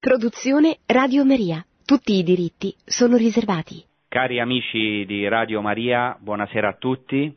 Produzione 0.00 0.78
Radio 0.86 1.24
Maria. 1.24 1.60
Tutti 1.84 2.12
i 2.12 2.22
diritti 2.22 2.72
sono 2.84 3.16
riservati. 3.16 3.84
Cari 4.06 4.38
amici 4.38 5.04
di 5.06 5.26
Radio 5.26 5.60
Maria, 5.60 6.16
buonasera 6.20 6.68
a 6.68 6.74
tutti. 6.74 7.36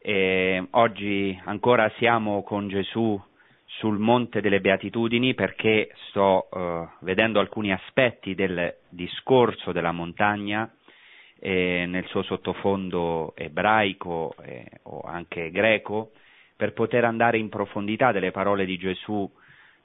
Eh, 0.00 0.68
oggi 0.70 1.36
ancora 1.46 1.90
siamo 1.98 2.44
con 2.44 2.68
Gesù 2.68 3.20
sul 3.80 3.98
Monte 3.98 4.40
delle 4.40 4.60
Beatitudini 4.60 5.34
perché 5.34 5.90
sto 6.08 6.48
eh, 6.48 6.88
vedendo 7.00 7.40
alcuni 7.40 7.72
aspetti 7.72 8.36
del 8.36 8.72
discorso 8.88 9.72
della 9.72 9.90
montagna 9.90 10.72
eh, 11.40 11.86
nel 11.88 12.06
suo 12.06 12.22
sottofondo 12.22 13.34
ebraico 13.34 14.36
eh, 14.44 14.64
o 14.84 15.00
anche 15.00 15.50
greco 15.50 16.12
per 16.54 16.72
poter 16.72 17.04
andare 17.04 17.38
in 17.38 17.48
profondità 17.48 18.12
delle 18.12 18.30
parole 18.30 18.64
di 18.64 18.78
Gesù 18.78 19.28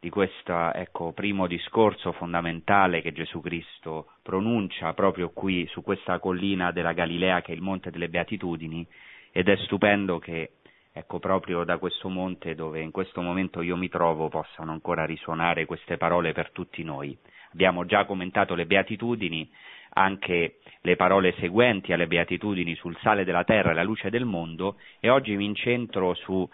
di 0.01 0.09
questo 0.09 0.73
ecco, 0.73 1.11
primo 1.11 1.45
discorso 1.45 2.11
fondamentale 2.13 3.03
che 3.03 3.11
Gesù 3.11 3.39
Cristo 3.39 4.13
pronuncia 4.23 4.93
proprio 4.93 5.29
qui 5.29 5.67
su 5.67 5.83
questa 5.83 6.17
collina 6.17 6.71
della 6.71 6.93
Galilea 6.93 7.43
che 7.43 7.51
è 7.51 7.55
il 7.55 7.61
Monte 7.61 7.91
delle 7.91 8.09
Beatitudini 8.09 8.83
ed 9.31 9.47
è 9.47 9.55
stupendo 9.57 10.17
che 10.17 10.53
ecco, 10.91 11.19
proprio 11.19 11.63
da 11.63 11.77
questo 11.77 12.09
monte 12.09 12.55
dove 12.55 12.81
in 12.81 12.89
questo 12.89 13.21
momento 13.21 13.61
io 13.61 13.77
mi 13.77 13.89
trovo 13.89 14.27
possano 14.27 14.71
ancora 14.71 15.05
risuonare 15.05 15.67
queste 15.67 15.97
parole 15.97 16.31
per 16.31 16.49
tutti 16.49 16.83
noi. 16.83 17.15
Abbiamo 17.53 17.85
già 17.85 18.05
commentato 18.05 18.55
le 18.55 18.65
Beatitudini, 18.65 19.47
anche 19.93 20.61
le 20.81 20.95
parole 20.95 21.35
seguenti 21.37 21.93
alle 21.93 22.07
Beatitudini 22.07 22.73
sul 22.73 22.97
sale 23.03 23.23
della 23.23 23.43
terra 23.43 23.69
e 23.69 23.75
la 23.75 23.83
luce 23.83 24.09
del 24.09 24.25
mondo 24.25 24.77
e 24.99 25.11
oggi 25.11 25.35
mi 25.35 25.45
incentro 25.45 26.15
su 26.15 26.49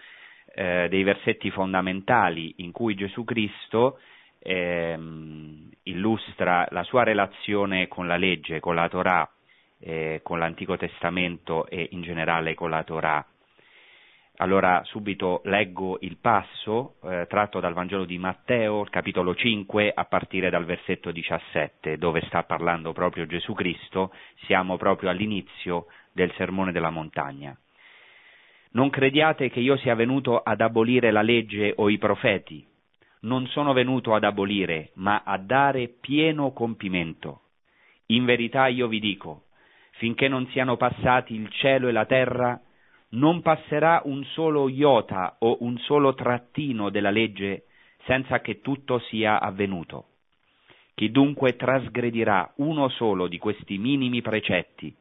eh, 0.57 0.87
dei 0.89 1.03
versetti 1.03 1.51
fondamentali 1.51 2.55
in 2.57 2.71
cui 2.71 2.95
Gesù 2.95 3.23
Cristo 3.23 3.99
ehm, 4.39 5.69
illustra 5.83 6.67
la 6.71 6.81
sua 6.81 7.03
relazione 7.03 7.87
con 7.87 8.07
la 8.07 8.17
legge, 8.17 8.59
con 8.59 8.73
la 8.73 8.89
Torah, 8.89 9.29
eh, 9.79 10.21
con 10.23 10.39
l'Antico 10.39 10.75
Testamento 10.75 11.67
e 11.67 11.89
in 11.91 12.01
generale 12.01 12.55
con 12.55 12.71
la 12.71 12.83
Torah. 12.83 13.23
Allora 14.37 14.81
subito 14.85 15.41
leggo 15.45 15.99
il 16.01 16.17
passo 16.17 16.95
eh, 17.03 17.27
tratto 17.29 17.59
dal 17.59 17.73
Vangelo 17.73 18.05
di 18.05 18.17
Matteo, 18.17 18.83
capitolo 18.89 19.35
5, 19.35 19.91
a 19.93 20.05
partire 20.05 20.49
dal 20.49 20.65
versetto 20.65 21.11
17, 21.11 21.99
dove 21.99 22.21
sta 22.25 22.43
parlando 22.43 22.93
proprio 22.93 23.27
Gesù 23.27 23.53
Cristo, 23.53 24.11
siamo 24.45 24.77
proprio 24.77 25.11
all'inizio 25.11 25.85
del 26.11 26.33
sermone 26.35 26.71
della 26.71 26.89
montagna. 26.89 27.55
Non 28.71 28.89
crediate 28.89 29.49
che 29.49 29.59
io 29.59 29.77
sia 29.77 29.95
venuto 29.95 30.39
ad 30.39 30.61
abolire 30.61 31.11
la 31.11 31.21
legge 31.21 31.73
o 31.75 31.89
i 31.89 31.97
profeti. 31.97 32.65
Non 33.21 33.47
sono 33.47 33.73
venuto 33.73 34.13
ad 34.13 34.23
abolire, 34.23 34.91
ma 34.95 35.23
a 35.25 35.37
dare 35.37 35.87
pieno 35.87 36.51
compimento. 36.51 37.41
In 38.07 38.25
verità 38.25 38.67
io 38.67 38.87
vi 38.87 38.99
dico, 38.99 39.45
finché 39.93 40.27
non 40.27 40.47
siano 40.47 40.77
passati 40.77 41.33
il 41.33 41.49
cielo 41.51 41.87
e 41.87 41.91
la 41.91 42.05
terra, 42.05 42.61
non 43.09 43.41
passerà 43.41 44.01
un 44.05 44.23
solo 44.25 44.67
iota 44.67 45.37
o 45.39 45.57
un 45.61 45.77
solo 45.79 46.13
trattino 46.13 46.89
della 46.89 47.09
legge 47.09 47.65
senza 48.03 48.41
che 48.41 48.61
tutto 48.61 48.99
sia 48.99 49.39
avvenuto. 49.39 50.05
Chi 50.93 51.11
dunque 51.11 51.55
trasgredirà 51.55 52.53
uno 52.57 52.89
solo 52.89 53.27
di 53.27 53.37
questi 53.37 53.77
minimi 53.77 54.21
precetti 54.21 54.95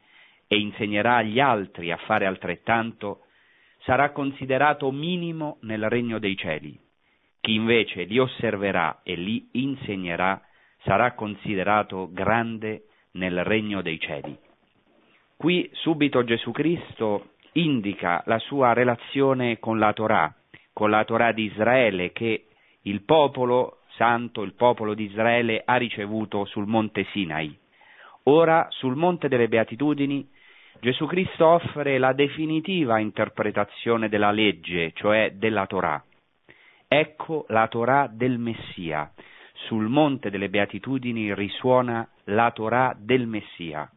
e 0.47 0.57
insegnerà 0.57 1.17
agli 1.17 1.39
altri 1.39 1.91
a 1.91 1.97
fare 1.97 2.25
altrettanto, 2.25 3.23
sarà 3.87 4.11
considerato 4.11 4.91
minimo 4.91 5.59
nel 5.61 5.87
regno 5.87 6.19
dei 6.19 6.35
cieli. 6.35 6.77
Chi 7.39 7.53
invece 7.53 8.03
li 8.03 8.19
osserverà 8.19 8.99
e 9.01 9.15
li 9.15 9.47
insegnerà 9.53 10.41
sarà 10.83 11.13
considerato 11.13 12.09
grande 12.11 12.87
nel 13.11 13.45
regno 13.45 13.81
dei 13.81 13.97
cieli. 13.97 14.37
Qui 15.37 15.69
subito 15.71 16.25
Gesù 16.25 16.51
Cristo 16.51 17.35
indica 17.53 18.21
la 18.25 18.39
sua 18.39 18.73
relazione 18.73 19.57
con 19.57 19.79
la 19.79 19.93
Torah, 19.93 20.35
con 20.73 20.89
la 20.89 21.05
Torah 21.05 21.31
di 21.31 21.43
Israele 21.43 22.11
che 22.11 22.47
il 22.81 23.03
popolo 23.03 23.83
santo, 23.95 24.41
il 24.41 24.53
popolo 24.53 24.95
di 24.95 25.05
Israele 25.05 25.61
ha 25.63 25.77
ricevuto 25.77 26.43
sul 26.43 26.67
monte 26.67 27.05
Sinai. 27.11 27.57
Ora 28.23 28.67
sul 28.69 28.97
monte 28.97 29.29
delle 29.29 29.47
beatitudini 29.47 30.27
Gesù 30.79 31.07
Cristo 31.07 31.47
offre 31.47 31.97
la 31.97 32.13
definitiva 32.13 32.99
interpretazione 32.99 34.09
della 34.09 34.31
legge, 34.31 34.91
cioè 34.93 35.31
della 35.33 35.65
Torah. 35.65 36.03
Ecco 36.87 37.45
la 37.49 37.67
Torah 37.67 38.07
del 38.11 38.37
Messia. 38.37 39.11
Sul 39.65 39.87
monte 39.87 40.29
delle 40.29 40.49
beatitudini 40.49 41.33
risuona 41.33 42.07
la 42.25 42.51
Torah 42.51 42.95
del 42.97 43.25
Messia. 43.25 43.89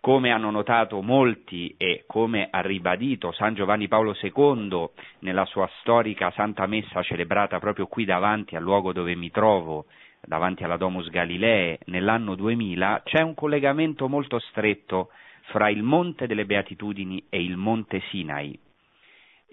Come 0.00 0.32
hanno 0.32 0.50
notato 0.50 1.00
molti 1.00 1.74
e 1.78 2.02
come 2.08 2.48
ha 2.50 2.60
ribadito 2.60 3.30
San 3.30 3.54
Giovanni 3.54 3.86
Paolo 3.86 4.16
II 4.20 4.88
nella 5.20 5.44
sua 5.44 5.70
storica 5.78 6.32
Santa 6.32 6.66
Messa 6.66 7.02
celebrata 7.02 7.60
proprio 7.60 7.86
qui 7.86 8.04
davanti 8.04 8.56
al 8.56 8.64
luogo 8.64 8.92
dove 8.92 9.14
mi 9.14 9.30
trovo, 9.30 9.86
davanti 10.20 10.64
alla 10.64 10.76
Domus 10.76 11.08
Galilee, 11.08 11.78
nell'anno 11.84 12.34
2000, 12.34 13.02
c'è 13.04 13.22
un 13.22 13.34
collegamento 13.34 14.08
molto 14.08 14.40
stretto 14.40 15.10
fra 15.46 15.68
il 15.68 15.82
Monte 15.82 16.26
delle 16.26 16.46
Beatitudini 16.46 17.26
e 17.28 17.42
il 17.42 17.56
Monte 17.56 18.00
Sinai. 18.10 18.58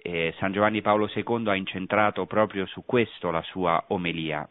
Eh, 0.02 0.34
San 0.38 0.52
Giovanni 0.52 0.80
Paolo 0.80 1.10
II 1.12 1.48
ha 1.48 1.54
incentrato 1.54 2.26
proprio 2.26 2.66
su 2.66 2.84
questo 2.86 3.30
la 3.30 3.42
sua 3.42 3.84
omelia, 3.88 4.48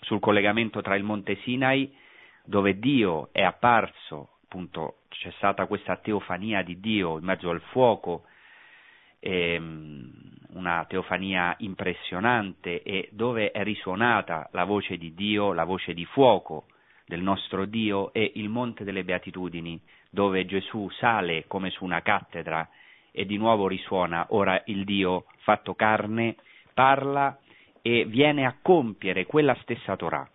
sul 0.00 0.20
collegamento 0.20 0.82
tra 0.82 0.94
il 0.94 1.04
Monte 1.04 1.36
Sinai, 1.42 1.90
dove 2.44 2.78
Dio 2.78 3.30
è 3.32 3.42
apparso, 3.42 4.38
appunto 4.44 5.00
c'è 5.08 5.30
stata 5.36 5.66
questa 5.66 5.96
teofania 5.96 6.62
di 6.62 6.80
Dio 6.80 7.18
in 7.18 7.24
mezzo 7.24 7.50
al 7.50 7.60
fuoco, 7.70 8.24
ehm, 9.20 10.12
una 10.50 10.84
teofania 10.88 11.54
impressionante 11.58 12.82
e 12.82 13.08
dove 13.12 13.50
è 13.50 13.62
risuonata 13.62 14.48
la 14.52 14.64
voce 14.64 14.96
di 14.96 15.14
Dio, 15.14 15.52
la 15.52 15.64
voce 15.64 15.94
di 15.94 16.04
fuoco 16.04 16.66
del 17.06 17.22
nostro 17.22 17.64
Dio 17.64 18.12
e 18.12 18.32
il 18.34 18.48
Monte 18.48 18.84
delle 18.84 19.04
Beatitudini, 19.04 19.80
dove 20.10 20.44
Gesù 20.46 20.88
sale 20.90 21.44
come 21.46 21.70
su 21.70 21.84
una 21.84 22.02
cattedra 22.02 22.68
e 23.12 23.26
di 23.26 23.36
nuovo 23.36 23.66
risuona 23.66 24.26
ora 24.30 24.62
il 24.66 24.84
Dio 24.84 25.24
fatto 25.38 25.74
carne, 25.74 26.36
parla 26.74 27.38
e 27.82 28.04
viene 28.04 28.46
a 28.46 28.56
compiere 28.60 29.26
quella 29.26 29.56
stessa 29.62 29.96
Torah. 29.96 30.28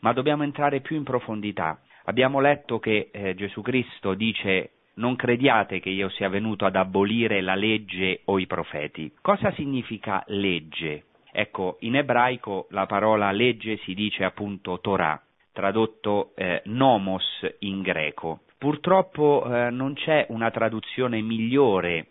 Ma 0.00 0.12
dobbiamo 0.12 0.42
entrare 0.42 0.80
più 0.80 0.96
in 0.96 1.04
profondità. 1.04 1.80
Abbiamo 2.04 2.40
letto 2.40 2.78
che 2.78 3.10
eh, 3.12 3.34
Gesù 3.34 3.62
Cristo 3.62 4.14
dice 4.14 4.70
non 4.94 5.16
crediate 5.16 5.80
che 5.80 5.90
io 5.90 6.08
sia 6.10 6.28
venuto 6.28 6.64
ad 6.64 6.76
abolire 6.76 7.40
la 7.40 7.54
legge 7.54 8.22
o 8.24 8.38
i 8.38 8.46
profeti. 8.46 9.12
Cosa 9.20 9.52
significa 9.52 10.22
legge? 10.28 11.04
Ecco, 11.32 11.76
in 11.80 11.96
ebraico 11.96 12.66
la 12.70 12.86
parola 12.86 13.30
legge 13.30 13.76
si 13.78 13.92
dice 13.92 14.24
appunto 14.24 14.80
Torah, 14.80 15.20
tradotto 15.52 16.32
eh, 16.34 16.62
nomos 16.64 17.24
in 17.58 17.82
greco. 17.82 18.40
Purtroppo 18.58 19.44
eh, 19.44 19.70
non 19.70 19.94
c'è 19.94 20.26
una 20.30 20.50
traduzione 20.50 21.20
migliore 21.20 22.06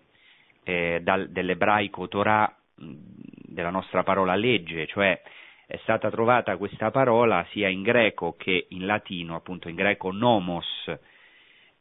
eh, 0.64 1.00
dal, 1.02 1.30
dell'ebraico 1.30 2.08
Torah 2.08 2.56
della 2.76 3.70
nostra 3.70 4.04
parola 4.04 4.36
legge, 4.36 4.86
cioè 4.88 5.20
è 5.66 5.78
stata 5.82 6.12
trovata 6.12 6.58
questa 6.58 6.92
parola 6.92 7.46
sia 7.52 7.68
in 7.68 7.82
greco 7.82 8.36
che 8.38 8.68
in 8.70 8.86
latino, 8.86 9.36
appunto 9.36 9.70
in 9.70 9.76
greco 9.76 10.12
nomos, 10.12 10.66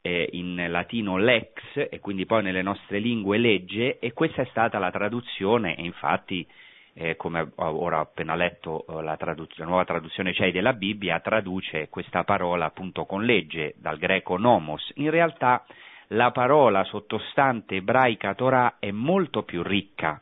eh, 0.01 0.29
in 0.33 0.67
latino 0.69 1.19
lex 1.19 1.89
e 1.91 1.99
quindi 2.01 2.25
poi 2.25 2.43
nelle 2.43 2.63
nostre 2.63 2.99
lingue 2.99 3.39
legge 3.39 3.99
e 3.99 4.13
questa 4.13 4.43
è 4.43 4.47
stata 4.47 4.79
la 4.79 4.91
traduzione 4.91 5.77
e 5.77 5.83
infatti 5.83 6.47
eh, 6.95 7.17
come 7.17 7.51
ora 7.57 7.99
ho 7.99 8.03
appena 8.03 8.35
letto 8.35 8.87
eh, 8.87 9.03
la, 9.03 9.17
traduz- 9.17 9.57
la, 9.59 9.65
nuova 9.65 9.85
traduzione 9.85 10.33
CEI 10.33 10.53
della 10.53 10.73
Bibbia, 10.73 11.21
traduce 11.21 11.89
questa 11.89 12.25
parola 12.25 12.67
appunto 12.67 13.05
con 13.05 13.25
legge 13.25 13.75
dal 13.79 13.99
greco 13.99 14.37
nomos. 14.39 14.93
In 14.97 15.11
realtà 15.11 15.65
la 16.09 16.31
parola 16.31 16.85
sottostante 16.85 17.77
ebraica 17.77 18.35
Torah 18.35 18.77
è 18.79 18.91
molto 18.91 19.43
più 19.43 19.63
ricca 19.63 20.21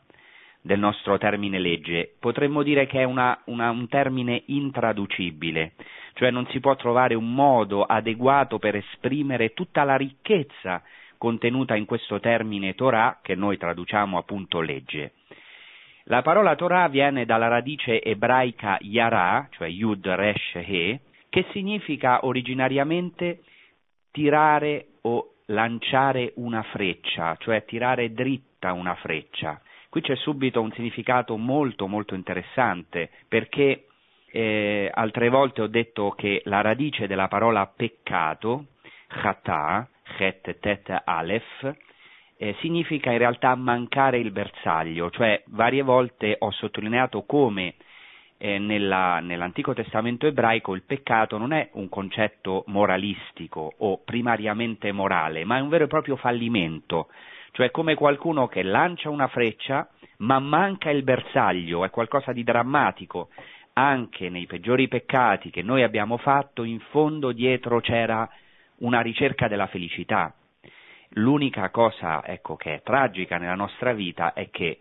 del 0.61 0.79
nostro 0.79 1.17
termine 1.17 1.59
legge. 1.59 2.15
Potremmo 2.19 2.63
dire 2.63 2.87
che 2.87 3.01
è 3.01 3.03
una, 3.03 3.39
una, 3.45 3.69
un 3.69 3.87
termine 3.87 4.43
intraducibile, 4.47 5.73
cioè 6.13 6.31
non 6.31 6.47
si 6.47 6.59
può 6.59 6.75
trovare 6.75 7.13
un 7.15 7.33
modo 7.33 7.83
adeguato 7.83 8.57
per 8.59 8.77
esprimere 8.77 9.53
tutta 9.53 9.83
la 9.83 9.97
ricchezza 9.97 10.81
contenuta 11.17 11.75
in 11.75 11.85
questo 11.85 12.19
termine 12.19 12.75
Torah, 12.75 13.19
che 13.21 13.35
noi 13.35 13.57
traduciamo 13.57 14.17
appunto 14.17 14.59
legge. 14.61 15.13
La 16.05 16.21
parola 16.21 16.55
Torah 16.55 16.87
viene 16.87 17.25
dalla 17.25 17.47
radice 17.47 18.01
ebraica 18.01 18.77
yara, 18.81 19.47
cioè 19.51 19.67
yud 19.67 20.05
resh 20.07 20.55
he, 20.55 20.99
che 21.29 21.45
significa 21.51 22.25
originariamente 22.25 23.41
tirare 24.11 24.87
o 25.03 25.35
lanciare 25.47 26.33
una 26.35 26.61
freccia, 26.63 27.35
cioè 27.39 27.65
tirare 27.65 28.11
dritta 28.11 28.73
una 28.73 28.95
freccia. 28.95 29.61
Qui 29.89 30.01
c'è 30.01 30.15
subito 30.15 30.61
un 30.61 30.71
significato 30.71 31.37
molto 31.37 31.87
molto 31.87 32.15
interessante 32.15 33.09
perché 33.27 33.85
Eh, 34.35 34.89
altre 34.91 35.29
volte 35.29 35.61
ho 35.61 35.67
detto 35.67 36.09
che 36.17 36.41
la 36.45 36.61
radice 36.61 37.05
della 37.05 37.27
parola 37.27 37.67
peccato, 37.67 38.65
chata, 39.07 39.87
chet, 40.17 40.57
tet, 40.57 40.89
alef, 41.05 41.71
eh, 42.43 42.57
significa 42.59 43.09
in 43.09 43.19
realtà 43.19 43.55
mancare 43.55 44.17
il 44.17 44.31
bersaglio, 44.31 45.09
cioè 45.11 45.41
varie 45.45 45.81
volte 45.81 46.35
ho 46.37 46.51
sottolineato 46.51 47.23
come 47.23 47.75
eh, 48.37 48.59
nella, 48.59 49.21
nell'Antico 49.21 49.73
Testamento 49.73 50.27
ebraico 50.27 50.75
il 50.75 50.83
peccato 50.83 51.37
non 51.37 51.53
è 51.53 51.69
un 51.73 51.87
concetto 51.87 52.65
moralistico 52.67 53.75
o 53.77 54.01
primariamente 54.03 54.91
morale, 54.91 55.45
ma 55.45 55.55
è 55.55 55.61
un 55.61 55.69
vero 55.69 55.85
e 55.85 55.87
proprio 55.87 56.17
fallimento, 56.17 57.07
cioè 57.51 57.71
come 57.71 57.95
qualcuno 57.95 58.49
che 58.49 58.61
lancia 58.61 59.09
una 59.09 59.27
freccia 59.27 59.87
ma 60.17 60.39
manca 60.39 60.89
il 60.89 61.03
bersaglio, 61.03 61.85
è 61.85 61.89
qualcosa 61.89 62.33
di 62.33 62.43
drammatico. 62.43 63.29
Anche 63.75 64.29
nei 64.29 64.47
peggiori 64.47 64.89
peccati 64.89 65.49
che 65.49 65.61
noi 65.61 65.81
abbiamo 65.81 66.17
fatto, 66.17 66.63
in 66.63 66.79
fondo 66.91 67.31
dietro 67.31 67.79
c'era 67.79 68.29
una 68.79 68.99
ricerca 68.99 69.47
della 69.47 69.67
felicità. 69.67 70.33
L'unica 71.17 71.69
cosa 71.69 72.25
ecco, 72.25 72.55
che 72.55 72.75
è 72.75 72.81
tragica 72.81 73.37
nella 73.37 73.55
nostra 73.55 73.93
vita 73.93 74.33
è 74.33 74.49
che 74.49 74.79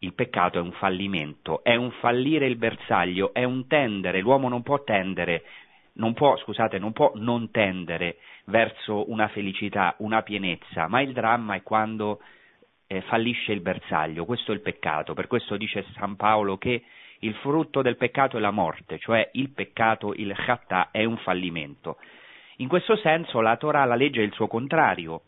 il 0.00 0.12
peccato 0.12 0.58
è 0.58 0.60
un 0.60 0.72
fallimento, 0.72 1.62
è 1.62 1.74
un 1.74 1.90
fallire 2.00 2.46
il 2.46 2.56
bersaglio, 2.56 3.32
è 3.32 3.44
un 3.44 3.66
tendere, 3.66 4.20
l'uomo 4.20 4.48
non 4.48 4.62
può 4.62 4.82
tendere, 4.82 5.44
non 5.94 6.14
può, 6.14 6.36
scusate, 6.36 6.78
non 6.78 6.92
può 6.92 7.12
non 7.16 7.50
tendere 7.50 8.18
verso 8.46 9.10
una 9.10 9.28
felicità, 9.28 9.94
una 9.98 10.22
pienezza, 10.22 10.88
ma 10.88 11.00
il 11.00 11.12
dramma 11.12 11.54
è 11.54 11.62
quando 11.62 12.20
eh, 12.86 13.00
fallisce 13.02 13.52
il 13.52 13.60
bersaglio, 13.60 14.24
questo 14.24 14.52
è 14.52 14.54
il 14.54 14.62
peccato, 14.62 15.14
per 15.14 15.26
questo 15.26 15.56
dice 15.56 15.84
San 15.94 16.16
Paolo 16.16 16.58
che 16.58 16.82
il 17.20 17.34
frutto 17.34 17.82
del 17.82 17.96
peccato 17.96 18.36
è 18.36 18.40
la 18.40 18.50
morte, 18.50 18.98
cioè 18.98 19.28
il 19.32 19.50
peccato, 19.50 20.12
il 20.14 20.32
chattà, 20.36 20.90
è 20.90 21.04
un 21.04 21.18
fallimento. 21.18 21.98
In 22.60 22.68
questo 22.68 22.96
senso 22.96 23.40
la 23.40 23.56
Torah, 23.56 23.84
la 23.84 23.94
legge 23.94 24.20
è 24.20 24.24
il 24.24 24.32
suo 24.32 24.48
contrario, 24.48 25.22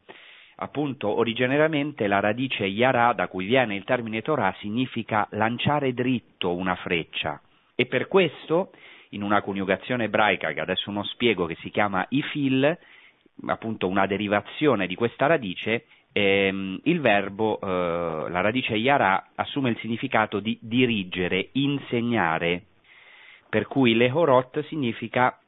appunto 0.63 1.09
originariamente 1.09 2.07
la 2.07 2.21
radice 2.21 2.65
yara 2.65 3.13
da 3.13 3.29
cui 3.29 3.47
viene 3.47 3.75
il 3.75 3.85
termine 3.85 4.21
Torah 4.23 4.55
significa 4.59 5.27
lanciare 5.31 5.95
dritto 5.95 6.55
una 6.55 6.75
freccia. 6.77 7.41
E 7.75 7.87
per 7.87 8.09
questo 8.09 8.71
in 9.11 9.23
una 9.23 9.41
coniugazione 9.41 10.05
ebraica 10.05 10.53
che 10.53 10.61
adesso 10.61 10.91
non 10.91 11.05
spiego 11.05 11.47
che 11.47 11.57
si 11.61 11.71
chiama 11.71 12.05
ifil, 12.11 12.79
appunto 13.47 13.89
una 13.89 14.07
derivazione 14.07 14.87
di 14.87 14.95
questa 14.95 15.27
radice, 15.27 15.87
ehm, 16.13 16.81
il 16.85 17.01
verbo, 17.01 17.59
eh, 17.61 17.67
la 18.31 18.41
radice 18.41 18.75
yara 18.75 19.31
assume 19.35 19.71
il 19.71 19.79
significato 19.79 20.41
di 20.41 20.59
dirigere, 20.61 21.49
insegnare, 21.53 22.65
per 23.49 23.67
cui 23.67 23.95
lehorot 23.95 24.63
significa 24.67 25.39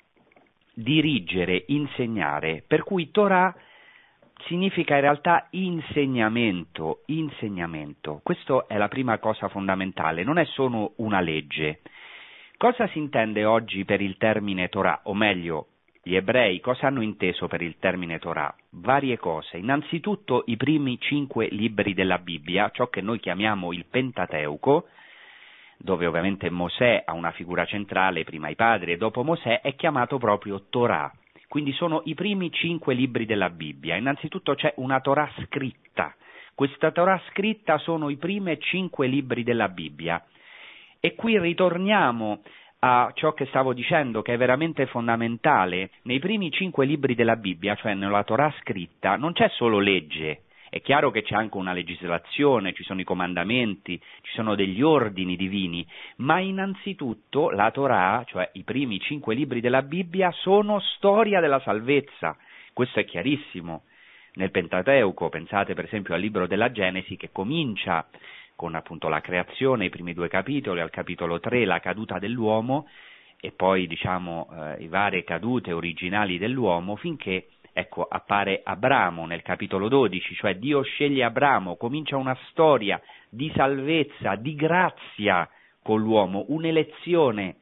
dirigere, 0.75 1.64
insegnare, 1.67 2.64
per 2.67 2.82
cui 2.82 3.11
Torah 3.11 3.55
significa 4.46 4.94
in 4.94 5.00
realtà 5.00 5.46
insegnamento, 5.50 7.02
insegnamento. 7.06 8.20
Questa 8.22 8.66
è 8.66 8.76
la 8.76 8.88
prima 8.88 9.18
cosa 9.18 9.48
fondamentale, 9.48 10.24
non 10.24 10.38
è 10.38 10.44
solo 10.44 10.92
una 10.96 11.20
legge. 11.20 11.80
Cosa 12.56 12.86
si 12.88 12.98
intende 12.98 13.44
oggi 13.44 13.84
per 13.84 14.00
il 14.00 14.16
termine 14.16 14.68
Torah, 14.68 15.00
o 15.04 15.14
meglio, 15.14 15.66
gli 16.02 16.14
ebrei 16.14 16.60
cosa 16.60 16.88
hanno 16.88 17.02
inteso 17.02 17.46
per 17.46 17.62
il 17.62 17.76
termine 17.78 18.18
Torah? 18.18 18.54
Varie 18.70 19.18
cose. 19.18 19.58
Innanzitutto 19.58 20.42
i 20.46 20.56
primi 20.56 20.98
cinque 20.98 21.48
libri 21.48 21.94
della 21.94 22.18
Bibbia, 22.18 22.70
ciò 22.70 22.88
che 22.88 23.00
noi 23.00 23.20
chiamiamo 23.20 23.72
il 23.72 23.86
Pentateuco, 23.88 24.88
dove 25.78 26.06
ovviamente 26.06 26.50
Mosè 26.50 27.02
ha 27.04 27.12
una 27.12 27.32
figura 27.32 27.64
centrale, 27.64 28.24
prima 28.24 28.48
i 28.48 28.54
padri 28.54 28.92
e 28.92 28.96
dopo 28.96 29.22
Mosè, 29.22 29.60
è 29.60 29.74
chiamato 29.74 30.18
proprio 30.18 30.66
Torah 30.70 31.12
quindi 31.52 31.72
sono 31.72 32.00
i 32.06 32.14
primi 32.14 32.50
cinque 32.50 32.94
libri 32.94 33.26
della 33.26 33.50
Bibbia. 33.50 33.96
Innanzitutto 33.96 34.54
c'è 34.54 34.72
una 34.76 35.02
Torah 35.02 35.31
scritta. 35.44 36.14
Questa 36.54 36.93
Torah 36.93 37.20
scritta 37.28 37.76
sono 37.76 38.08
i 38.08 38.16
primi 38.16 38.58
cinque 38.58 39.06
libri 39.06 39.43
della 39.43 39.69
Bibbia. 39.69 40.25
E 40.99 41.14
qui 41.14 41.38
ritorniamo 41.38 42.40
a 42.78 43.12
ciò 43.14 43.34
che 43.34 43.44
stavo 43.44 43.75
dicendo, 43.75 44.22
che 44.22 44.32
è 44.32 44.38
veramente 44.38 44.87
fondamentale. 44.87 45.90
Nei 46.04 46.20
primi 46.20 46.50
cinque 46.50 46.87
libri 46.87 47.14
della 47.14 47.37
Bibbia, 47.37 47.75
cioè 47.75 47.93
nella 47.93 48.25
Torah 48.25 48.54
scritta, 48.60 49.16
non 49.16 49.34
c'è 49.34 49.50
solo 49.50 49.78
legge, 49.78 50.44
è 50.72 50.80
chiaro 50.80 51.10
che 51.10 51.20
c'è 51.20 51.34
anche 51.34 51.58
una 51.58 51.74
legislazione, 51.74 52.72
ci 52.72 52.82
sono 52.82 53.02
i 53.02 53.04
comandamenti, 53.04 54.00
ci 54.22 54.32
sono 54.32 54.54
degli 54.54 54.80
ordini 54.80 55.36
divini, 55.36 55.86
ma 56.16 56.38
innanzitutto 56.38 57.50
la 57.50 57.70
Torah, 57.70 58.24
cioè 58.26 58.48
i 58.54 58.62
primi 58.62 58.98
cinque 58.98 59.34
libri 59.34 59.60
della 59.60 59.82
Bibbia, 59.82 60.30
sono 60.30 60.80
storia 60.80 61.40
della 61.40 61.60
salvezza. 61.60 62.38
Questo 62.72 63.00
è 63.00 63.04
chiarissimo. 63.04 63.82
Nel 64.36 64.50
Pentateuco, 64.50 65.28
pensate 65.28 65.74
per 65.74 65.84
esempio 65.84 66.14
al 66.14 66.20
libro 66.20 66.46
della 66.46 66.72
Genesi 66.72 67.18
che 67.18 67.28
comincia 67.32 68.08
con 68.56 68.75
appunto 68.75 69.08
la 69.08 69.20
creazione, 69.20 69.84
i 69.84 69.90
primi 69.90 70.14
due 70.14 70.28
capitoli, 70.28 70.80
al 70.80 70.88
capitolo 70.88 71.38
3 71.38 71.66
la 71.66 71.80
caduta 71.80 72.18
dell'uomo 72.18 72.88
e 73.38 73.50
poi 73.50 73.86
diciamo 73.86 74.48
eh, 74.50 74.84
i 74.84 74.88
varie 74.88 75.22
cadute 75.22 75.72
originali 75.72 76.38
dell'uomo 76.38 76.96
finché 76.96 77.48
Ecco, 77.74 78.06
appare 78.06 78.60
Abramo 78.62 79.24
nel 79.24 79.40
capitolo 79.40 79.88
12, 79.88 80.34
cioè 80.34 80.56
Dio 80.56 80.82
sceglie 80.82 81.24
Abramo, 81.24 81.76
comincia 81.76 82.19
una 82.19 82.36
storia 82.50 83.00
di 83.30 83.50
salvezza, 83.54 84.34
di 84.34 84.54
grazia 84.54 85.48
con 85.82 86.00
l'uomo, 86.00 86.44
un'elezione 86.48 87.56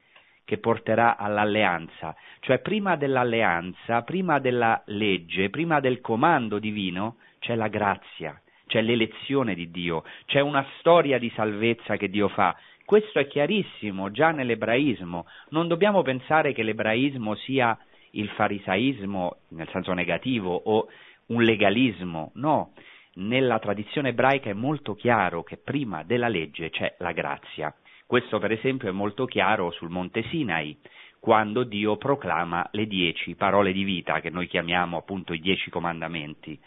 che 0.45 0.59
porterà 0.59 1.17
all'alleanza. 1.17 2.17
Cioè 2.41 2.59
prima 2.59 2.97
dell'alleanza, 2.97 4.03
prima 4.03 4.41
della 4.41 4.83
legge, 4.87 5.49
prima 5.49 5.79
del 5.79 6.01
comando 6.01 6.59
divino, 6.59 7.19
c'è 7.39 7.55
la 7.55 7.69
grazia, 7.69 8.41
c'è 8.67 8.83
l'elezione 8.83 9.55
di 9.55 9.71
Dio, 9.71 10.03
c'è 10.27 10.41
una 10.41 10.67
storia 10.79 11.19
di 11.21 11.31
salvezza 11.37 11.97
che 11.97 12.11
Dio 12.11 12.27
fa. 12.27 12.57
Questo 12.85 13.21
è 13.21 13.29
chiarissimo 13.29 14.11
già 14.11 14.33
nell'ebraismo. 14.33 15.25
Non 15.51 15.69
dobbiamo 15.69 16.03
pensare 16.03 16.53
che 16.53 16.65
l'ebraismo 16.65 17.37
sia 17.37 17.79
il 18.13 18.29
farisaismo 18.31 19.39
nel 19.51 19.69
senso 19.71 19.93
negativo 19.93 20.55
o 20.55 20.89
un 21.27 21.43
legalismo, 21.43 22.33
no, 22.35 22.73
nella 23.15 23.59
tradizione 23.59 24.11
ebraica 24.11 24.51
è 24.51 24.55
molto 24.55 24.95
chiaro 24.95 25.43
che 25.43 25.57
prima 25.57 26.03
della 26.05 26.29
legge 26.29 26.71
c'è 26.71 26.95
la 26.99 27.13
grazia. 27.13 27.75
Questo 28.07 28.39
per 28.39 28.53
esempio 28.53 28.89
è 28.89 28.93
molto 28.93 29.25
chiaro 29.27 29.71
sul 29.71 29.91
Monte 29.91 30.25
Sinai, 30.29 30.79
quando 31.21 31.65
Dio 31.65 31.97
proclama 31.97 32.67
le 32.73 32.87
dieci 32.87 33.35
parole 33.35 33.73
di 33.73 33.85
vita, 33.85 34.21
che 34.21 34.31
noi 34.31 34.47
chiamiamo 34.47 34.97
appunto 34.97 35.33
i 35.33 35.41
dieci 35.41 35.71
comandamenti. 35.71 36.59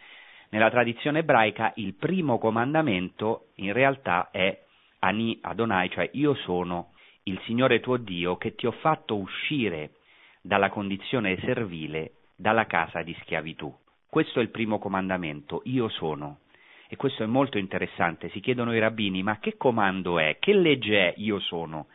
Nella 0.50 0.70
tradizione 0.70 1.20
ebraica 1.20 1.74
il 1.78 1.96
primo 1.96 2.38
comandamento 2.38 3.48
in 3.56 3.74
realtà 3.74 4.30
è 4.32 4.58
Ani 5.00 5.40
Adonai, 5.42 5.90
cioè 5.90 6.10
io 6.14 6.36
sono 6.36 6.92
il 7.24 7.40
Signore 7.46 7.80
tuo 7.80 7.98
Dio 7.98 8.38
che 8.38 8.54
ti 8.54 8.68
ho 8.68 8.72
fatto 8.72 9.18
uscire 9.18 9.96
dalla 10.46 10.70
condizione 10.70 11.40
servile, 11.40 12.12
dalla 12.36 12.66
casa 12.66 13.02
di 13.02 13.16
schiavitù. 13.22 13.74
Questo 14.10 14.40
è 14.40 14.44
il 14.44 14.50
primo 14.50 14.78
comandamento, 14.78 15.62
io 15.66 15.88
sono. 15.88 16.40
E 16.90 16.98
questo 16.98 17.24
è 17.24 17.26
molto 17.26 17.58
interessante, 17.58 18.30
si 18.30 18.42
chiedono 18.42 18.76
i 18.76 18.80
rabbini, 18.80 19.24
ma 19.24 19.40
che 19.40 19.56
comando 19.56 20.20
è? 20.20 20.38
Che 20.40 20.54
legge 20.54 21.00
è 21.00 21.14
io 21.18 21.40
sono? 21.40 21.88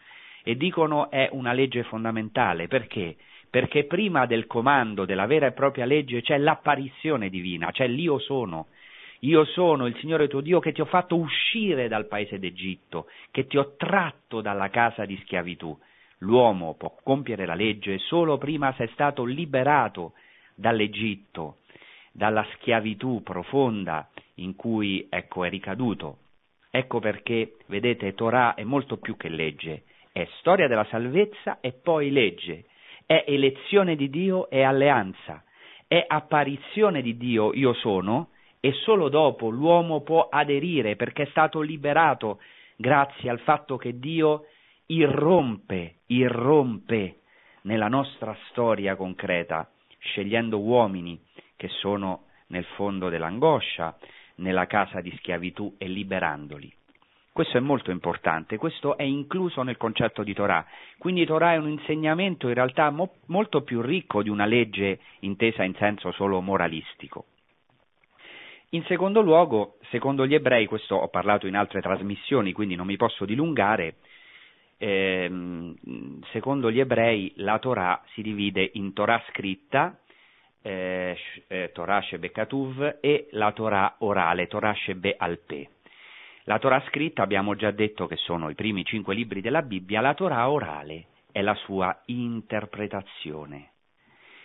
E 0.43 0.57
dicono 0.57 1.11
è 1.11 1.28
una 1.33 1.52
legge 1.52 1.83
fondamentale, 1.85 2.69
perché? 2.69 3.17
Perché 3.50 3.85
prima 3.85 4.25
del 4.25 4.47
comando 4.47 5.05
della 5.05 5.26
vera 5.26 5.47
e 5.47 5.52
propria 5.52 5.85
legge 5.85 6.23
c'è 6.23 6.38
l'apparizione 6.38 7.28
divina, 7.28 7.71
c'è 7.71 7.87
l'io 7.87 8.19
sono. 8.19 8.69
Io 9.21 9.45
sono 9.45 9.87
il 9.87 9.97
Signore 9.99 10.26
tuo 10.26 10.40
Dio 10.40 10.59
che 10.59 10.73
ti 10.73 10.81
ho 10.81 10.87
fatto 10.87 11.17
uscire 11.17 11.87
dal 11.87 12.07
paese 12.07 12.38
d'Egitto, 12.38 13.09
che 13.31 13.47
ti 13.47 13.59
ho 13.59 13.75
tratto 13.76 14.40
dalla 14.40 14.71
casa 14.71 15.05
di 15.05 15.19
schiavitù. 15.23 15.76
L'uomo 16.18 16.75
può 16.75 16.96
compiere 17.02 17.46
la 17.46 17.54
legge 17.54 17.98
solo 17.98 18.38
prima 18.38 18.72
se 18.75 18.84
è 18.84 18.88
stato 18.88 19.25
liberato 19.25 20.14
dall'Egitto, 20.54 21.58
dalla 22.12 22.44
schiavitù 22.54 23.22
profonda 23.22 24.08
in 24.37 24.56
cui 24.56 25.06
ecco, 25.08 25.44
è 25.44 25.48
ricaduto. 25.48 26.18
Ecco 26.70 26.98
perché, 26.98 27.56
vedete, 27.66 28.14
Torah 28.14 28.54
è 28.54 28.64
molto 28.64 28.98
più 28.98 29.16
che 29.16 29.28
legge, 29.28 29.84
è 30.12 30.26
storia 30.38 30.66
della 30.68 30.87
salvezza 30.90 31.58
e 31.60 31.72
poi 31.72 32.10
legge, 32.10 32.64
è 33.06 33.25
elezione 33.26 33.96
di 33.96 34.10
Dio 34.10 34.50
e 34.50 34.62
alleanza, 34.62 35.42
è 35.87 36.04
apparizione 36.06 37.00
di 37.00 37.16
Dio 37.16 37.54
io 37.54 37.72
sono 37.75 38.30
e 38.60 38.72
solo 38.72 39.08
dopo 39.08 39.48
l'uomo 39.48 40.02
può 40.02 40.28
aderire 40.28 40.96
perché 40.96 41.22
è 41.22 41.28
stato 41.30 41.60
liberato 41.60 42.40
grazie 42.76 43.30
al 43.30 43.38
fatto 43.38 43.76
che 43.76 43.98
Dio 43.98 44.46
irrompe, 44.90 45.97
irrompe 46.07 47.21
nella 47.62 47.88
nostra 47.88 48.37
storia 48.49 48.97
concreta, 48.97 49.71
scegliendo 49.99 50.59
uomini 50.61 51.21
che 51.57 51.68
sono 51.68 52.25
nel 52.49 52.64
fondo 52.76 53.09
dell'angoscia, 53.11 53.97
nella 54.37 54.66
casa 54.66 55.00
di 55.00 55.14
schiavitù 55.18 55.75
e 55.76 55.88
liberandoli. 55.88 56.73
Questo 57.33 57.59
è 57.59 57.61
molto 57.61 57.90
importante, 57.90 58.57
questo 58.57 58.97
è 58.97 59.02
incluso 59.02 59.62
nel 59.62 59.76
concetto 59.76 60.23
di 60.23 60.33
Torah. 60.33 60.66
Quindi 60.97 61.25
Torah 61.26 61.52
è 61.52 61.57
un 61.57 61.68
insegnamento 61.68 62.49
in 62.49 62.54
realtà 62.54 62.90
mo- 62.90 63.16
molto 63.26 63.62
più 63.62 63.80
ricco 63.80 64.23
di 64.23 64.28
una 64.28 64.47
legge 64.47 65.00
intesa 65.21 65.62
in 65.62 65.75
senso 65.75 66.11
solo 66.12 66.40
moralistico. 66.40 67.26
In 68.71 68.83
secondo 68.85 69.21
luogo, 69.21 69.76
secondo 69.90 70.26
gli 70.26 70.35
ebrei, 70.35 70.66
questo 70.66 70.97
ho 70.97 71.09
parlato 71.09 71.47
in 71.47 71.57
altre 71.57 71.80
trasmissioni, 71.80 72.52
quindi 72.52 72.75
non 72.75 72.87
mi 72.87 72.97
posso 72.97 73.25
dilungare, 73.25 73.97
ehm, 74.78 76.23
secondo 76.30 76.70
gli 76.70 76.80
ebrei 76.80 77.32
la 77.37 77.58
Torah 77.58 78.02
si 78.12 78.23
divide 78.23 78.70
in 78.75 78.92
Torah 78.92 79.23
scritta, 79.28 79.99
eh, 80.62 81.16
eh, 81.49 81.70
Torah 81.73 82.00
Shebe 82.02 82.30
Katuv, 82.30 82.99
e 83.00 83.28
la 83.32 83.52
Torah 83.52 83.97
orale, 83.99 84.47
Torah 84.47 84.75
Shebe 84.75 85.14
Alpe. 85.18 85.70
La 86.44 86.58
Torah 86.58 86.82
scritta 86.88 87.23
abbiamo 87.23 87.54
già 87.56 87.70
detto 87.70 88.06
che 88.06 88.16
sono 88.16 88.49
i 88.49 88.54
primi 88.54 88.85
cinque 88.85 89.14
libri 89.14 89.42
della 89.42 89.62
Bibbia, 89.62 90.00
la 90.00 90.14
Torah 90.14 90.49
orale 90.49 91.06
è 91.30 91.42
la 91.42 91.54
sua 91.54 92.00
interpretazione, 92.06 93.73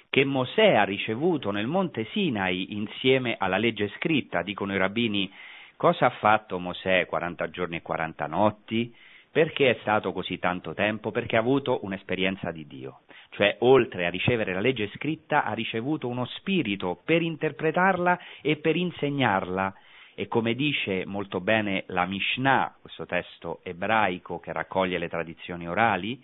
che 0.10 0.26
Mosè 0.26 0.76
ha 0.76 0.84
ricevuto 0.84 1.50
nel 1.52 1.68
monte 1.68 2.06
Sinai 2.12 2.74
insieme 2.74 3.36
alla 3.40 3.58
legge 3.58 3.90
scritta, 3.96 4.42
dicono 4.42 4.74
i 4.74 4.78
rabbini, 4.78 5.32
cosa 5.78 6.08
ha 6.08 6.10
fatto 6.10 6.60
Mosè 6.60 7.06
40 7.06 7.50
giorni 7.50 7.78
e 7.78 7.82
40 7.82 8.28
notti? 8.28 8.94
Perché 9.34 9.72
è 9.72 9.78
stato 9.82 10.14
così 10.14 10.38
tanto 10.38 10.76
tempo? 10.76 11.10
Perché 11.10 11.38
ha 11.38 11.40
avuto 11.40 11.80
un'esperienza 11.82 12.52
di 12.52 12.68
Dio, 12.68 13.00
cioè 13.32 13.56
oltre 13.62 14.06
a 14.06 14.12
ricevere 14.12 14.54
la 14.54 14.60
legge 14.60 14.92
scritta 14.94 15.44
ha 15.44 15.54
ricevuto 15.54 16.08
uno 16.08 16.26
spirito 16.26 17.02
per 17.04 17.24
interpretarla 17.24 18.20
e 18.44 18.58
per 18.58 18.76
insegnarla 18.76 19.74
e 20.14 20.28
come 20.28 20.54
dice 20.54 21.04
molto 21.08 21.42
bene 21.42 21.86
la 21.88 22.06
Mishnah, 22.06 22.78
questo 22.80 23.08
testo 23.08 23.62
ebraico 23.64 24.40
che 24.40 24.54
raccoglie 24.54 25.00
le 25.00 25.10
tradizioni 25.10 25.68
orali, 25.68 26.24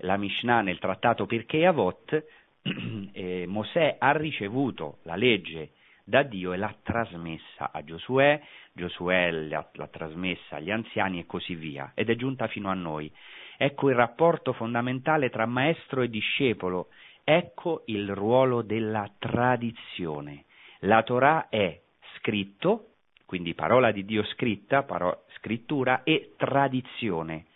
la 0.00 0.18
Mishnah 0.18 0.60
nel 0.60 0.78
trattato 0.78 1.24
Pirkei 1.24 1.64
Avot, 1.64 2.24
eh, 3.12 3.46
Mosè 3.46 3.96
ha 3.98 4.12
ricevuto 4.12 4.98
la 5.04 5.16
legge 5.16 5.70
da 6.10 6.22
Dio 6.22 6.52
e 6.52 6.58
l'ha 6.58 6.74
trasmessa 6.82 7.70
a 7.72 7.82
Giosuè, 7.82 8.38
Giosuè 8.72 9.30
l'ha, 9.30 9.66
l'ha 9.72 9.86
trasmessa 9.86 10.56
agli 10.56 10.70
anziani 10.70 11.20
e 11.20 11.26
così 11.26 11.54
via, 11.54 11.92
ed 11.94 12.10
è 12.10 12.16
giunta 12.16 12.48
fino 12.48 12.68
a 12.68 12.74
noi. 12.74 13.10
Ecco 13.56 13.88
il 13.88 13.94
rapporto 13.94 14.52
fondamentale 14.52 15.30
tra 15.30 15.46
maestro 15.46 16.02
e 16.02 16.10
discepolo, 16.10 16.88
ecco 17.24 17.84
il 17.86 18.14
ruolo 18.14 18.60
della 18.60 19.10
tradizione. 19.18 20.44
La 20.80 21.02
Torah 21.02 21.48
è 21.48 21.80
scritto, 22.16 22.88
quindi 23.24 23.54
parola 23.54 23.92
di 23.92 24.04
Dio 24.04 24.24
scritta, 24.24 24.82
paro- 24.82 25.24
scrittura 25.36 26.02
e 26.02 26.34
tradizione. 26.36 27.46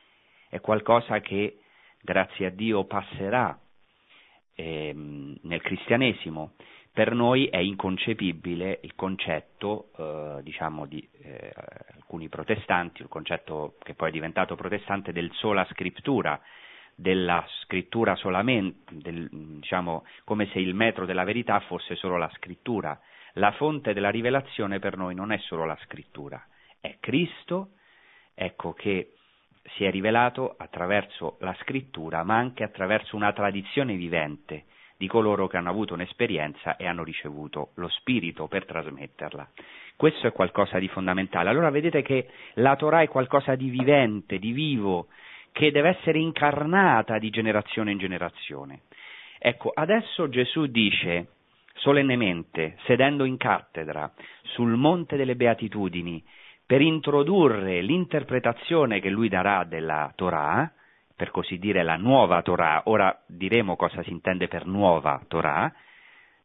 È 0.48 0.60
qualcosa 0.60 1.20
che, 1.20 1.58
grazie 2.00 2.46
a 2.46 2.50
Dio, 2.50 2.84
passerà 2.84 3.58
ehm, 4.54 5.36
nel 5.42 5.60
cristianesimo. 5.60 6.52
Per 6.94 7.12
noi 7.12 7.46
è 7.46 7.56
inconcepibile 7.56 8.78
il 8.82 8.94
concetto, 8.94 9.88
eh, 9.96 10.42
diciamo, 10.44 10.86
di 10.86 11.04
eh, 11.22 11.52
alcuni 11.96 12.28
protestanti, 12.28 13.02
il 13.02 13.08
concetto 13.08 13.74
che 13.82 13.94
poi 13.94 14.10
è 14.10 14.12
diventato 14.12 14.54
protestante 14.54 15.10
del 15.10 15.28
sola 15.32 15.66
scrittura, 15.72 16.40
della 16.94 17.44
scrittura 17.62 18.14
solamente, 18.14 18.94
del, 18.94 19.28
diciamo, 19.28 20.04
come 20.22 20.48
se 20.52 20.60
il 20.60 20.72
metro 20.74 21.04
della 21.04 21.24
verità 21.24 21.58
fosse 21.58 21.96
solo 21.96 22.16
la 22.16 22.30
scrittura. 22.36 22.96
La 23.32 23.50
fonte 23.50 23.92
della 23.92 24.10
rivelazione 24.10 24.78
per 24.78 24.96
noi 24.96 25.16
non 25.16 25.32
è 25.32 25.38
solo 25.38 25.64
la 25.64 25.76
scrittura, 25.82 26.40
è 26.80 26.98
Cristo, 27.00 27.70
ecco 28.34 28.72
che 28.72 29.14
si 29.74 29.84
è 29.84 29.90
rivelato 29.90 30.54
attraverso 30.56 31.38
la 31.40 31.56
scrittura, 31.62 32.22
ma 32.22 32.36
anche 32.36 32.62
attraverso 32.62 33.16
una 33.16 33.32
tradizione 33.32 33.96
vivente 33.96 34.66
di 35.04 35.06
coloro 35.06 35.46
che 35.48 35.58
hanno 35.58 35.68
avuto 35.68 35.92
un'esperienza 35.92 36.76
e 36.76 36.86
hanno 36.86 37.04
ricevuto 37.04 37.72
lo 37.74 37.88
Spirito 37.88 38.48
per 38.48 38.64
trasmetterla. 38.64 39.46
Questo 39.96 40.26
è 40.26 40.32
qualcosa 40.32 40.78
di 40.78 40.88
fondamentale. 40.88 41.50
Allora 41.50 41.68
vedete 41.68 42.00
che 42.00 42.26
la 42.54 42.74
Torah 42.74 43.02
è 43.02 43.08
qualcosa 43.08 43.54
di 43.54 43.68
vivente, 43.68 44.38
di 44.38 44.52
vivo, 44.52 45.08
che 45.52 45.70
deve 45.70 45.90
essere 45.90 46.18
incarnata 46.18 47.18
di 47.18 47.28
generazione 47.28 47.92
in 47.92 47.98
generazione. 47.98 48.80
Ecco, 49.38 49.72
adesso 49.74 50.30
Gesù 50.30 50.66
dice 50.66 51.28
solennemente, 51.74 52.78
sedendo 52.86 53.24
in 53.24 53.36
cattedra 53.36 54.10
sul 54.54 54.74
Monte 54.74 55.16
delle 55.16 55.36
Beatitudini, 55.36 56.24
per 56.64 56.80
introdurre 56.80 57.82
l'interpretazione 57.82 59.00
che 59.00 59.10
lui 59.10 59.28
darà 59.28 59.64
della 59.64 60.10
Torah, 60.16 60.72
per 61.16 61.30
così 61.30 61.58
dire 61.58 61.82
la 61.82 61.96
nuova 61.96 62.42
Torah, 62.42 62.82
ora 62.86 63.22
diremo 63.26 63.76
cosa 63.76 64.02
si 64.02 64.10
intende 64.10 64.48
per 64.48 64.66
nuova 64.66 65.22
Torah, 65.28 65.72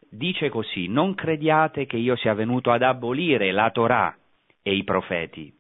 dice 0.10 0.50
così, 0.50 0.88
non 0.88 1.16
crediate 1.16 1.86
che 1.86 1.98
io 1.98 2.16
sia 2.16 2.34
venuto 2.34 2.72
ad 2.72 2.84
abolire 2.84 3.52
la 3.52 3.70
Torah 3.72 4.16
e 4.62 4.76
i 4.76 4.84
profeti, 4.84 5.52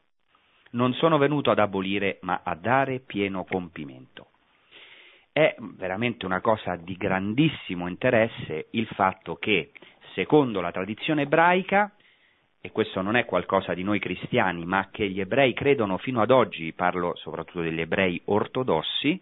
non 0.71 0.93
sono 0.93 1.17
venuto 1.17 1.51
ad 1.51 1.59
abolire 1.59 2.19
ma 2.21 2.41
a 2.43 2.55
dare 2.55 2.99
pieno 2.99 3.43
compimento. 3.45 4.27
È 5.31 5.55
veramente 5.59 6.25
una 6.25 6.41
cosa 6.41 6.75
di 6.75 6.95
grandissimo 6.95 7.87
interesse 7.87 8.67
il 8.71 8.87
fatto 8.87 9.35
che, 9.35 9.71
secondo 10.13 10.59
la 10.59 10.71
tradizione 10.71 11.23
ebraica, 11.23 11.93
e 12.61 12.71
questo 12.71 13.01
non 13.01 13.15
è 13.15 13.25
qualcosa 13.25 13.73
di 13.73 13.83
noi 13.83 13.99
cristiani, 13.99 14.65
ma 14.65 14.89
che 14.91 15.09
gli 15.09 15.19
ebrei 15.19 15.53
credono 15.53 15.97
fino 15.97 16.21
ad 16.21 16.31
oggi, 16.31 16.73
parlo 16.73 17.15
soprattutto 17.15 17.61
degli 17.61 17.79
ebrei 17.79 18.21
ortodossi, 18.25 19.21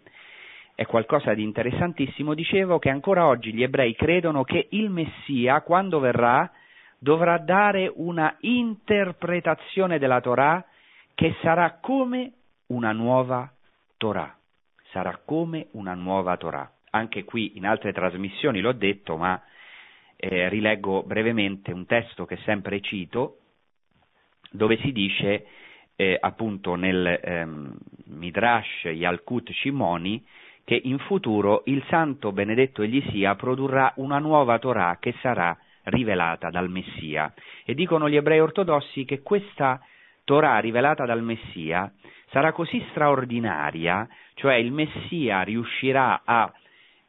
è 0.74 0.86
qualcosa 0.86 1.34
di 1.34 1.42
interessantissimo, 1.42 2.34
dicevo 2.34 2.78
che 2.78 2.88
ancora 2.88 3.26
oggi 3.26 3.52
gli 3.52 3.62
ebrei 3.62 3.94
credono 3.94 4.44
che 4.44 4.68
il 4.70 4.90
Messia, 4.90 5.60
quando 5.62 5.98
verrà, 5.98 6.50
dovrà 6.98 7.38
dare 7.38 7.90
una 7.94 8.36
interpretazione 8.40 9.98
della 9.98 10.20
Torah 10.20 10.64
che 11.14 11.34
sarà 11.42 11.78
come 11.80 12.32
una 12.68 12.92
nuova 12.92 13.50
Torah 13.96 14.38
sarà 14.90 15.20
come 15.24 15.68
una 15.72 15.94
nuova 15.94 16.36
Torah. 16.36 16.70
Anche 16.90 17.24
qui 17.24 17.56
in 17.56 17.66
altre 17.66 17.92
trasmissioni 17.92 18.60
l'ho 18.60 18.72
detto, 18.72 19.16
ma 19.16 19.40
eh, 20.20 20.48
rileggo 20.48 21.04
brevemente 21.04 21.72
un 21.72 21.86
testo 21.86 22.24
che 22.26 22.36
sempre 22.38 22.80
cito, 22.80 23.38
dove 24.50 24.76
si 24.78 24.90
dice 24.90 25.46
eh, 25.94 26.16
appunto 26.20 26.74
nel 26.74 27.20
ehm, 27.22 27.76
Midrash 28.06 28.84
Yalkut 28.84 29.52
Shimoni 29.52 30.24
che 30.64 30.80
in 30.84 30.98
futuro 30.98 31.62
il 31.66 31.82
santo 31.88 32.32
benedetto 32.32 32.82
egli 32.82 33.02
sia 33.10 33.34
produrrà 33.36 33.92
una 33.96 34.18
nuova 34.18 34.58
Torah 34.58 34.98
che 35.00 35.14
sarà 35.20 35.56
rivelata 35.84 36.50
dal 36.50 36.68
Messia. 36.68 37.32
E 37.64 37.74
dicono 37.74 38.08
gli 38.08 38.16
ebrei 38.16 38.40
ortodossi 38.40 39.04
che 39.04 39.22
questa 39.22 39.80
Torah 40.24 40.58
rivelata 40.58 41.06
dal 41.06 41.22
Messia 41.22 41.90
sarà 42.30 42.52
così 42.52 42.84
straordinaria, 42.90 44.06
cioè 44.34 44.56
il 44.56 44.72
Messia 44.72 45.42
riuscirà 45.42 46.22
a 46.24 46.52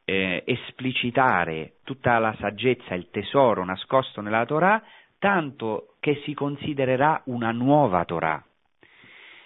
eh, 0.09 0.41
esplicitare 0.47 1.73
tutta 1.83 2.17
la 2.17 2.35
saggezza, 2.39 2.95
il 2.95 3.09
tesoro 3.11 3.63
nascosto 3.63 4.21
nella 4.21 4.43
Torah, 4.43 4.81
tanto 5.19 5.93
che 5.99 6.21
si 6.25 6.33
considererà 6.33 7.21
una 7.25 7.51
nuova 7.51 8.03
Torah. 8.05 8.43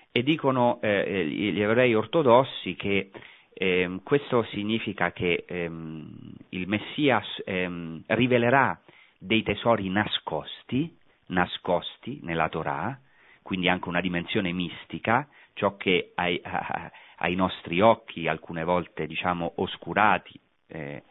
E 0.09 0.23
dicono 0.23 0.79
eh, 0.81 1.25
gli 1.25 1.61
ebrei 1.61 1.93
ortodossi 1.93 2.75
che 2.75 3.11
eh, 3.53 3.99
questo 4.03 4.43
significa 4.51 5.11
che 5.11 5.43
ehm, 5.45 6.33
il 6.49 6.67
Messia 6.69 7.21
ehm, 7.43 8.03
rivelerà 8.07 8.79
dei 9.19 9.43
tesori 9.43 9.89
nascosti, 9.89 10.97
nascosti 11.27 12.19
nella 12.23 12.47
Torah, 12.47 12.97
quindi 13.41 13.67
anche 13.67 13.89
una 13.89 13.99
dimensione 13.99 14.53
mistica, 14.53 15.27
ciò 15.55 15.75
che 15.75 16.13
ai, 16.15 16.41
ai 17.17 17.35
nostri 17.35 17.81
occhi 17.81 18.29
alcune 18.29 18.63
volte 18.63 19.07
diciamo 19.07 19.53
oscurati 19.55 20.39
eh, 20.73 21.03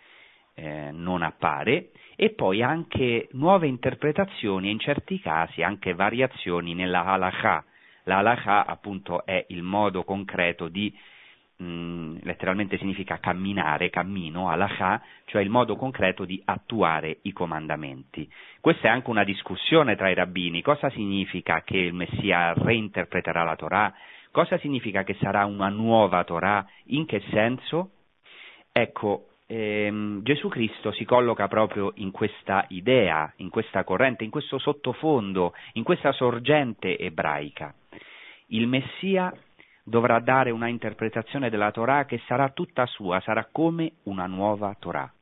eh, 0.54 0.90
non 0.92 1.23
appare 1.23 1.90
e 2.16 2.31
poi 2.31 2.62
anche 2.62 3.28
nuove 3.33 3.66
interpretazioni 3.66 4.69
e 4.69 4.73
in 4.73 4.78
certi 4.78 5.19
casi 5.19 5.62
anche 5.62 5.95
variazioni 5.95 6.75
nella 6.75 7.04
halakha. 7.04 7.64
La 8.04 8.19
halakha 8.19 8.66
appunto 8.66 9.25
è 9.25 9.45
il 9.49 9.62
modo 9.62 10.04
concreto 10.04 10.69
di 10.69 10.95
mh, 11.57 12.19
letteralmente 12.23 12.76
significa 12.78 13.19
camminare, 13.19 13.90
cammino, 13.90 14.49
halakha, 14.49 15.02
cioè 15.26 15.42
il 15.42 15.50
modo 15.50 15.76
concreto 15.76 16.25
di 16.25 16.40
attuare 16.45 17.19
i 17.23 17.33
comandamenti. 17.33 18.31
Questa 18.61 18.88
è 18.88 18.90
anche 18.90 19.11
una 19.11 19.25
discussione 19.25 19.97
tra 19.97 20.11
i 20.11 20.14
rabbini, 20.14 20.62
cosa 20.62 20.90
significa 20.90 21.62
che 21.62 21.78
il 21.78 21.95
Messia 21.95 22.52
reinterpreterà 22.52 23.42
la 23.45 23.57
Torah? 23.57 23.95
Cosa 24.31 24.59
significa 24.59 25.04
che 25.04 25.14
sarà 25.21 25.45
una 25.45 25.69
nuova 25.69 26.25
Torah? 26.25 26.66
In 26.87 27.07
che 27.07 27.23
senso? 27.31 27.90
Ecco, 28.73 29.32
ehm, 29.52 30.23
Gesù 30.23 30.49
Cristo 30.49 30.92
si 30.92 31.04
colloca 31.04 31.47
proprio 31.47 31.92
in 31.97 32.11
questa 32.11 32.64
idea, 32.68 33.30
in 33.37 33.50
questa 33.50 33.85
corrente, 33.85 34.25
in 34.25 34.30
questo 34.30 34.59
sottofondo, 34.59 35.52
in 35.75 35.82
questa 35.82 36.12
sorgente 36.12 36.99
ebraica. 36.99 37.75
Il 38.47 38.66
Messia 38.66 39.32
dovrà 39.85 40.21
dare 40.21 40.50
una 40.50 40.68
interpretazione 40.68 41.50
della 41.50 41.71
Torah 41.71 42.06
che 42.06 42.21
sarà 42.26 42.49
tutta 42.50 42.87
sua, 42.87 43.21
sarà 43.21 43.47
come 43.50 43.92
una 44.04 44.26
nuova 44.26 44.75
Torah. 44.78 45.12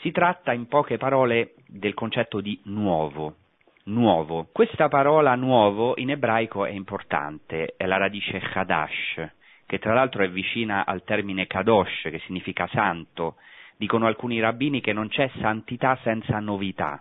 Si 0.00 0.10
tratta 0.10 0.52
in 0.52 0.66
poche 0.66 0.96
parole 0.96 1.54
del 1.66 1.94
concetto 1.94 2.40
di 2.40 2.60
nuovo. 2.64 3.36
Nuovo. 3.84 4.48
Questa 4.52 4.88
parola 4.88 5.36
nuovo 5.36 5.94
in 5.96 6.10
ebraico 6.10 6.64
è 6.64 6.70
importante, 6.70 7.74
è 7.76 7.86
la 7.86 7.98
radice 7.98 8.42
Hadash, 8.52 9.30
che 9.64 9.78
tra 9.78 9.94
l'altro 9.94 10.24
è 10.24 10.28
vicina 10.28 10.84
al 10.84 11.04
termine 11.04 11.46
Kadosh, 11.46 12.02
che 12.02 12.20
significa 12.26 12.66
santo. 12.72 13.36
Dicono 13.78 14.06
alcuni 14.06 14.40
rabbini 14.40 14.80
che 14.80 14.92
non 14.92 15.08
c'è 15.08 15.30
santità 15.40 15.98
senza 16.02 16.38
novità, 16.40 16.98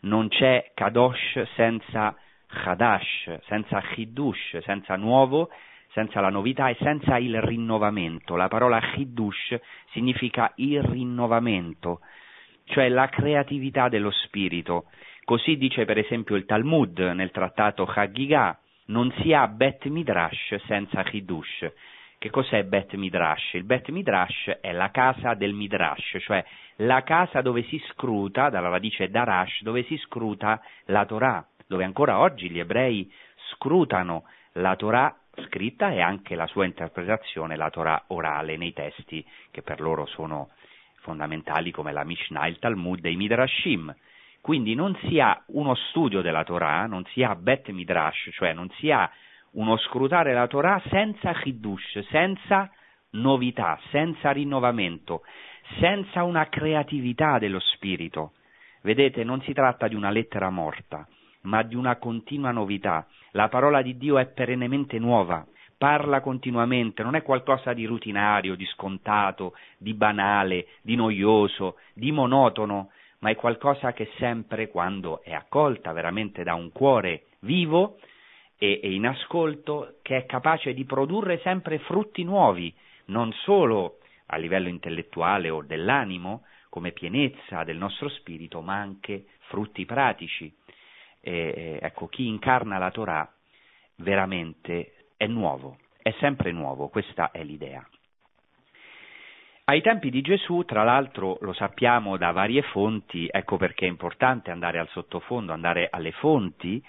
non 0.00 0.28
c'è 0.28 0.72
Kadosh 0.74 1.46
senza 1.54 2.16
Hadash, 2.48 3.40
senza 3.46 3.82
Hidush, 3.94 4.58
senza 4.62 4.96
nuovo, 4.96 5.50
senza 5.92 6.20
la 6.20 6.30
novità 6.30 6.68
e 6.68 6.76
senza 6.80 7.18
il 7.18 7.40
rinnovamento. 7.40 8.36
La 8.36 8.48
parola 8.48 8.80
Hidush 8.94 9.58
significa 9.92 10.52
il 10.56 10.82
rinnovamento, 10.82 12.00
cioè 12.64 12.88
la 12.88 13.08
creatività 13.08 13.88
dello 13.88 14.10
spirito. 14.10 14.86
Così 15.24 15.56
dice 15.56 15.84
per 15.84 15.98
esempio 15.98 16.36
il 16.36 16.46
Talmud 16.46 16.98
nel 16.98 17.30
trattato 17.30 17.84
Hagigah, 17.84 18.58
non 18.86 19.12
si 19.20 19.32
ha 19.32 19.46
Bet 19.46 19.86
Midrash 19.86 20.56
senza 20.66 21.04
Hidush. 21.10 21.70
Che 22.20 22.30
cos'è 22.30 22.64
Bet 22.64 22.94
Midrash? 22.94 23.52
Il 23.52 23.62
Bet 23.62 23.90
Midrash 23.90 24.58
è 24.60 24.72
la 24.72 24.90
casa 24.90 25.34
del 25.34 25.52
Midrash, 25.52 26.16
cioè 26.18 26.44
la 26.78 27.04
casa 27.04 27.42
dove 27.42 27.62
si 27.68 27.80
scruta, 27.90 28.50
dalla 28.50 28.68
radice 28.68 29.08
Darash, 29.08 29.62
dove 29.62 29.84
si 29.84 29.96
scruta 29.98 30.60
la 30.86 31.04
Torah, 31.06 31.46
dove 31.68 31.84
ancora 31.84 32.18
oggi 32.18 32.50
gli 32.50 32.58
ebrei 32.58 33.08
scrutano 33.52 34.24
la 34.54 34.74
Torah 34.74 35.16
scritta 35.44 35.92
e 35.92 36.00
anche 36.00 36.34
la 36.34 36.48
sua 36.48 36.64
interpretazione, 36.64 37.54
la 37.54 37.70
Torah 37.70 38.02
orale, 38.08 38.56
nei 38.56 38.72
testi 38.72 39.24
che 39.52 39.62
per 39.62 39.80
loro 39.80 40.04
sono 40.06 40.50
fondamentali 41.02 41.70
come 41.70 41.92
la 41.92 42.02
Mishnah, 42.02 42.48
il 42.48 42.58
Talmud 42.58 43.04
e 43.04 43.12
i 43.12 43.16
Midrashim. 43.16 43.94
Quindi 44.40 44.74
non 44.74 44.98
si 45.02 45.20
ha 45.20 45.40
uno 45.48 45.76
studio 45.76 46.20
della 46.20 46.42
Torah, 46.42 46.86
non 46.86 47.04
si 47.12 47.22
ha 47.22 47.36
Bet 47.36 47.68
Midrash, 47.68 48.30
cioè 48.32 48.52
non 48.54 48.68
si 48.78 48.90
ha 48.90 49.08
uno 49.52 49.76
scrutare 49.78 50.32
la 50.32 50.46
Torah 50.46 50.80
senza 50.88 51.34
Hiddush, 51.42 52.06
senza 52.10 52.70
novità, 53.10 53.78
senza 53.90 54.30
rinnovamento, 54.30 55.22
senza 55.78 56.22
una 56.24 56.48
creatività 56.48 57.38
dello 57.38 57.60
spirito. 57.60 58.32
Vedete, 58.82 59.24
non 59.24 59.40
si 59.42 59.52
tratta 59.52 59.88
di 59.88 59.94
una 59.94 60.10
lettera 60.10 60.50
morta, 60.50 61.06
ma 61.42 61.62
di 61.62 61.74
una 61.74 61.96
continua 61.96 62.50
novità. 62.50 63.06
La 63.32 63.48
parola 63.48 63.82
di 63.82 63.96
Dio 63.96 64.18
è 64.18 64.26
perennemente 64.26 64.98
nuova, 64.98 65.46
parla 65.76 66.20
continuamente, 66.20 67.02
non 67.02 67.14
è 67.14 67.22
qualcosa 67.22 67.72
di 67.72 67.86
rutinario, 67.86 68.54
di 68.54 68.66
scontato, 68.66 69.54
di 69.78 69.94
banale, 69.94 70.66
di 70.82 70.96
noioso, 70.96 71.76
di 71.94 72.12
monotono, 72.12 72.90
ma 73.20 73.30
è 73.30 73.36
qualcosa 73.36 73.92
che 73.92 74.10
sempre, 74.18 74.68
quando 74.68 75.22
è 75.22 75.32
accolta 75.32 75.92
veramente 75.92 76.44
da 76.44 76.54
un 76.54 76.70
cuore 76.70 77.24
vivo 77.40 77.98
e, 78.58 78.80
e 78.82 78.92
in 78.92 79.06
ascolto, 79.06 79.98
che 80.02 80.16
è 80.16 80.26
capace 80.26 80.74
di 80.74 80.84
produrre 80.84 81.38
sempre 81.38 81.78
frutti 81.78 82.24
nuovi, 82.24 82.74
non 83.06 83.32
solo 83.32 83.98
a 84.26 84.36
livello 84.36 84.68
intellettuale 84.68 85.48
o 85.48 85.62
dell'animo, 85.62 86.44
come 86.68 86.92
pienezza 86.92 87.64
del 87.64 87.78
nostro 87.78 88.08
spirito, 88.10 88.60
ma 88.60 88.74
anche 88.74 89.26
frutti 89.48 89.86
pratici. 89.86 90.52
E, 91.20 91.78
ecco, 91.80 92.08
chi 92.08 92.26
incarna 92.26 92.78
la 92.78 92.90
Torah 92.90 93.32
veramente 93.96 95.06
è 95.16 95.26
nuovo, 95.26 95.78
è 96.02 96.14
sempre 96.18 96.52
nuovo, 96.52 96.88
questa 96.88 97.30
è 97.30 97.42
l'idea. 97.42 97.86
Ai 99.64 99.82
tempi 99.82 100.08
di 100.10 100.22
Gesù, 100.22 100.62
tra 100.64 100.82
l'altro, 100.82 101.36
lo 101.42 101.52
sappiamo 101.52 102.16
da 102.16 102.30
varie 102.30 102.62
fonti, 102.62 103.28
ecco 103.30 103.58
perché 103.58 103.84
è 103.84 103.88
importante 103.88 104.50
andare 104.50 104.78
al 104.78 104.88
sottofondo, 104.88 105.52
andare 105.52 105.88
alle 105.90 106.12
fonti, 106.12 106.82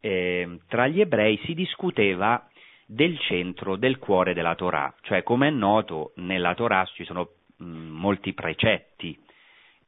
eh, 0.00 0.60
tra 0.68 0.86
gli 0.86 1.00
ebrei 1.00 1.40
si 1.44 1.54
discuteva 1.54 2.46
del 2.86 3.18
centro, 3.20 3.76
del 3.76 3.98
cuore 3.98 4.34
della 4.34 4.54
Torah, 4.54 4.94
cioè 5.02 5.22
come 5.22 5.48
è 5.48 5.50
noto 5.50 6.12
nella 6.16 6.54
Torah 6.54 6.84
ci 6.94 7.04
sono 7.04 7.28
mh, 7.56 7.64
molti 7.66 8.32
precetti 8.32 9.18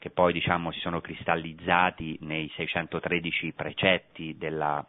che 0.00 0.08
poi 0.08 0.32
diciamo 0.32 0.72
si 0.72 0.80
sono 0.80 1.02
cristallizzati 1.02 2.18
nei 2.22 2.50
613 2.56 3.52
precetti 3.52 4.34
della, 4.38 4.82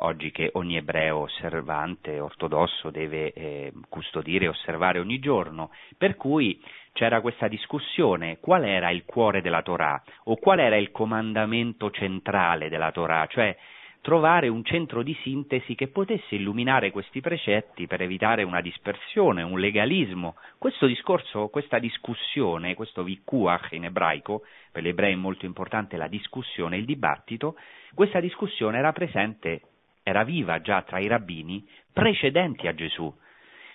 oggi 0.00 0.30
che 0.30 0.50
ogni 0.52 0.76
ebreo 0.76 1.20
osservante 1.20 2.20
ortodosso 2.20 2.90
deve 2.90 3.32
eh, 3.32 3.72
custodire 3.88 4.44
e 4.44 4.48
osservare 4.48 4.98
ogni 4.98 5.18
giorno, 5.18 5.70
per 5.96 6.14
cui 6.16 6.62
c'era 6.92 7.22
questa 7.22 7.48
discussione 7.48 8.38
qual 8.38 8.64
era 8.64 8.90
il 8.90 9.04
cuore 9.06 9.40
della 9.40 9.62
Torah 9.62 10.02
o 10.24 10.36
qual 10.36 10.58
era 10.58 10.76
il 10.76 10.90
comandamento 10.90 11.90
centrale 11.90 12.68
della 12.68 12.92
Torah, 12.92 13.26
cioè 13.28 13.56
trovare 14.00 14.48
un 14.48 14.64
centro 14.64 15.02
di 15.02 15.14
sintesi 15.22 15.74
che 15.74 15.88
potesse 15.88 16.34
illuminare 16.34 16.90
questi 16.90 17.20
precetti 17.20 17.86
per 17.86 18.00
evitare 18.00 18.42
una 18.42 18.60
dispersione, 18.60 19.42
un 19.42 19.58
legalismo. 19.58 20.36
Questo 20.58 20.86
discorso, 20.86 21.48
questa 21.48 21.78
discussione, 21.78 22.74
questo 22.74 23.02
vikuach 23.02 23.72
in 23.72 23.84
ebraico, 23.84 24.42
per 24.72 24.82
gli 24.82 24.88
ebrei 24.88 25.12
è 25.12 25.16
molto 25.16 25.44
importante 25.44 25.96
la 25.96 26.08
discussione, 26.08 26.78
il 26.78 26.86
dibattito, 26.86 27.56
questa 27.94 28.20
discussione 28.20 28.78
era 28.78 28.92
presente, 28.92 29.62
era 30.02 30.24
viva 30.24 30.60
già 30.60 30.82
tra 30.82 30.98
i 30.98 31.06
rabbini 31.06 31.66
precedenti 31.92 32.66
a 32.66 32.74
Gesù. 32.74 33.12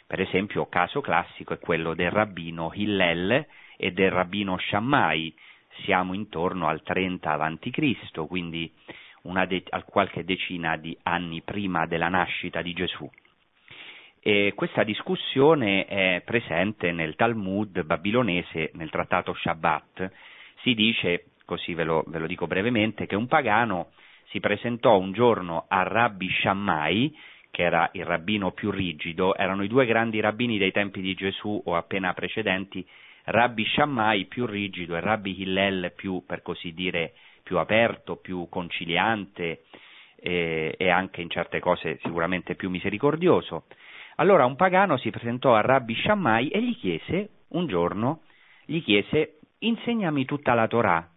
Per 0.07 0.19
esempio, 0.19 0.67
caso 0.67 1.01
classico 1.01 1.53
è 1.53 1.59
quello 1.59 1.93
del 1.93 2.11
rabbino 2.11 2.71
Hillel 2.73 3.45
e 3.77 3.91
del 3.91 4.11
rabbino 4.11 4.57
Shammai, 4.57 5.35
siamo 5.83 6.13
intorno 6.13 6.67
al 6.67 6.81
30 6.81 7.31
a.C., 7.31 8.27
quindi 8.27 8.71
de- 9.47 9.63
qualche 9.85 10.23
decina 10.23 10.77
di 10.77 10.97
anni 11.03 11.41
prima 11.41 11.85
della 11.85 12.09
nascita 12.09 12.61
di 12.61 12.73
Gesù. 12.73 13.09
E 14.19 14.53
questa 14.55 14.83
discussione 14.83 15.85
è 15.85 16.21
presente 16.25 16.91
nel 16.91 17.15
Talmud 17.15 17.83
babilonese, 17.83 18.71
nel 18.73 18.89
trattato 18.89 19.33
Shabbat. 19.33 20.11
Si 20.61 20.73
dice, 20.73 21.25
così 21.45 21.73
ve 21.73 21.83
lo, 21.83 22.03
ve 22.07 22.19
lo 22.19 22.27
dico 22.27 22.47
brevemente, 22.47 23.05
che 23.05 23.15
un 23.15 23.27
pagano 23.27 23.91
si 24.29 24.39
presentò 24.39 24.97
un 24.97 25.11
giorno 25.11 25.65
a 25.67 25.83
Rabbi 25.83 26.27
Shammai, 26.41 27.15
che 27.51 27.61
era 27.61 27.89
il 27.93 28.03
rabbino 28.03 28.51
più 28.51 28.71
rigido, 28.71 29.35
erano 29.35 29.63
i 29.63 29.67
due 29.67 29.85
grandi 29.85 30.19
rabbini 30.19 30.57
dei 30.57 30.71
tempi 30.71 31.01
di 31.01 31.13
Gesù 31.13 31.61
o 31.63 31.75
appena 31.75 32.13
precedenti, 32.13 32.85
Rabbi 33.25 33.65
Shammai 33.65 34.25
più 34.25 34.45
rigido 34.45 34.95
e 34.95 34.99
Rabbi 34.99 35.41
Hillel 35.41 35.93
più, 35.95 36.23
per 36.25 36.41
così 36.41 36.73
dire, 36.73 37.13
più 37.45 37.59
aperto, 37.59 38.15
più 38.15 38.49
conciliante 38.49 39.65
e, 40.15 40.73
e 40.75 40.89
anche 40.89 41.21
in 41.21 41.29
certe 41.29 41.59
cose 41.59 41.99
sicuramente 42.01 42.55
più 42.55 42.71
misericordioso. 42.71 43.65
Allora 44.15 44.45
un 44.45 44.55
pagano 44.55 44.97
si 44.97 45.11
presentò 45.11 45.53
a 45.53 45.61
Rabbi 45.61 45.93
Shammai 45.93 46.47
e 46.49 46.63
gli 46.63 46.75
chiese, 46.75 47.29
un 47.49 47.67
giorno, 47.67 48.23
gli 48.65 48.81
chiese, 48.81 49.41
insegnami 49.59 50.25
tutta 50.25 50.55
la 50.55 50.67
Torah, 50.67 51.07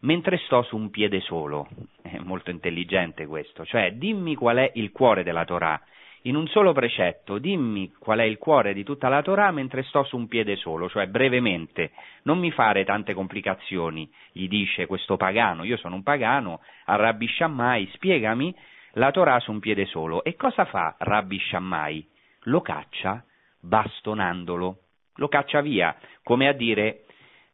mentre 0.00 0.36
sto 0.44 0.62
su 0.64 0.76
un 0.76 0.90
piede 0.90 1.20
solo. 1.20 1.66
È 2.02 2.18
molto 2.18 2.50
intelligente 2.50 3.24
questo, 3.24 3.64
cioè 3.64 3.94
dimmi 3.94 4.34
qual 4.34 4.58
è 4.58 4.70
il 4.74 4.92
cuore 4.92 5.22
della 5.22 5.46
Torah 5.46 5.80
in 6.26 6.36
un 6.36 6.46
solo 6.48 6.72
precetto, 6.72 7.38
dimmi 7.38 7.92
qual 7.98 8.18
è 8.18 8.22
il 8.22 8.38
cuore 8.38 8.72
di 8.72 8.82
tutta 8.82 9.08
la 9.08 9.22
Torah 9.22 9.50
mentre 9.50 9.82
sto 9.82 10.04
su 10.04 10.16
un 10.16 10.26
piede 10.26 10.56
solo, 10.56 10.88
cioè 10.88 11.06
brevemente, 11.06 11.92
non 12.22 12.38
mi 12.38 12.50
fare 12.50 12.84
tante 12.84 13.12
complicazioni, 13.12 14.10
gli 14.32 14.48
dice 14.48 14.86
questo 14.86 15.16
pagano, 15.16 15.64
io 15.64 15.76
sono 15.76 15.96
un 15.96 16.02
pagano, 16.02 16.60
a 16.86 16.96
Rabbi 16.96 17.28
Shammai, 17.28 17.90
spiegami 17.94 18.54
la 18.92 19.10
Torah 19.10 19.38
su 19.40 19.50
un 19.50 19.60
piede 19.60 19.84
solo. 19.86 20.24
E 20.24 20.34
cosa 20.36 20.64
fa 20.64 20.94
Rabbi 20.98 21.38
Shammai? 21.38 22.08
Lo 22.44 22.60
caccia 22.60 23.22
bastonandolo, 23.60 24.78
lo 25.16 25.28
caccia 25.28 25.60
via, 25.60 25.94
come 26.22 26.48
a 26.48 26.52
dire 26.52 27.04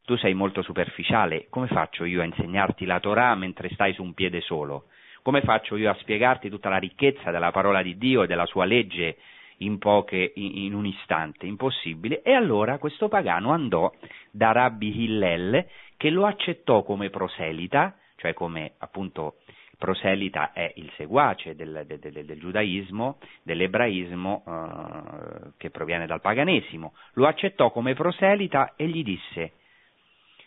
tu 0.04 0.16
sei 0.16 0.34
molto 0.34 0.62
superficiale, 0.62 1.46
come 1.50 1.66
faccio 1.66 2.04
io 2.04 2.20
a 2.20 2.24
insegnarti 2.24 2.84
la 2.84 3.00
Torah 3.00 3.34
mentre 3.34 3.68
stai 3.70 3.92
su 3.94 4.02
un 4.02 4.14
piede 4.14 4.40
solo? 4.40 4.86
Come 5.22 5.42
faccio 5.42 5.76
io 5.76 5.90
a 5.90 5.96
spiegarti 6.00 6.48
tutta 6.48 6.68
la 6.68 6.78
ricchezza 6.78 7.30
della 7.30 7.50
parola 7.50 7.82
di 7.82 7.98
Dio 7.98 8.22
e 8.22 8.26
della 8.26 8.46
sua 8.46 8.64
legge 8.64 9.16
in, 9.58 9.78
poche, 9.78 10.32
in, 10.34 10.72
un 10.74 10.86
istante? 10.86 11.46
Impossibile. 11.46 12.22
E 12.22 12.32
allora 12.32 12.78
questo 12.78 13.08
pagano 13.08 13.52
andò 13.52 13.92
da 14.30 14.52
Rabbi 14.52 15.02
Hillel 15.02 15.66
che 15.96 16.10
lo 16.10 16.26
accettò 16.26 16.82
come 16.82 17.10
proselita, 17.10 17.96
cioè 18.16 18.32
come 18.32 18.72
appunto 18.78 19.36
proselita 19.76 20.52
è 20.52 20.72
il 20.76 20.90
seguace 20.96 21.54
del, 21.54 21.84
del, 21.86 21.98
del, 21.98 22.24
del 22.24 22.38
giudaismo, 22.38 23.18
dell'ebraismo 23.42 24.44
eh, 24.46 25.50
che 25.56 25.70
proviene 25.70 26.06
dal 26.06 26.20
paganesimo, 26.20 26.92
lo 27.14 27.26
accettò 27.26 27.70
come 27.70 27.94
proselita 27.94 28.74
e 28.76 28.86
gli 28.88 29.02
disse 29.02 29.52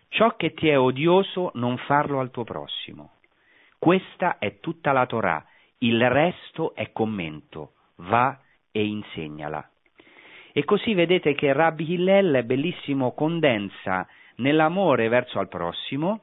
ciò 0.10 0.36
che 0.36 0.54
ti 0.54 0.70
è 0.70 0.78
odioso 0.78 1.52
non 1.56 1.78
farlo 1.78 2.20
al 2.20 2.30
tuo 2.30 2.44
prossimo. 2.44 3.14
Questa 3.84 4.38
è 4.40 4.62
tutta 4.62 4.94
la 4.94 5.06
Torah, 5.06 5.46
il 5.80 6.10
resto 6.10 6.74
è 6.74 6.94
commento, 6.94 7.74
va 7.98 8.40
e 8.72 8.86
insegnala. 8.86 9.70
E 10.54 10.64
così 10.64 10.94
vedete 10.94 11.36
che 11.36 11.52
Rabbi 11.52 11.92
Hillel 11.92 12.46
bellissimo 12.46 13.12
condensa 13.12 14.08
nell'amore 14.38 15.10
verso 15.10 15.38
al 15.38 15.50
prossimo 15.50 16.22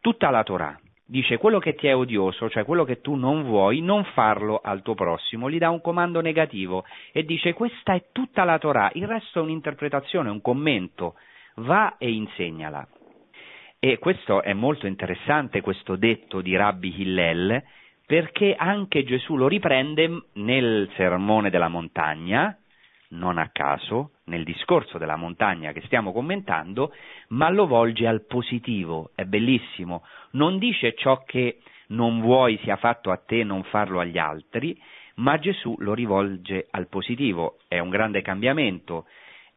tutta 0.00 0.30
la 0.30 0.42
Torah. 0.42 0.76
Dice 1.04 1.36
quello 1.36 1.60
che 1.60 1.76
ti 1.76 1.86
è 1.86 1.94
odioso, 1.94 2.50
cioè 2.50 2.64
quello 2.64 2.82
che 2.82 3.00
tu 3.00 3.14
non 3.14 3.44
vuoi, 3.44 3.80
non 3.80 4.02
farlo 4.02 4.60
al 4.60 4.82
tuo 4.82 4.96
prossimo, 4.96 5.48
gli 5.48 5.58
dà 5.58 5.70
un 5.70 5.80
comando 5.80 6.20
negativo 6.20 6.84
e 7.12 7.24
dice 7.24 7.52
questa 7.52 7.94
è 7.94 8.06
tutta 8.10 8.42
la 8.42 8.58
Torah, 8.58 8.90
il 8.94 9.06
resto 9.06 9.38
è 9.38 9.42
un'interpretazione, 9.42 10.30
un 10.30 10.40
commento, 10.40 11.14
va 11.58 11.94
e 11.96 12.10
insegnala. 12.10 12.88
E 13.78 13.98
questo 13.98 14.42
è 14.42 14.52
molto 14.52 14.86
interessante, 14.86 15.60
questo 15.60 15.96
detto 15.96 16.40
di 16.40 16.56
Rabbi 16.56 17.00
Hillel, 17.00 17.62
perché 18.06 18.54
anche 18.56 19.04
Gesù 19.04 19.36
lo 19.36 19.48
riprende 19.48 20.24
nel 20.34 20.88
sermone 20.96 21.50
della 21.50 21.68
montagna, 21.68 22.56
non 23.10 23.38
a 23.38 23.50
caso, 23.52 24.12
nel 24.24 24.44
discorso 24.44 24.98
della 24.98 25.16
montagna 25.16 25.72
che 25.72 25.82
stiamo 25.82 26.12
commentando, 26.12 26.92
ma 27.28 27.50
lo 27.50 27.66
volge 27.66 28.06
al 28.06 28.24
positivo, 28.26 29.10
è 29.14 29.24
bellissimo, 29.24 30.04
non 30.32 30.58
dice 30.58 30.94
ciò 30.94 31.22
che 31.24 31.58
non 31.88 32.20
vuoi 32.20 32.58
sia 32.62 32.76
fatto 32.76 33.10
a 33.10 33.16
te, 33.18 33.44
non 33.44 33.62
farlo 33.64 34.00
agli 34.00 34.18
altri, 34.18 34.80
ma 35.16 35.38
Gesù 35.38 35.74
lo 35.78 35.94
rivolge 35.94 36.66
al 36.70 36.88
positivo, 36.88 37.58
è 37.68 37.78
un 37.78 37.90
grande 37.90 38.22
cambiamento, 38.22 39.06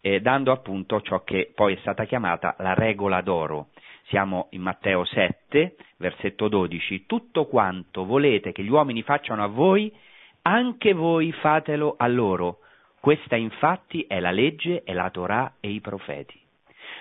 eh, 0.02 0.22
dando 0.22 0.52
appunto 0.52 1.02
ciò 1.02 1.24
che 1.24 1.52
poi 1.54 1.76
è 1.76 1.78
stata 1.82 2.06
chiamata 2.06 2.56
la 2.60 2.74
regola 2.74 3.22
d'oro. 3.22 3.70
Siamo 4.10 4.48
in 4.52 4.63
Matteo 4.63 5.06
7, 5.06 5.76
versetto 5.98 6.48
12. 6.48 7.06
Tutto 7.06 7.45
quanto 7.45 8.06
volete 8.06 8.52
che 8.52 8.63
gli 8.63 8.69
uomini 8.69 9.04
facciano 9.04 9.43
a 9.43 9.48
voi, 9.48 9.95
anche 10.41 10.93
voi 10.93 11.32
fatelo 11.32 11.93
a 11.95 12.08
loro. 12.08 12.62
Questa 13.00 13.36
infatti 13.36 14.06
è 14.08 14.19
la 14.19 14.32
legge, 14.32 14.82
è 14.82 14.93
la 14.93 15.12
Torah 15.12 15.58
e 15.60 15.69
i 15.69 15.80
profeti. 15.80 16.41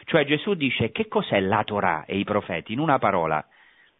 Cioè 0.05 0.27
Gesù 0.27 0.53
dice 0.53 0.91
che 0.91 1.09
cos'è 1.09 1.41
la 1.41 1.65
Torah 1.65 2.05
e 2.05 2.19
i 2.19 2.25
profeti? 2.25 2.75
In 2.75 2.79
una 2.79 2.99
parola, 2.99 3.43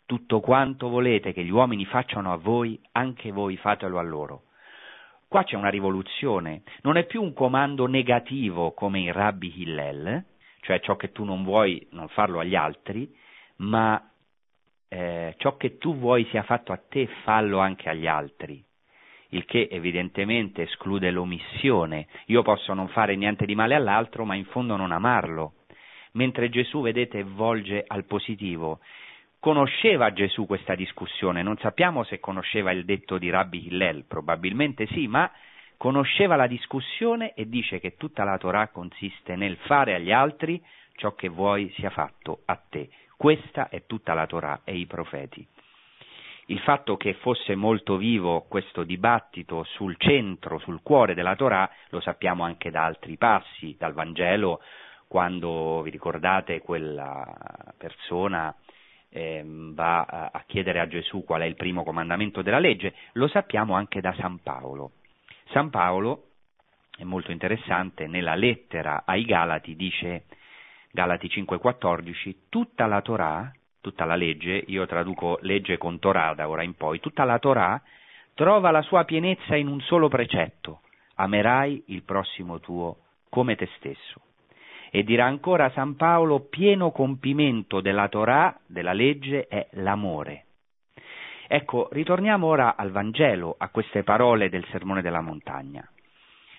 tutto 0.05 0.41
quanto 0.41 0.91
volete 0.91 1.33
che 1.33 1.43
gli 1.43 1.51
uomini 1.51 1.87
facciano 1.87 2.31
a 2.31 2.37
voi, 2.37 2.79
anche 2.93 3.33
voi 3.33 3.57
fatelo 3.57 3.99
a 3.99 4.03
loro. 4.03 4.43
Qua 5.29 5.45
c'è 5.45 5.57
una 5.57 5.71
rivoluzione, 5.71 6.61
non 6.83 6.99
è 6.99 7.07
più 7.07 7.23
un 7.23 7.33
comando 7.33 7.87
negativo 7.87 8.73
come 8.73 8.99
in 8.99 9.13
Rabbi 9.13 9.63
Hillel, 9.63 10.25
cioè 10.69 10.81
ciò 10.81 10.97
che 10.97 11.13
tu 11.13 11.25
non 11.25 11.45
vuoi 11.45 11.87
non 11.93 12.09
farlo 12.09 12.41
agli 12.41 12.55
altri, 12.55 13.11
ma 13.57 14.07
eh, 14.87 15.35
ciò 15.39 15.57
che 15.57 15.79
tu 15.79 15.97
vuoi 15.97 16.27
sia 16.27 16.43
fatto 16.43 16.73
a 16.73 16.77
te 16.77 17.09
fallo 17.23 17.59
anche 17.59 17.89
agli 17.89 18.07
altri, 18.07 18.63
il 19.31 19.47
che 19.47 19.69
evidentemente 19.71 20.65
esclude 20.65 21.11
l'omissione. 21.11 22.07
Io 22.27 22.43
posso 22.43 22.75
non 22.75 22.89
fare 22.89 23.17
niente 23.17 23.47
di 23.47 23.55
male 23.55 23.77
all'altro, 23.77 24.27
ma 24.27 24.35
in 24.35 24.45
fondo 24.45 24.77
non 24.77 24.93
amarlo. 24.93 25.55
Mentre 26.13 26.51
Gesù, 26.51 26.83
vedete, 26.83 27.23
volge 27.23 27.83
al 27.87 28.05
positivo. 28.05 28.81
Conosceva 29.41 30.13
Gesù 30.13 30.45
questa 30.45 30.75
discussione, 30.75 31.43
non 31.43 31.57
sappiamo 31.57 32.05
se 32.05 32.21
conosceva 32.21 32.73
il 32.73 32.85
detto 32.85 33.17
di 33.17 33.31
Rabbi 33.31 33.69
Hillel, 33.69 34.05
probabilmente 34.05 34.87
sì, 34.89 35.07
ma 35.07 35.33
conosceva 35.79 36.37
la 36.37 36.49
discussione 36.49 37.33
e 37.35 37.49
dice 37.49 37.79
che 37.79 37.97
tutta 37.97 38.25
la 38.25 38.37
Torah 38.37 38.69
consiste 38.69 39.37
nel 39.37 39.57
fare 39.59 39.95
agli 39.95 40.13
altri 40.13 40.63
ciò 40.97 41.15
che 41.15 41.29
vuoi 41.29 41.73
sia 41.77 41.91
fatto 41.91 42.41
a 42.45 42.57
te. 42.57 42.91
Questa 43.17 43.69
è 43.69 43.87
tutta 43.87 44.13
la 44.13 44.27
Torah 44.27 44.61
e 44.65 44.77
i 44.77 44.87
profeti. 44.87 45.47
Il 46.47 46.61
fatto 46.61 46.97
che 46.97 47.15
fosse 47.15 47.55
molto 47.55 47.97
vivo 47.97 48.47
questo 48.49 48.83
dibattito 48.83 49.65
sul 49.65 49.97
centro, 49.99 50.59
sul 50.59 50.83
cuore 50.83 51.15
della 51.15 51.37
Torah, 51.37 51.71
lo 51.91 52.01
sappiamo 52.01 52.43
anche 52.43 52.71
da 52.71 52.85
altri 52.85 53.17
passi, 53.17 53.77
dal 53.79 53.93
Vangelo, 53.93 54.61
quando 55.07 55.83
vi 55.83 55.91
ricordate 55.91 56.61
quella 56.61 57.35
persona 57.77 58.55
eh, 59.11 59.43
va 59.45 60.31
a, 60.33 60.43
chiedere 60.47 60.81
a 60.81 60.89
Gesù 60.89 61.23
qual 61.23 61.43
è 61.43 61.45
il 61.45 61.55
primo 61.55 61.85
comandamento 61.85 62.43
della 62.43 62.59
legge, 62.59 62.95
lo 63.13 63.29
sappiamo 63.29 63.75
anche 63.75 64.01
da 64.01 64.15
San 64.15 64.41
Paolo. 64.43 64.93
San 65.51 65.71
Paolo, 65.71 66.25
è 66.97 67.05
molto 67.05 67.31
interessante, 67.31 68.07
nella 68.07 68.35
lettera 68.35 69.05
ai 69.07 69.25
Galati 69.25 69.77
dice, 69.77 70.25
Galati 70.91 71.29
5,14, 71.29 72.35
tutta 72.49 72.87
la 72.87 73.01
Torah, 73.01 73.51
tutta 73.81 74.05
la 74.05 74.15
legge, 74.15 74.63
io 74.67 74.85
traduco 74.87 75.39
legge 75.43 75.79
con 75.79 75.99
Torah 75.99 76.35
da 76.35 76.49
ora 76.49 76.63
in 76.63 76.75
poi, 76.75 77.01
tutta 77.01 77.25
la 77.25 77.39
Torah 77.39 77.81
trova 78.35 78.71
la 78.71 78.83
sua 78.83 79.05
pienezza 79.05 79.57
in 79.57 79.69
un 79.69 79.81
solo 79.81 80.09
precetto, 80.09 80.83
amerai 81.15 81.85
il 81.87 82.03
prossimo 82.03 82.61
tuo 82.61 82.99
come 83.31 83.57
te 83.57 83.69
stesso. 83.77 84.21
E 84.91 85.03
dirà 85.03 85.25
ancora 85.25 85.71
San 85.71 85.97
Paolo, 85.97 86.41
pieno 86.41 86.91
compimento 86.91 87.81
della 87.81 88.09
Torah, 88.09 88.59
della 88.67 88.93
legge, 88.93 89.47
è 89.47 89.69
l'amore. 89.73 90.48
Ecco, 91.51 91.89
ritorniamo 91.93 92.47
ora 92.47 92.77
al 92.77 92.91
Vangelo, 92.91 93.55
a 93.57 93.71
queste 93.71 94.03
parole 94.03 94.51
del 94.51 94.67
Sermone 94.67 95.01
della 95.01 95.23
Montagna. 95.23 95.83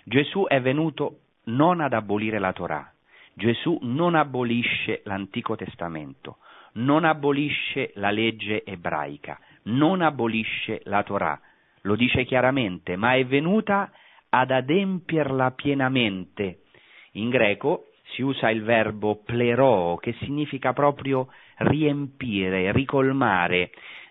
Gesù 0.03 0.45
è 0.47 0.59
venuto 0.61 1.19
non 1.45 1.79
ad 1.79 1.93
abolire 1.93 2.39
la 2.39 2.53
Torah, 2.53 2.91
Gesù 3.35 3.77
non 3.83 4.15
abolisce 4.15 5.01
l'Antico 5.03 5.55
Testamento, 5.55 6.37
non 6.73 7.05
abolisce 7.05 7.91
la 7.95 8.09
legge 8.09 8.63
ebraica, 8.65 9.39
non 9.65 10.01
abolisce 10.01 10.81
la 10.85 11.03
Torah, 11.03 11.39
lo 11.81 11.95
dice 11.95 12.25
chiaramente, 12.25 12.95
ma 12.95 13.13
è 13.13 13.23
venuta 13.27 13.91
ad 14.29 14.49
adempierla 14.49 15.51
pienamente. 15.51 16.61
In 17.13 17.29
greco 17.29 17.89
si 18.13 18.23
usa 18.23 18.49
il 18.49 18.63
verbo 18.63 19.21
pleroo, 19.23 19.97
che 19.97 20.13
significa 20.21 20.73
proprio 20.73 21.27
riempire, 21.57 22.71
ricolmare, 22.71 23.69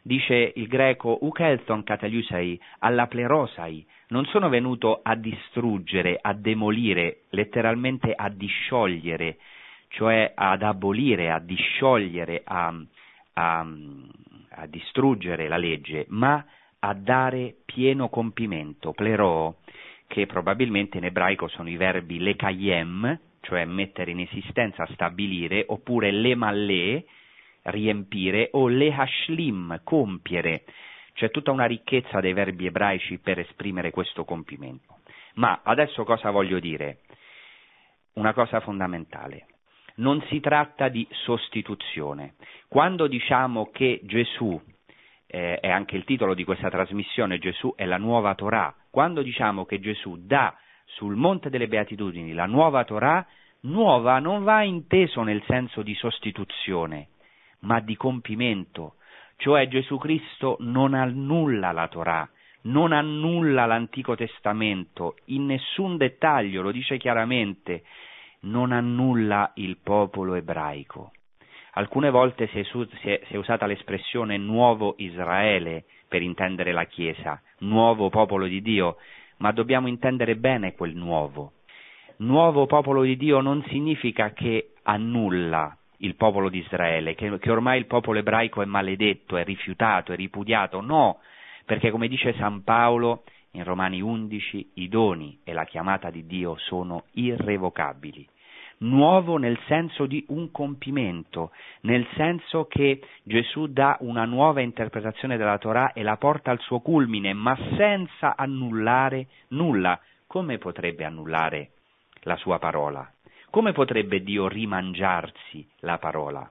dice 0.09 0.53
il 0.57 0.66
greco 0.68 1.18
ukelton 1.21 1.85
kataliusai, 1.85 2.59
alla 2.79 3.07
plerosai, 3.07 3.87
non 4.09 4.25
sono 4.25 4.49
venuto 4.49 5.01
a 5.03 5.14
distruggere, 5.14 6.18
a 6.21 6.33
demolire, 6.33 7.25
letteralmente 7.31 8.14
a 8.16 8.31
disciogliere, 8.31 9.37
cioè 9.88 10.33
ad 10.35 10.62
abolire, 10.62 11.31
a 11.31 11.38
disciogliere, 11.38 12.40
a, 12.42 12.75
a, 13.35 13.66
a 14.51 14.66
distruggere 14.66 15.47
la 15.47 15.59
legge, 15.59 16.07
ma 16.09 16.42
a 16.79 16.94
dare 16.94 17.57
pieno 17.66 18.09
compimento, 18.09 18.92
plero, 18.92 19.59
che 20.07 20.25
probabilmente 20.25 20.97
in 20.97 21.05
ebraico 21.05 21.49
sono 21.49 21.68
i 21.68 21.77
verbi 21.77 22.18
lekayem, 22.18 23.21
cioè 23.42 23.66
mettere 23.66 24.12
in 24.12 24.21
esistenza, 24.21 24.87
stabilire, 24.92 25.64
oppure 25.68 26.11
le 26.11 26.35
riempire, 27.62 28.49
o 28.53 28.68
le 28.68 28.92
hashlim, 28.92 29.81
compiere. 29.85 30.64
C'è 31.14 31.31
tutta 31.31 31.51
una 31.51 31.66
ricchezza 31.66 32.21
dei 32.21 32.33
verbi 32.33 32.66
ebraici 32.66 33.18
per 33.18 33.38
esprimere 33.38 33.90
questo 33.90 34.25
compimento. 34.25 34.99
Ma 35.35 35.61
adesso 35.62 36.05
cosa 36.05 36.31
voglio 36.31 36.59
dire? 36.61 37.01
Una 38.14 38.33
cosa 38.33 38.61
fondamentale. 38.61 39.47
Non 39.97 40.23
si 40.29 40.40
tratta 40.40 40.88
di 40.88 41.07
sostituzione. 41.11 42.35
Quando 42.68 43.07
diciamo 43.07 43.71
che 43.73 44.01
Gesù, 44.05 44.61
eh, 45.27 45.61
è 45.61 45.68
anche 45.68 45.97
il 45.97 46.05
titolo 46.05 46.35
di 46.35 46.44
questa 46.44 46.71
trasmissione, 46.71 47.38
Gesù 47.38 47.75
è 47.77 47.85
la 47.85 47.99
nuova 47.99 48.35
Torah, 48.35 48.75
quando 48.90 49.23
diciamo 49.23 49.64
che 49.64 49.81
Gesù 49.81 50.16
dà 50.18 50.57
sul 50.85 51.16
Monte 51.16 51.51
delle 51.51 51.68
Beatitudini 51.68 52.33
la 52.33 52.47
nuova 52.47 52.85
Torah, 52.85 53.27
nuova 53.61 54.18
non 54.18 54.42
va 54.44 54.62
inteso 54.62 55.23
nel 55.23 55.42
senso 55.47 55.83
di 55.83 55.94
sostituzione, 55.94 57.09
ma 57.61 57.81
di 57.81 57.97
compimento, 57.97 58.94
cioè 59.37 59.68
Gesù 59.68 59.99
Cristo 59.99 60.57
non 60.61 60.94
annulla 60.94 61.73
la 61.73 61.88
Torah, 61.88 62.29
non 62.62 62.92
annulla 62.92 63.66
l'Antico 63.66 64.16
Testamento 64.16 65.16
in 65.27 65.47
nessun 65.47 65.97
dettaglio, 65.97 66.62
lo 66.62 66.73
dice 66.73 66.99
chiaramente, 66.99 67.85
non 68.40 68.73
annulla 68.73 69.53
il 69.55 69.79
popolo 69.83 70.35
ebraico. 70.35 71.12
Alcune 71.73 72.11
volte 72.11 72.49
si 72.49 72.59
è, 72.59 72.64
si 72.64 73.35
è, 73.35 73.37
usata 73.37 73.66
l'espressione 73.66 74.37
nuovo 74.37 74.94
Israele 74.99 75.85
per 76.09 76.23
intendere 76.23 76.73
la 76.73 76.85
Chiesa, 76.85 77.40
nuovo 77.59 78.09
popolo 78.09 78.47
di 78.47 78.61
Dio, 78.61 78.97
ma 79.38 79.53
dobbiamo 79.53 79.87
intendere 79.87 80.37
bene 80.37 80.75
quel 80.75 80.97
nuovo. 80.97 81.53
Nuovo 82.16 82.66
popolo 82.66 83.03
di 83.03 83.16
Dio 83.16 83.40
non 83.40 83.62
significa 83.68 84.33
che 84.33 84.73
annulla 84.83 85.77
il 85.99 86.15
popolo 86.15 86.49
di 86.49 86.59
Israele, 86.59 87.15
che, 87.15 87.39
che 87.39 87.51
ormai 87.51 87.79
il 87.79 87.87
popolo 87.87 88.19
ebraico 88.19 88.63
è 88.63 88.67
maledetto, 88.67 89.37
è 89.37 89.45
rifiutato, 89.45 90.13
è 90.13 90.17
ripudiato, 90.17 90.81
no, 90.81 91.21
perché 91.65 91.91
come 91.91 92.09
dice 92.09 92.35
San 92.35 92.63
Paolo 92.63 93.25
in 93.53 93.65
Romani 93.65 94.01
11, 94.01 94.71
i 94.75 94.89
doni 94.89 95.41
e 95.45 95.53
la 95.53 95.65
chiamata 95.65 96.11
di 96.11 96.27
Dio 96.27 96.57
sono 96.59 97.05
irrevocabili. 97.13 98.27
Nuovo 98.81 99.39
nel 99.39 99.59
senso 99.67 100.07
di 100.07 100.25
un 100.29 100.53
compimento, 100.53 101.51
nel 101.81 102.07
senso 102.15 102.67
che 102.67 103.01
Gesù 103.25 103.67
dà 103.67 103.97
una 104.01 104.25
nuova 104.25 104.61
interpretazione 104.61 105.37
della 105.37 105.59
Torah 105.59 105.93
e 105.93 106.05
la 106.05 106.17
porta 106.17 106.53
al 106.53 106.61
suo 106.61 106.79
culmine, 106.79 107.33
ma 107.33 107.59
senza 107.77 108.37
annullare 108.37 109.27
nulla. 109.49 109.99
Come 110.29 110.59
potrebbe 110.59 111.05
annullare 111.05 111.71
la 112.23 112.37
sua 112.37 112.61
parola? 112.61 113.11
Come 113.51 113.73
potrebbe 113.73 114.23
Dio 114.23 114.47
rimangiarsi 114.47 115.67
la 115.81 115.97
parola? 115.97 116.51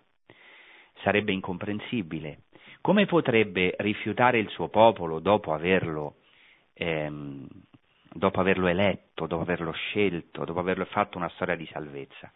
Sarebbe 1.04 1.32
incomprensibile. 1.32 2.46
Come 2.82 3.06
potrebbe 3.06 3.76
rifiutare 3.78 4.40
il 4.40 4.50
suo 4.50 4.70
popolo 4.70 5.20
dopo 5.20 5.54
averlo, 5.54 6.16
ehm, 6.74 7.48
dopo 8.14 8.40
averlo 8.40 8.66
eletto, 8.66 9.28
dopo 9.28 9.44
averlo 9.44 9.72
scelto, 9.72 10.44
dopo 10.44 10.60
averlo 10.60 10.86
fatto 10.86 11.20
una 11.20 11.30
storia 11.30 11.56
di 11.56 11.68
salvezza? 11.72 12.32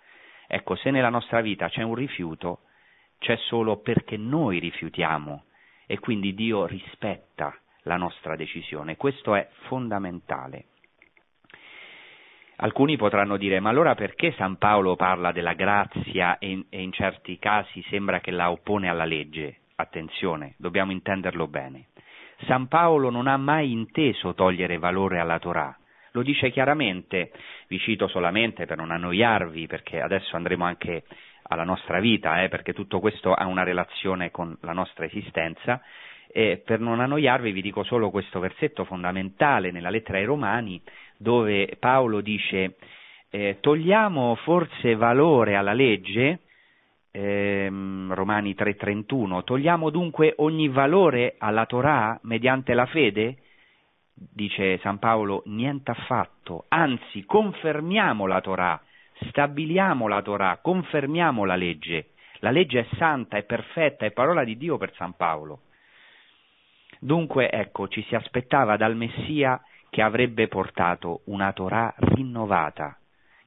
Ecco, 0.46 0.76
se 0.76 0.92
nella 0.92 1.10
nostra 1.10 1.42
vita 1.42 1.68
c'è 1.68 1.82
un 1.82 1.96
rifiuto, 1.96 2.60
c'è 3.18 3.38
solo 3.38 3.78
perché 3.78 4.16
noi 4.16 4.60
rifiutiamo 4.60 5.46
e 5.88 5.98
quindi 5.98 6.36
Dio 6.36 6.68
rispetta 6.68 7.56
la 7.84 7.98
nostra 7.98 8.36
decisione. 8.36 8.96
Questo 8.96 9.34
è 9.34 9.50
fondamentale. 9.68 10.66
Alcuni 12.64 12.96
potranno 12.96 13.38
dire, 13.38 13.60
ma 13.60 13.70
allora 13.70 13.96
perché 13.96 14.34
San 14.34 14.58
Paolo 14.58 14.96
parla 14.96 15.32
della 15.32 15.54
grazia 15.54 16.38
e 16.38 16.50
in, 16.50 16.66
e 16.70 16.82
in 16.82 16.92
certi 16.92 17.40
casi 17.40 17.84
sembra 17.90 18.20
che 18.20 18.30
la 18.30 18.52
oppone 18.52 18.88
alla 18.88 19.04
legge? 19.04 19.62
Attenzione, 19.76 20.54
dobbiamo 20.58 20.92
intenderlo 20.92 21.48
bene. 21.48 21.88
San 22.46 22.68
Paolo 22.68 23.10
non 23.10 23.26
ha 23.26 23.38
mai 23.38 23.72
inteso 23.72 24.36
togliere 24.36 24.78
valore 24.78 25.18
alla 25.18 25.40
Torah, 25.40 25.76
lo 26.12 26.22
dice 26.22 26.52
chiaramente, 26.52 27.32
vi 27.68 27.80
cito 27.80 28.08
solamente 28.08 28.68
per 28.68 28.78
non 28.78 28.92
annoiarvi, 28.92 29.66
perché 29.66 30.00
adesso 30.00 30.36
andremo 30.36 30.64
anche 30.64 31.04
alla 31.44 31.64
nostra 31.64 32.00
vita, 32.00 32.44
eh, 32.44 32.50
perché 32.50 32.74
tutto 32.74 33.00
questo 33.00 33.34
ha 33.34 33.48
una 33.48 33.64
relazione 33.64 34.30
con 34.30 34.56
la 34.62 34.74
nostra 34.74 35.06
esistenza, 35.06 35.82
e 36.34 36.62
per 36.64 36.80
non 36.80 37.00
annoiarvi 37.00 37.52
vi 37.52 37.62
dico 37.62 37.84
solo 37.84 38.10
questo 38.10 38.40
versetto 38.40 38.86
fondamentale 38.86 39.72
nella 39.72 39.90
lettera 39.90 40.18
ai 40.18 40.26
Romani, 40.26 40.82
dove 41.22 41.76
Paolo 41.80 42.20
dice 42.22 42.78
eh, 43.30 43.58
togliamo 43.62 44.36
forse 44.36 44.96
valore 44.96 45.56
alla 45.56 45.74
legge, 45.74 46.40
ehm, 47.12 48.14
Romani 48.14 48.56
3:31, 48.56 49.44
togliamo 49.44 49.90
dunque 49.90 50.34
ogni 50.38 50.68
valore 50.68 51.36
alla 51.38 51.66
Torah 51.66 52.20
mediante 52.24 52.74
la 52.74 52.88
fede? 52.88 53.38
Dice 54.14 54.80
San 54.80 55.00
Paolo, 55.00 55.44
niente 55.46 55.92
affatto, 55.92 56.66
anzi 56.68 57.24
confermiamo 57.26 58.26
la 58.26 58.42
Torah, 58.42 58.82
stabiliamo 59.30 60.08
la 60.08 60.22
Torah, 60.22 60.60
confermiamo 60.62 61.46
la 61.46 61.56
legge. 61.56 62.08
La 62.40 62.50
legge 62.50 62.80
è 62.80 62.88
santa, 62.98 63.38
è 63.38 63.44
perfetta, 63.44 64.06
è 64.06 64.12
parola 64.12 64.44
di 64.44 64.58
Dio 64.58 64.78
per 64.78 64.92
San 64.96 65.14
Paolo. 65.16 65.62
Dunque, 67.00 67.52
ecco, 67.52 67.88
ci 67.88 68.04
si 68.08 68.16
aspettava 68.16 68.78
dal 68.78 68.96
Messia 68.96 69.62
che 69.92 70.02
avrebbe 70.02 70.48
portato 70.48 71.22
una 71.26 71.52
Torah 71.52 71.94
rinnovata, 71.98 72.98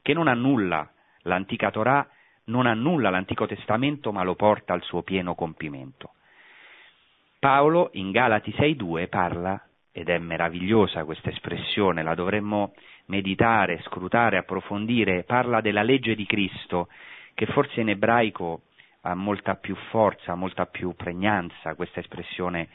che 0.03 0.13
non 0.13 0.29
annulla 0.29 0.87
l'antica 1.23 1.71
Torah, 1.71 2.07
non 2.45 2.67
annulla 2.67 3.09
l'Antico 3.09 3.47
Testamento, 3.47 4.13
ma 4.13 4.23
lo 4.23 4.35
porta 4.35 4.75
al 4.75 4.83
suo 4.83 5.03
pieno 5.03 5.35
compimento. 5.35 6.13
Paolo 7.39 7.89
in 7.95 8.11
Galati 8.11 8.51
6.2 8.51 9.09
parla, 9.09 9.59
ed 9.91 10.11
è 10.11 10.19
meravigliosa 10.19 11.07
questa 11.07 11.31
espressione, 11.31 12.03
la 12.03 12.15
dovremmo 12.15 12.75
meditare, 13.07 13.81
scrutare, 13.85 14.37
approfondire, 14.37 15.25
parla 15.25 15.63
della 15.63 15.83
legge 15.83 16.15
di 16.15 16.27
Cristo, 16.27 16.89
che 17.33 17.47
forse 17.47 17.81
in 17.81 17.89
ebraico 17.89 18.65
ha 19.01 19.15
molta 19.15 19.55
più 19.55 19.77
forza, 19.89 20.35
molta 20.35 20.67
più 20.67 20.95
pregnanza 20.95 21.75
questa 21.75 22.01
espressione 22.01 22.69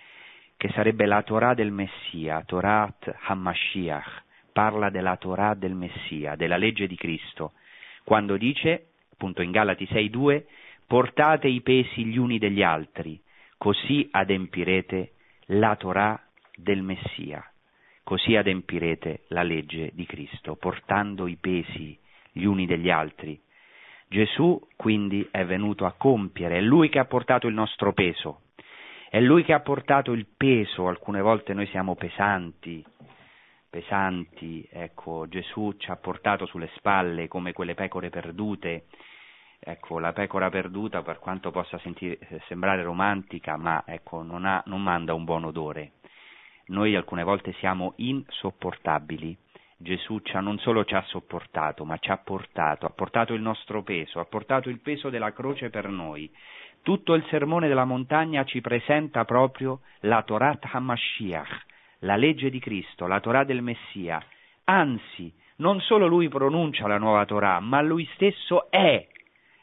che 0.60 0.68
sarebbe 0.74 1.06
la 1.06 1.24
Torah 1.24 1.54
del 1.54 1.72
Messia, 1.72 2.44
Torat 2.46 3.16
Hamashiach, 3.28 4.24
parla 4.52 4.90
della 4.90 5.16
Torah 5.16 5.54
del 5.54 5.74
Messia, 5.74 6.36
della 6.36 6.58
legge 6.58 6.86
di 6.86 6.98
Cristo, 6.98 7.54
quando 8.04 8.36
dice, 8.36 8.88
appunto 9.14 9.42
in 9.42 9.52
Galati 9.52 9.86
6.2, 9.86 10.44
portate 10.86 11.48
i 11.48 11.62
pesi 11.62 12.04
gli 12.04 12.18
uni 12.18 12.40
degli 12.40 12.62
altri, 12.62 13.18
così 13.58 14.06
adempirete 14.12 15.14
la 15.46 15.78
Torah 15.78 16.22
del 16.54 16.82
Messia, 16.82 17.42
così 18.04 18.36
adempirete 18.36 19.22
la 19.30 19.44
legge 19.44 19.92
di 19.94 20.06
Cristo, 20.06 20.58
portando 20.58 21.28
i 21.28 21.38
pesi 21.38 21.98
gli 22.34 22.44
uni 22.44 22.66
degli 22.66 22.90
altri. 22.90 23.40
Gesù 24.10 24.60
quindi 24.76 25.26
è 25.32 25.46
venuto 25.46 25.86
a 25.86 25.94
compiere, 25.94 26.58
è 26.58 26.62
Lui 26.62 26.90
che 26.90 27.00
ha 27.00 27.06
portato 27.06 27.48
il 27.48 27.54
nostro 27.54 27.94
peso, 27.94 28.42
è 29.12 29.20
Lui 29.20 29.44
che 29.44 29.54
ha 29.54 29.60
portato 29.62 30.12
il 30.12 30.28
peso, 30.38 30.88
alcune 30.88 31.20
volte 31.22 31.56
noi 31.56 31.66
siamo 31.68 31.96
pesanti, 31.96 32.86
pesanti, 33.68 34.68
ecco, 34.72 35.28
Gesù 35.28 35.74
ci 35.78 35.90
ha 35.90 35.96
portato 35.96 36.46
sulle 36.46 36.70
spalle 36.76 37.28
come 37.28 37.52
quelle 37.52 37.74
pecore 37.74 38.12
perdute, 38.12 38.86
ecco, 39.60 39.98
la 39.98 40.14
pecora 40.14 40.52
perduta 40.52 41.02
per 41.02 41.18
quanto 41.18 41.50
possa 41.50 41.80
sentire, 41.80 42.20
sembrare 42.48 42.84
romantica, 42.84 43.58
ma 43.58 43.84
ecco, 43.84 44.22
non, 44.22 44.46
ha, 44.46 44.62
non 44.68 44.84
manda 44.84 45.16
un 45.16 45.24
buon 45.24 45.46
odore. 45.46 45.94
Noi 46.68 46.96
alcune 46.96 47.24
volte 47.24 47.54
siamo 47.54 47.94
insopportabili. 47.96 49.36
Gesù 49.76 50.22
non 50.34 50.60
solo 50.60 50.84
ci 50.86 50.94
ha 50.94 51.02
sopportato, 51.04 51.84
ma 51.84 51.98
ci 51.98 52.12
ha 52.12 52.18
portato, 52.18 52.86
ha 52.86 52.90
portato 52.90 53.34
il 53.34 53.42
nostro 53.42 53.82
peso, 53.82 54.20
ha 54.20 54.26
portato 54.26 54.70
il 54.70 54.82
peso 54.82 55.10
della 55.10 55.32
croce 55.32 55.70
per 55.70 55.88
noi, 55.88 56.30
tutto 56.82 57.14
il 57.14 57.26
sermone 57.30 57.68
della 57.68 57.86
montagna 57.86 58.44
ci 58.44 58.62
presenta 58.62 59.26
proprio 59.26 59.82
la 60.02 60.24
Torat 60.24 60.68
HaMashiach, 60.72 61.66
la 62.00 62.16
legge 62.16 62.50
di 62.50 62.60
Cristo, 62.60 63.08
la 63.08 63.20
Torah 63.20 63.44
del 63.44 63.62
Messia. 63.62 64.24
Anzi, 64.66 65.34
non 65.58 65.82
solo 65.82 66.08
lui 66.08 66.30
pronuncia 66.30 66.88
la 66.88 66.98
nuova 66.98 67.26
Torah, 67.26 67.60
ma 67.60 67.82
lui 67.82 68.08
stesso 68.14 68.70
è 68.72 69.08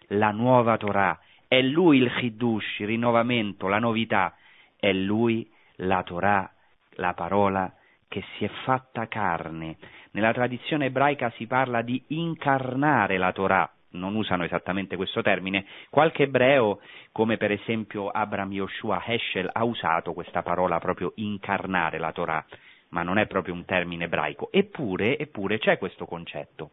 la 0.09 0.31
nuova 0.31 0.77
Torah. 0.77 1.19
È 1.49 1.61
lui 1.61 1.99
il 1.99 2.13
Chidush, 2.13 2.81
il 2.81 2.89
rinnovamento, 2.89 3.69
la 3.69 3.79
novità. 3.79 4.35
È 4.79 4.93
lui 4.93 5.49
la 5.77 6.03
Torah, 6.03 6.51
la 6.97 7.15
parola 7.15 7.73
che 8.09 8.23
si 8.37 8.45
è 8.45 8.51
fatta 8.65 9.09
carne. 9.09 9.77
Nella 10.13 10.33
tradizione 10.33 10.87
ebraica 10.87 11.31
si 11.37 11.47
parla 11.47 11.83
di 11.83 12.03
incarnare 12.09 13.17
la 13.17 13.33
Torah 13.33 13.71
non 13.97 14.15
usano 14.15 14.45
esattamente 14.45 14.97
questo 14.97 15.23
termine, 15.23 15.65
qualche 15.91 16.25
ebreo, 16.25 16.81
come 17.13 17.37
per 17.37 17.51
esempio 17.51 18.09
Abram 18.09 18.53
Yoshua 18.53 19.03
Heschel, 19.05 19.49
ha 19.53 19.65
usato 19.65 20.13
questa 20.13 20.43
parola 20.43 20.79
proprio 20.79 21.13
incarnare 21.17 21.99
la 21.99 22.13
Torah, 22.13 22.45
ma 22.91 23.03
non 23.03 23.19
è 23.19 23.27
proprio 23.27 23.55
un 23.55 23.65
termine 23.65 24.05
ebraico. 24.05 24.51
Eppure, 24.53 25.19
eppure 25.19 25.59
c'è 25.59 25.79
questo 25.79 26.07
concetto. 26.07 26.71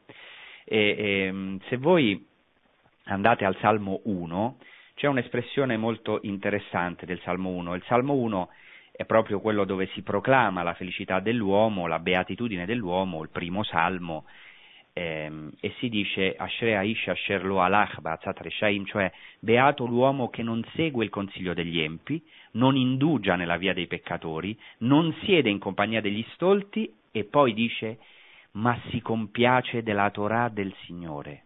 E, 0.65 0.95
e, 0.97 1.19
ehm, 1.25 1.59
se 1.67 1.77
voi 1.77 2.25
andate 3.05 3.45
al 3.45 3.57
Salmo 3.59 4.01
1, 4.03 4.57
c'è 4.95 5.07
un'espressione 5.07 5.77
molto 5.77 6.19
interessante 6.23 7.05
del 7.05 7.19
Salmo 7.21 7.49
1. 7.49 7.75
Il 7.75 7.83
Salmo 7.87 8.13
1 8.13 8.49
è 8.91 9.05
proprio 9.05 9.39
quello 9.39 9.65
dove 9.65 9.87
si 9.87 10.03
proclama 10.03 10.61
la 10.61 10.75
felicità 10.75 11.19
dell'uomo, 11.19 11.87
la 11.87 11.99
beatitudine 11.99 12.65
dell'uomo, 12.65 13.23
il 13.23 13.29
primo 13.29 13.63
salmo, 13.63 14.25
ehm, 14.93 15.51
e 15.59 15.73
si 15.79 15.89
dice 15.89 16.35
Ashrei 16.35 16.75
Aish 16.75 17.07
Asher 17.07 17.43
Lo 17.43 17.59
cioè 18.85 19.11
beato 19.39 19.85
l'uomo 19.85 20.29
che 20.29 20.43
non 20.43 20.63
segue 20.75 21.03
il 21.03 21.09
consiglio 21.09 21.53
degli 21.53 21.79
empi, 21.79 22.23
non 22.51 22.75
indugia 22.75 23.35
nella 23.35 23.57
via 23.57 23.73
dei 23.73 23.87
peccatori, 23.87 24.57
non 24.79 25.13
siede 25.23 25.49
in 25.49 25.59
compagnia 25.59 26.01
degli 26.01 26.25
stolti 26.33 26.91
e 27.11 27.23
poi 27.25 27.53
dice 27.53 27.97
ma 28.53 28.79
si 28.89 29.01
compiace 29.01 29.81
della 29.81 30.11
Torah 30.11 30.49
del 30.49 30.73
Signore. 30.85 31.45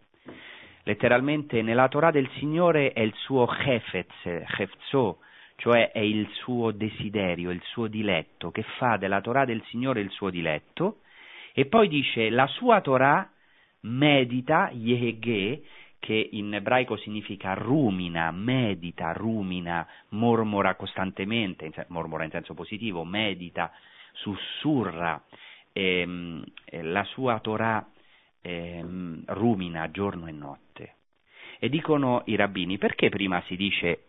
Letteralmente 0.82 1.62
nella 1.62 1.88
Torah 1.88 2.10
del 2.10 2.28
Signore 2.38 2.92
è 2.92 3.00
il 3.00 3.14
suo 3.14 3.46
chefetz, 3.46 4.44
chefzo, 4.56 5.18
cioè 5.56 5.90
è 5.90 6.00
il 6.00 6.28
suo 6.32 6.70
desiderio, 6.70 7.50
il 7.50 7.62
suo 7.64 7.88
diletto, 7.88 8.50
che 8.50 8.62
fa 8.76 8.96
della 8.96 9.20
Torah 9.20 9.44
del 9.44 9.62
Signore 9.68 10.00
il 10.00 10.10
suo 10.10 10.30
diletto, 10.30 11.00
e 11.52 11.66
poi 11.66 11.88
dice 11.88 12.30
la 12.30 12.46
sua 12.46 12.80
Torah 12.80 13.30
medita, 13.88 14.70
Yehege, 14.72 15.62
che 15.98 16.28
in 16.32 16.54
ebraico 16.54 16.96
significa 16.96 17.54
rumina, 17.54 18.30
medita, 18.30 19.12
rumina, 19.12 19.86
mormora 20.10 20.74
costantemente, 20.76 21.70
mormora 21.88 22.24
in 22.24 22.30
senso 22.30 22.54
positivo, 22.54 23.04
medita, 23.04 23.72
sussurra, 24.12 25.22
ehm, 25.72 26.44
la 26.82 27.04
sua 27.04 27.40
Torah 27.40 27.86
ehm, 28.42 29.24
rumina 29.26 29.90
giorno 29.90 30.26
e 30.26 30.32
notte. 30.32 30.94
E 31.58 31.68
dicono 31.68 32.22
i 32.26 32.36
rabbini, 32.36 32.78
perché 32.78 33.08
prima 33.08 33.42
si 33.46 33.56
dice 33.56 34.04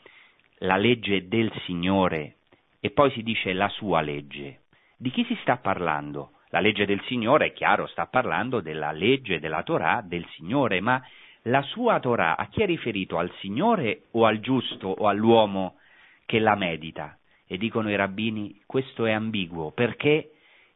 la 0.59 0.77
legge 0.77 1.27
del 1.27 1.51
Signore 1.65 2.35
e 2.79 2.91
poi 2.91 3.11
si 3.11 3.23
dice 3.23 3.53
la 3.53 3.69
sua 3.69 4.01
legge? 4.01 4.61
Di 4.95 5.09
chi 5.09 5.25
si 5.25 5.35
sta 5.41 5.57
parlando? 5.57 6.33
La 6.49 6.59
legge 6.59 6.85
del 6.85 7.01
Signore, 7.05 7.47
è 7.47 7.53
chiaro, 7.53 7.87
sta 7.87 8.07
parlando 8.07 8.59
della 8.59 8.91
legge 8.91 9.39
della 9.39 9.63
Torah 9.63 10.01
del 10.03 10.25
Signore, 10.35 10.81
ma 10.81 11.01
la 11.43 11.61
sua 11.61 11.99
Torah 11.99 12.35
a 12.35 12.47
chi 12.47 12.63
è 12.63 12.65
riferito? 12.65 13.17
Al 13.17 13.31
Signore 13.39 14.03
o 14.11 14.25
al 14.25 14.39
giusto 14.39 14.87
o 14.87 15.07
all'uomo 15.07 15.77
che 16.25 16.39
la 16.39 16.55
medita? 16.55 17.17
E 17.47 17.57
dicono 17.57 17.89
i 17.89 17.95
rabbini, 17.95 18.61
questo 18.65 19.05
è 19.05 19.11
ambiguo, 19.11 19.71
perché 19.71 20.31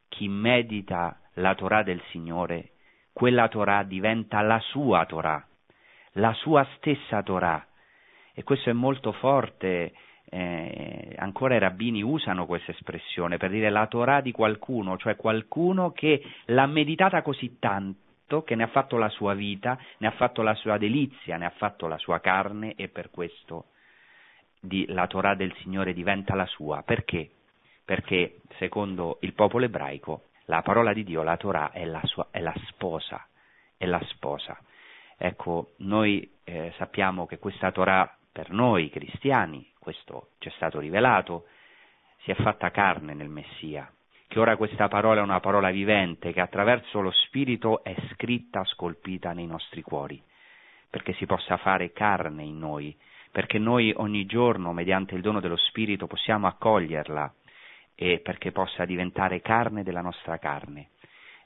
chi 0.08 0.28
medita 0.28 1.18
la 1.34 1.54
Torah 1.54 1.82
del 1.82 2.02
Signore 2.10 2.70
quella 3.14 3.46
Torah 3.46 3.84
diventa 3.84 4.40
la 4.40 4.58
sua 4.58 5.06
Torah, 5.06 5.42
la 6.14 6.32
sua 6.34 6.66
stessa 6.74 7.22
Torah. 7.22 7.64
E 8.34 8.42
questo 8.42 8.70
è 8.70 8.72
molto 8.72 9.12
forte, 9.12 9.94
eh, 10.34 11.14
ancora 11.16 11.54
i 11.54 11.60
rabbini 11.60 12.02
usano 12.02 12.44
questa 12.44 12.72
espressione 12.72 13.36
per 13.36 13.50
dire 13.50 13.70
la 13.70 13.86
Torah 13.86 14.20
di 14.20 14.32
qualcuno, 14.32 14.96
cioè 14.96 15.14
qualcuno 15.14 15.92
che 15.92 16.20
l'ha 16.46 16.66
meditata 16.66 17.22
così 17.22 17.58
tanto 17.60 18.42
che 18.42 18.56
ne 18.56 18.64
ha 18.64 18.66
fatto 18.66 18.96
la 18.96 19.08
sua 19.10 19.34
vita, 19.34 19.78
ne 19.98 20.08
ha 20.08 20.10
fatto 20.10 20.42
la 20.42 20.54
sua 20.54 20.76
delizia, 20.76 21.36
ne 21.36 21.46
ha 21.46 21.52
fatto 21.56 21.86
la 21.86 21.98
sua 21.98 22.18
carne 22.18 22.74
e 22.74 22.88
per 22.88 23.10
questo 23.10 23.66
di, 24.58 24.86
la 24.88 25.06
Torah 25.06 25.36
del 25.36 25.54
Signore 25.60 25.92
diventa 25.92 26.34
la 26.34 26.46
sua. 26.46 26.82
Perché? 26.82 27.30
Perché 27.84 28.40
secondo 28.58 29.18
il 29.20 29.34
popolo 29.34 29.66
ebraico 29.66 30.24
la 30.46 30.62
parola 30.62 30.92
di 30.92 31.04
Dio, 31.04 31.22
la 31.22 31.36
Torah, 31.36 31.70
è 31.70 31.84
la, 31.84 32.00
sua, 32.02 32.26
è 32.32 32.40
la 32.40 32.54
sposa, 32.66 33.24
è 33.76 33.86
la 33.86 34.02
sposa. 34.08 34.58
Ecco, 35.16 35.74
noi 35.76 36.28
eh, 36.42 36.72
sappiamo 36.76 37.24
che 37.24 37.38
questa 37.38 37.70
Torah 37.70 38.18
per 38.34 38.50
noi 38.50 38.90
cristiani, 38.90 39.64
questo 39.78 40.30
ci 40.38 40.48
è 40.48 40.52
stato 40.56 40.80
rivelato, 40.80 41.46
si 42.24 42.32
è 42.32 42.34
fatta 42.34 42.72
carne 42.72 43.14
nel 43.14 43.28
Messia, 43.28 43.88
che 44.26 44.40
ora 44.40 44.56
questa 44.56 44.88
parola 44.88 45.20
è 45.20 45.22
una 45.22 45.38
parola 45.38 45.70
vivente 45.70 46.32
che 46.32 46.40
attraverso 46.40 47.00
lo 47.00 47.12
Spirito 47.12 47.84
è 47.84 47.94
scritta, 48.10 48.64
scolpita 48.64 49.32
nei 49.32 49.46
nostri 49.46 49.82
cuori, 49.82 50.20
perché 50.90 51.12
si 51.12 51.26
possa 51.26 51.58
fare 51.58 51.92
carne 51.92 52.42
in 52.42 52.58
noi, 52.58 52.98
perché 53.30 53.60
noi 53.60 53.94
ogni 53.96 54.26
giorno, 54.26 54.72
mediante 54.72 55.14
il 55.14 55.20
dono 55.20 55.38
dello 55.38 55.54
Spirito, 55.54 56.08
possiamo 56.08 56.48
accoglierla 56.48 57.32
e 57.94 58.18
perché 58.18 58.50
possa 58.50 58.84
diventare 58.84 59.42
carne 59.42 59.84
della 59.84 60.00
nostra 60.00 60.38
carne. 60.38 60.88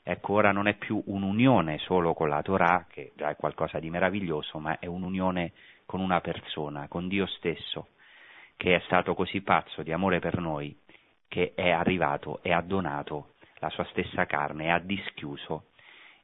Ecco, 0.02 0.32
ora 0.32 0.52
non 0.52 0.66
è 0.66 0.72
più 0.72 1.02
un'unione 1.04 1.76
solo 1.80 2.14
con 2.14 2.30
la 2.30 2.40
Torah, 2.40 2.86
che 2.88 3.12
già 3.14 3.28
è 3.28 3.36
qualcosa 3.36 3.78
di 3.78 3.90
meraviglioso, 3.90 4.58
ma 4.58 4.78
è 4.78 4.86
un'unione 4.86 5.52
con 5.88 6.00
una 6.00 6.20
persona, 6.20 6.86
con 6.86 7.08
Dio 7.08 7.24
stesso, 7.24 7.88
che 8.58 8.76
è 8.76 8.80
stato 8.84 9.14
così 9.14 9.40
pazzo 9.40 9.82
di 9.82 9.90
amore 9.90 10.18
per 10.18 10.38
noi, 10.38 10.78
che 11.26 11.52
è 11.54 11.70
arrivato 11.70 12.42
e 12.42 12.52
ha 12.52 12.60
donato 12.60 13.36
la 13.60 13.70
sua 13.70 13.84
stessa 13.84 14.26
carne 14.26 14.64
e 14.64 14.68
ha 14.68 14.80
dischiuso 14.80 15.68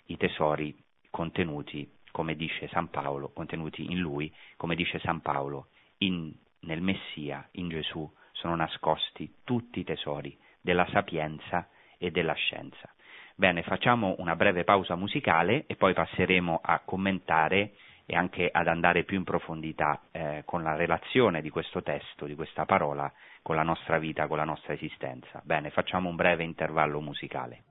i 0.09 0.19
tesori 0.19 0.77
contenuti, 1.09 1.91
come 2.11 2.37
dice 2.37 2.69
San 2.69 2.91
Paolo, 2.91 3.31
contenuti 3.31 3.91
in 3.91 4.01
lui, 4.01 4.31
come 4.59 4.75
dice 4.75 4.99
San 4.99 5.23
Paolo, 5.23 5.69
in, 5.99 6.31
nel 6.61 6.83
Messia, 6.83 7.49
in 7.53 7.71
Gesù, 7.71 8.07
sono 8.33 8.55
nascosti 8.57 9.37
tutti 9.45 9.81
i 9.81 9.85
tesori 9.85 10.37
della 10.61 10.87
sapienza 10.91 11.71
e 11.97 12.11
della 12.11 12.35
scienza. 12.35 12.93
Bene, 13.35 13.63
facciamo 13.63 14.15
una 14.19 14.37
breve 14.37 14.63
pausa 14.63 14.95
musicale 14.95 15.65
e 15.67 15.77
poi 15.77 15.95
passeremo 15.95 16.61
a 16.63 16.81
commentare 16.81 17.73
e 18.07 18.17
anche 18.17 18.49
ad 18.51 18.69
andare 18.69 19.05
più 19.05 19.17
in 19.17 19.25
profondità 19.25 20.03
eh, 20.11 20.43
con 20.45 20.63
la 20.63 20.75
relazione 20.75 21.41
di 21.41 21.51
questo 21.51 21.83
testo, 21.83 22.27
di 22.27 22.35
questa 22.35 22.65
parola, 22.67 23.11
con 23.43 23.57
la 23.57 23.63
nostra 23.63 23.99
vita, 23.99 24.27
con 24.27 24.37
la 24.37 24.45
nostra 24.45 24.75
esistenza. 24.75 25.41
Bene, 25.45 25.71
facciamo 25.71 26.09
un 26.09 26.17
breve 26.17 26.45
intervallo 26.45 27.01
musicale. 27.01 27.63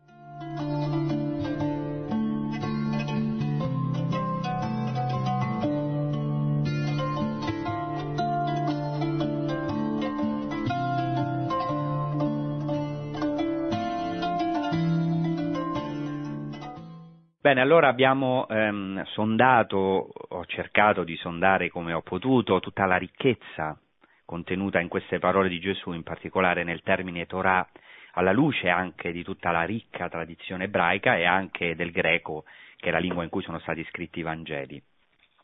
Bene, 17.44 17.60
allora 17.60 17.90
abbiamo 17.90 18.48
ehm, 18.48 19.04
sondato, 19.08 20.14
cercato 20.46 21.04
di 21.04 21.16
sondare 21.18 21.70
come 21.70 21.94
ho 21.94 22.02
potuto 22.02 22.60
tutta 22.60 22.86
la 22.86 22.98
ricchezza 22.98 23.78
contenuta 24.26 24.80
in 24.80 24.88
queste 24.88 25.20
parole 25.20 25.50
di 25.50 25.60
Gesù, 25.60 25.92
in 25.92 26.04
particolare 26.04 26.64
nel 26.64 26.82
termine 26.82 27.26
Torah, 27.26 27.68
alla 28.14 28.32
luce 28.32 28.70
anche 28.70 29.12
di 29.12 29.24
tutta 29.24 29.52
la 29.52 29.64
ricca 29.64 30.10
tradizione 30.10 30.66
ebraica 30.66 31.18
e 31.18 31.26
anche 31.26 31.76
del 31.76 31.92
greco, 31.92 32.46
che 32.78 32.90
è 32.90 32.92
la 32.92 33.00
lingua 33.00 33.24
in 33.24 33.30
cui 33.30 33.44
sono 33.44 33.60
stati 33.60 33.84
scritti 33.86 34.20
i 34.20 34.24
Vangeli. 34.24 34.82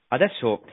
Adesso 0.09 0.63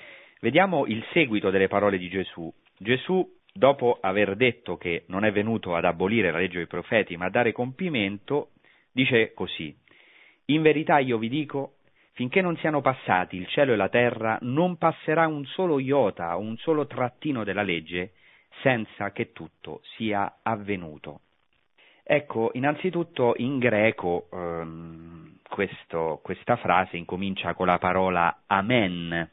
vediamo 0.40 0.86
il 0.86 1.04
seguito 1.12 1.50
delle 1.50 1.68
parole 1.68 1.98
di 1.98 2.08
Gesù. 2.08 2.52
Gesù, 2.78 3.26
dopo 3.52 3.98
aver 4.00 4.36
detto 4.36 4.76
che 4.76 5.04
non 5.08 5.24
è 5.24 5.32
venuto 5.32 5.74
ad 5.74 5.84
abolire 5.84 6.30
la 6.30 6.38
legge 6.38 6.58
dei 6.58 6.66
profeti, 6.66 7.16
ma 7.16 7.26
a 7.26 7.30
dare 7.30 7.52
compimento, 7.52 8.50
dice 8.92 9.32
così, 9.34 9.74
in 10.46 10.62
verità 10.62 10.98
io 10.98 11.18
vi 11.18 11.28
dico, 11.28 11.75
finché 12.16 12.40
non 12.40 12.56
siano 12.56 12.80
passati 12.80 13.36
il 13.36 13.46
cielo 13.46 13.74
e 13.74 13.76
la 13.76 13.90
terra, 13.90 14.38
non 14.40 14.78
passerà 14.78 15.26
un 15.26 15.44
solo 15.44 15.78
iota, 15.78 16.34
un 16.36 16.56
solo 16.56 16.86
trattino 16.86 17.44
della 17.44 17.62
legge, 17.62 18.14
senza 18.62 19.12
che 19.12 19.32
tutto 19.32 19.82
sia 19.96 20.38
avvenuto. 20.42 21.20
Ecco, 22.02 22.52
innanzitutto 22.54 23.34
in 23.36 23.58
greco 23.58 24.28
ehm, 24.32 25.40
questo, 25.46 26.20
questa 26.22 26.56
frase 26.56 26.96
incomincia 26.96 27.52
con 27.52 27.66
la 27.66 27.76
parola 27.76 28.44
amen, 28.46 29.30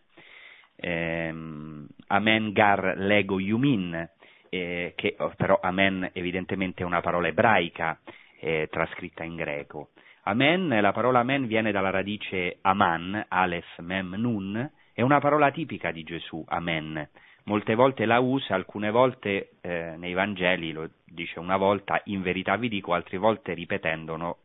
ehm, 0.76 1.88
amen 2.08 2.52
gar 2.52 2.96
lego 2.98 3.39
yumin, 3.39 4.10
eh, 4.50 4.91
che 4.98 5.15
però 5.38 5.58
amen 5.62 6.10
evidentemente 6.12 6.84
è 6.84 6.86
una 6.86 7.00
parola 7.00 7.30
ebraica 7.30 7.98
eh, 8.41 8.67
trascritta 8.69 9.24
in 9.24 9.38
greco. 9.38 9.91
Amen, 10.25 10.69
la 10.79 10.93
parola 10.93 11.19
amen 11.19 11.47
viene 11.47 11.71
dalla 11.71 11.89
radice 11.89 12.59
aman, 12.62 13.25
alef, 13.27 13.79
mem, 13.79 14.15
nun, 14.15 14.71
è 14.93 15.01
una 15.01 15.19
parola 15.19 15.51
tipica 15.51 15.91
di 15.91 16.03
Gesù, 16.03 16.41
amen. 16.47 17.09
Molte 17.43 17.75
volte 17.75 18.05
la 18.05 18.19
usa, 18.19 18.55
alcune 18.55 18.89
volte 18.89 19.57
eh, 19.59 19.95
nei 19.97 20.13
Vangeli 20.13 20.71
lo 20.71 20.89
dice 21.03 21.39
una 21.39 21.57
volta, 21.57 22.01
in 22.05 22.21
verità 22.21 22.55
vi 22.55 22.69
dico, 22.69 22.93
altre 22.93 23.17
volte 23.17 23.53
ripetendono 23.53 24.38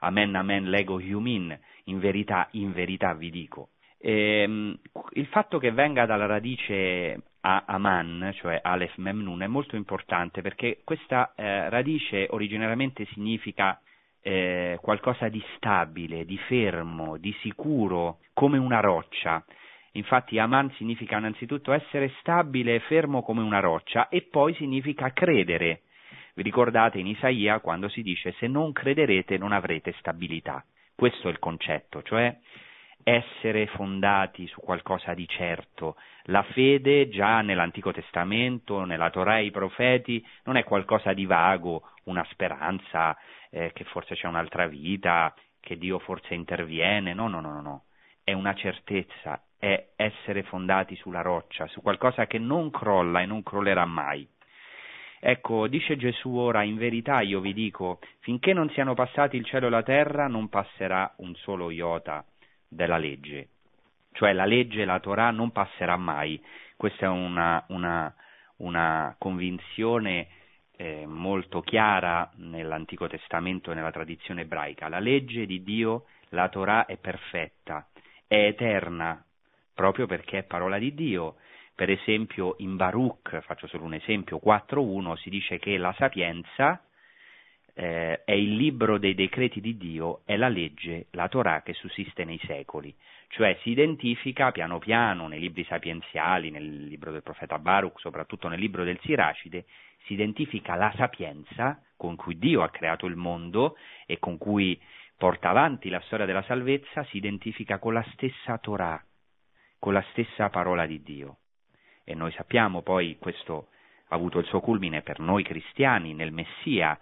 amen, 0.00 0.34
amen, 0.34 0.68
lego 0.68 0.96
humin, 0.96 1.56
in 1.84 1.98
verità, 1.98 2.48
in 2.52 2.72
verità 2.72 3.14
vi 3.14 3.30
dico. 3.30 3.68
E, 3.98 4.42
ehm, 4.42 4.76
il 5.12 5.26
fatto 5.26 5.58
che 5.58 5.70
venga 5.70 6.04
dalla 6.04 6.26
radice 6.26 7.22
a 7.42 7.62
aman, 7.66 8.32
cioè 8.34 8.58
alef 8.62 8.96
mem 8.96 9.20
nun, 9.20 9.42
è 9.42 9.46
molto 9.46 9.76
importante 9.76 10.42
perché 10.42 10.80
questa 10.84 11.32
eh, 11.36 11.68
radice 11.70 12.26
originariamente 12.30 13.04
significa 13.12 13.80
eh, 14.22 14.78
qualcosa 14.80 15.28
di 15.28 15.42
stabile, 15.56 16.24
di 16.24 16.38
fermo, 16.38 17.18
di 17.18 17.34
sicuro, 17.40 18.18
come 18.32 18.58
una 18.58 18.80
roccia. 18.80 19.44
Infatti 19.92 20.38
Aman 20.38 20.70
significa 20.76 21.18
innanzitutto 21.18 21.72
essere 21.72 22.12
stabile 22.20 22.76
e 22.76 22.80
fermo 22.80 23.22
come 23.22 23.42
una 23.42 23.60
roccia 23.60 24.08
e 24.08 24.22
poi 24.22 24.54
significa 24.54 25.12
credere. 25.12 25.82
Vi 26.34 26.42
ricordate 26.42 26.98
in 26.98 27.06
Isaia 27.06 27.60
quando 27.60 27.88
si 27.88 28.02
dice 28.02 28.32
se 28.38 28.46
non 28.46 28.72
crederete 28.72 29.36
non 29.36 29.52
avrete 29.52 29.94
stabilità. 29.98 30.64
Questo 30.94 31.28
è 31.28 31.30
il 31.30 31.38
concetto, 31.38 32.02
cioè 32.02 32.34
essere 33.04 33.66
fondati 33.66 34.46
su 34.46 34.60
qualcosa 34.60 35.12
di 35.12 35.26
certo. 35.28 35.96
La 36.26 36.42
fede 36.42 37.08
già 37.08 37.40
nell'Antico 37.40 37.92
Testamento, 37.92 38.84
nella 38.84 39.10
Torah 39.10 39.38
e 39.38 39.46
i 39.46 39.50
profeti, 39.50 40.24
non 40.44 40.56
è 40.56 40.64
qualcosa 40.64 41.12
di 41.12 41.26
vago, 41.26 41.82
una 42.04 42.24
speranza 42.30 43.16
eh, 43.52 43.70
che 43.74 43.84
forse 43.84 44.14
c'è 44.14 44.26
un'altra 44.26 44.66
vita, 44.66 45.34
che 45.60 45.76
Dio 45.76 45.98
forse 45.98 46.34
interviene, 46.34 47.12
no, 47.12 47.28
no, 47.28 47.40
no, 47.40 47.60
no, 47.60 47.84
è 48.24 48.32
una 48.32 48.54
certezza, 48.54 49.40
è 49.58 49.90
essere 49.94 50.42
fondati 50.42 50.96
sulla 50.96 51.20
roccia, 51.20 51.66
su 51.68 51.82
qualcosa 51.82 52.26
che 52.26 52.38
non 52.38 52.70
crolla 52.70 53.20
e 53.20 53.26
non 53.26 53.42
crollerà 53.42 53.84
mai. 53.84 54.26
Ecco, 55.20 55.68
dice 55.68 55.96
Gesù 55.96 56.34
ora, 56.34 56.62
in 56.62 56.76
verità 56.76 57.20
io 57.20 57.40
vi 57.40 57.52
dico, 57.52 58.00
finché 58.20 58.52
non 58.52 58.68
siano 58.70 58.94
passati 58.94 59.36
il 59.36 59.44
cielo 59.44 59.68
e 59.68 59.70
la 59.70 59.82
terra, 59.84 60.26
non 60.26 60.48
passerà 60.48 61.12
un 61.18 61.34
solo 61.36 61.70
iota 61.70 62.24
della 62.66 62.96
legge. 62.96 63.48
Cioè 64.12 64.32
la 64.32 64.46
legge, 64.46 64.84
la 64.84 64.98
Torah 64.98 65.30
non 65.30 65.52
passerà 65.52 65.96
mai. 65.96 66.42
Questa 66.76 67.06
è 67.06 67.08
una, 67.08 67.64
una, 67.68 68.12
una 68.56 69.14
convinzione 69.16 70.26
eh, 70.82 71.06
molto 71.06 71.60
chiara 71.60 72.28
nell'Antico 72.38 73.06
Testamento 73.06 73.70
e 73.70 73.74
nella 73.76 73.92
tradizione 73.92 74.40
ebraica. 74.40 74.88
La 74.88 74.98
legge 74.98 75.46
di 75.46 75.62
Dio, 75.62 76.06
la 76.30 76.48
Torah, 76.48 76.86
è 76.86 76.96
perfetta, 76.96 77.86
è 78.26 78.46
eterna, 78.46 79.24
proprio 79.74 80.06
perché 80.06 80.38
è 80.38 80.42
parola 80.42 80.78
di 80.78 80.92
Dio. 80.92 81.36
Per 81.72 81.88
esempio 81.88 82.56
in 82.58 82.74
Baruch, 82.74 83.38
faccio 83.42 83.68
solo 83.68 83.84
un 83.84 83.94
esempio, 83.94 84.40
4.1 84.44 85.16
si 85.18 85.30
dice 85.30 85.58
che 85.60 85.76
la 85.76 85.94
sapienza 85.96 86.82
eh, 87.74 88.24
è 88.24 88.32
il 88.32 88.56
libro 88.56 88.98
dei 88.98 89.14
decreti 89.14 89.60
di 89.60 89.76
Dio, 89.76 90.22
è 90.24 90.36
la 90.36 90.48
legge, 90.48 91.06
la 91.10 91.28
Torah 91.28 91.62
che 91.62 91.74
sussiste 91.74 92.24
nei 92.24 92.40
secoli, 92.44 92.92
cioè 93.32 93.56
si 93.62 93.70
identifica 93.70 94.52
piano 94.52 94.78
piano 94.78 95.26
nei 95.26 95.40
libri 95.40 95.64
sapienziali, 95.64 96.50
nel 96.50 96.84
libro 96.84 97.10
del 97.12 97.22
profeta 97.22 97.58
Baruch, 97.58 97.98
soprattutto 97.98 98.46
nel 98.46 98.58
libro 98.58 98.84
del 98.84 99.00
Siracide, 99.00 99.64
si 100.04 100.12
identifica 100.12 100.74
la 100.74 100.92
sapienza 100.96 101.82
con 101.96 102.14
cui 102.14 102.36
Dio 102.36 102.62
ha 102.62 102.68
creato 102.68 103.06
il 103.06 103.16
mondo 103.16 103.78
e 104.04 104.18
con 104.18 104.36
cui 104.36 104.78
porta 105.16 105.48
avanti 105.48 105.88
la 105.88 106.00
storia 106.02 106.26
della 106.26 106.42
salvezza, 106.42 107.04
si 107.04 107.16
identifica 107.16 107.78
con 107.78 107.94
la 107.94 108.04
stessa 108.12 108.58
Torah, 108.58 109.02
con 109.78 109.94
la 109.94 110.04
stessa 110.10 110.50
parola 110.50 110.84
di 110.84 111.00
Dio. 111.00 111.38
E 112.04 112.14
noi 112.14 112.32
sappiamo 112.32 112.82
poi 112.82 113.16
questo 113.18 113.68
ha 114.08 114.14
avuto 114.14 114.40
il 114.40 114.46
suo 114.46 114.60
culmine 114.60 115.00
per 115.00 115.20
noi 115.20 115.42
cristiani 115.42 116.12
nel 116.12 116.32
Messia, 116.32 116.98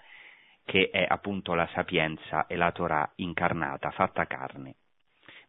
che 0.65 0.91
è 0.91 1.05
appunto 1.09 1.55
la 1.55 1.69
sapienza 1.73 2.47
e 2.47 2.55
la 2.55 2.71
Torah 2.71 3.11
incarnata, 3.17 3.91
fatta 3.91 4.27
carne. 4.27 4.77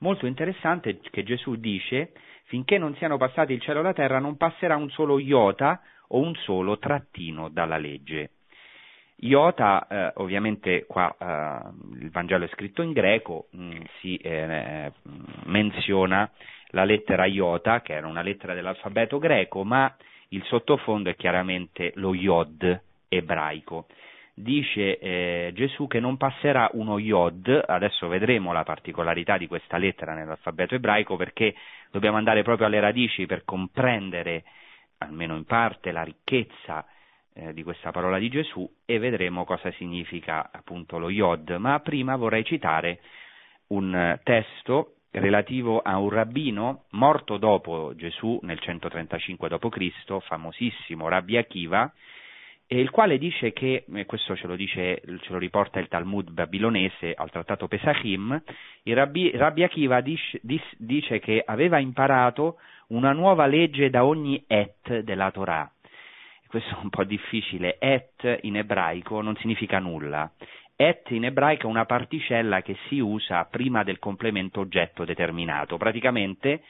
Molto 0.02 0.26
interessante 0.26 1.00
che 1.00 1.24
Gesù 1.24 1.56
dice, 1.58 2.12
finché 2.46 2.80
non 2.80 2.96
siano 2.96 3.18
passati 3.18 3.54
il 3.54 3.62
cielo 3.62 3.82
e 3.82 3.84
la 3.84 3.94
terra 3.94 4.18
non 4.18 4.36
passerà 4.36 4.76
un 4.76 4.90
solo 4.90 5.20
iota 5.20 5.80
o 6.08 6.20
un 6.20 6.34
solo 6.36 6.80
trattino 6.80 7.50
dalla 7.50 7.78
legge. 7.78 8.32
Iota, 9.18 9.86
eh, 9.88 10.14
ovviamente 10.16 10.86
qua 10.88 11.16
eh, 11.16 12.00
il 12.00 12.10
Vangelo 12.10 12.46
è 12.46 12.50
scritto 12.50 12.82
in 12.82 12.94
greco, 12.94 13.48
mh, 13.52 13.64
mm, 13.64 13.82
si 14.00 14.18
eh, 14.18 14.92
menziona 15.44 16.28
la 16.70 16.84
lettera 16.84 17.26
iota, 17.26 17.82
che 17.82 17.94
era 17.94 18.08
una 18.08 18.24
lettera 18.24 18.56
dell'alfabeto 18.56 19.20
greco, 19.20 19.64
ma 19.64 19.96
il 20.30 20.44
sottofondo 20.46 21.12
è 21.12 21.16
chiaramente 21.16 21.92
lo 21.96 22.16
yod 22.16 22.82
ebraico. 23.08 23.86
Dice 24.42 24.98
eh, 24.98 25.52
Gesù 25.54 25.86
che 25.86 26.00
non 26.00 26.18
passerà 26.18 26.72
uno 26.74 26.98
yod, 26.98 27.64
adesso 27.68 28.08
vedremo 28.08 28.52
la 28.52 28.64
particolarità 28.64 29.38
di 29.38 29.46
questa 29.46 29.78
lettera 29.78 30.16
nell'alfabeto 30.16 30.74
ebraico 30.74 31.16
perché 31.16 31.54
dobbiamo 31.92 32.18
andare 32.18 32.42
proprio 32.42 32.66
alle 32.66 32.80
radici 32.80 33.28
per 33.28 33.44
comprendere, 33.46 34.44
almeno 34.98 35.36
in 35.36 35.46
parte, 35.46 35.92
la 35.92 36.02
ricchezza 36.02 36.84
eh, 37.34 37.54
di 37.54 37.62
questa 37.62 37.92
parola 37.92 38.18
di 38.18 38.30
Gesù 38.30 38.68
e 38.84 38.98
vedremo 38.98 39.46
cosa 39.46 39.72
significa 39.74 40.50
appunto 40.52 40.98
lo 40.98 41.12
Yod, 41.12 41.52
ma 41.60 41.80
prima 41.80 42.16
vorrei 42.16 42.44
citare 42.44 43.00
un 43.68 44.20
testo 44.24 44.96
relativo 45.12 45.82
a 45.82 46.00
un 46.00 46.10
rabbino 46.10 46.86
morto 46.92 47.38
dopo 47.38 47.94
Gesù 47.96 48.40
nel 48.42 48.60
135 48.60 49.50
d.C., 49.50 50.18
famosissimo 50.22 51.08
Rabbi 51.08 51.38
Akiva, 51.38 51.94
il 52.80 52.90
quale 52.90 53.18
dice 53.18 53.52
che, 53.54 53.86
e 53.92 54.06
questo 54.06 54.36
ce 54.36 54.48
lo, 54.48 54.56
dice, 54.56 55.02
ce 55.02 55.32
lo, 55.32 55.38
riporta 55.38 55.80
il 55.80 55.88
Talmud 55.88 56.32
babilonese 56.32 57.14
al 57.14 57.30
trattato 57.30 57.68
Pesachim, 57.68 58.42
il 58.84 58.96
Rabbi, 58.96 59.32
Rabbi 59.36 59.64
Akiva 59.64 60.02
dice, 60.02 60.40
dice 60.78 61.20
che 61.20 61.44
aveva 61.46 61.80
imparato 61.80 62.58
una 62.88 63.12
nuova 63.12 63.46
legge 63.46 63.90
da 63.90 64.06
ogni 64.06 64.44
et 64.48 65.00
della 65.00 65.32
Torah 65.32 65.72
questo 66.52 66.76
è 66.76 66.84
un 66.84 66.90
po' 66.90 67.06
difficile, 67.06 67.78
et 67.80 68.40
in 68.42 68.58
ebraico 68.58 69.22
non 69.22 69.38
significa 69.38 69.80
nulla. 69.80 70.30
Et 70.76 71.10
in 71.12 71.24
ebraico 71.24 71.66
è 71.66 71.70
una 71.70 71.86
particella 71.86 72.62
che 72.62 72.76
si 72.90 73.00
usa 73.00 73.46
prima 73.46 73.84
del 73.84 74.00
complemento 74.00 74.60
oggetto 74.60 75.06
determinato. 75.06 75.78
Praticamente 75.78 76.62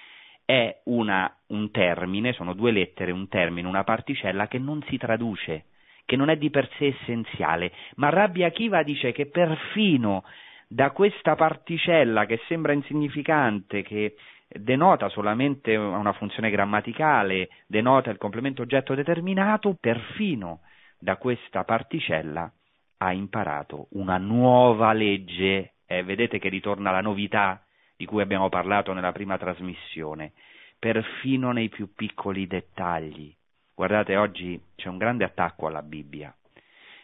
è 0.45 0.81
una, 0.83 1.35
un 1.47 1.71
termine, 1.71 2.31
sono 2.33 2.53
due 2.53 2.69
lettere, 2.69 3.11
un 3.11 3.27
termine, 3.27 3.67
una 3.67 3.83
particella 3.83 4.47
che 4.47 4.59
non 4.59 4.83
si 4.87 4.97
traduce, 4.97 5.65
che 6.11 6.17
non 6.17 6.27
è 6.29 6.35
di 6.35 6.49
per 6.49 6.69
sé 6.77 6.87
essenziale. 6.87 7.71
Ma 7.95 8.09
Rabbi 8.09 8.43
Akiva 8.43 8.83
dice 8.83 9.13
che 9.13 9.27
perfino 9.27 10.25
da 10.67 10.91
questa 10.91 11.35
particella 11.35 12.25
che 12.25 12.41
sembra 12.49 12.73
insignificante, 12.73 13.81
che 13.81 14.15
denota 14.45 15.07
solamente 15.07 15.73
una 15.77 16.11
funzione 16.11 16.49
grammaticale, 16.49 17.47
denota 17.65 18.09
il 18.09 18.17
complemento 18.17 18.61
oggetto 18.61 18.93
determinato, 18.93 19.77
perfino 19.79 20.63
da 20.99 21.15
questa 21.15 21.63
particella 21.63 22.51
ha 22.97 23.13
imparato 23.13 23.87
una 23.91 24.17
nuova 24.17 24.91
legge. 24.91 25.75
Eh, 25.85 26.03
vedete 26.03 26.39
che 26.39 26.49
ritorna 26.49 26.91
la 26.91 26.99
novità 26.99 27.63
di 27.95 28.05
cui 28.05 28.21
abbiamo 28.21 28.49
parlato 28.49 28.91
nella 28.91 29.13
prima 29.13 29.37
trasmissione, 29.37 30.33
perfino 30.77 31.53
nei 31.53 31.69
più 31.69 31.93
piccoli 31.95 32.47
dettagli. 32.47 33.33
Guardate, 33.73 34.15
oggi 34.15 34.61
c'è 34.75 34.89
un 34.89 34.97
grande 34.97 35.23
attacco 35.23 35.67
alla 35.67 35.81
Bibbia 35.81 36.33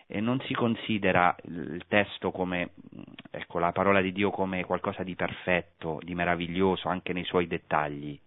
e 0.05 0.21
non 0.21 0.39
si 0.41 0.53
considera 0.53 1.35
il 1.43 1.83
testo 1.87 2.31
come, 2.31 2.71
ecco, 3.29 3.59
la 3.59 3.73
parola 3.73 3.99
di 3.99 4.13
Dio 4.13 4.31
come 4.31 4.63
qualcosa 4.63 5.03
di 5.03 5.15
perfetto, 5.15 5.99
di 6.01 6.15
meraviglioso, 6.15 6.87
anche 6.87 7.11
nei 7.11 7.25
suoi 7.25 7.47
dettagli. 7.47 8.17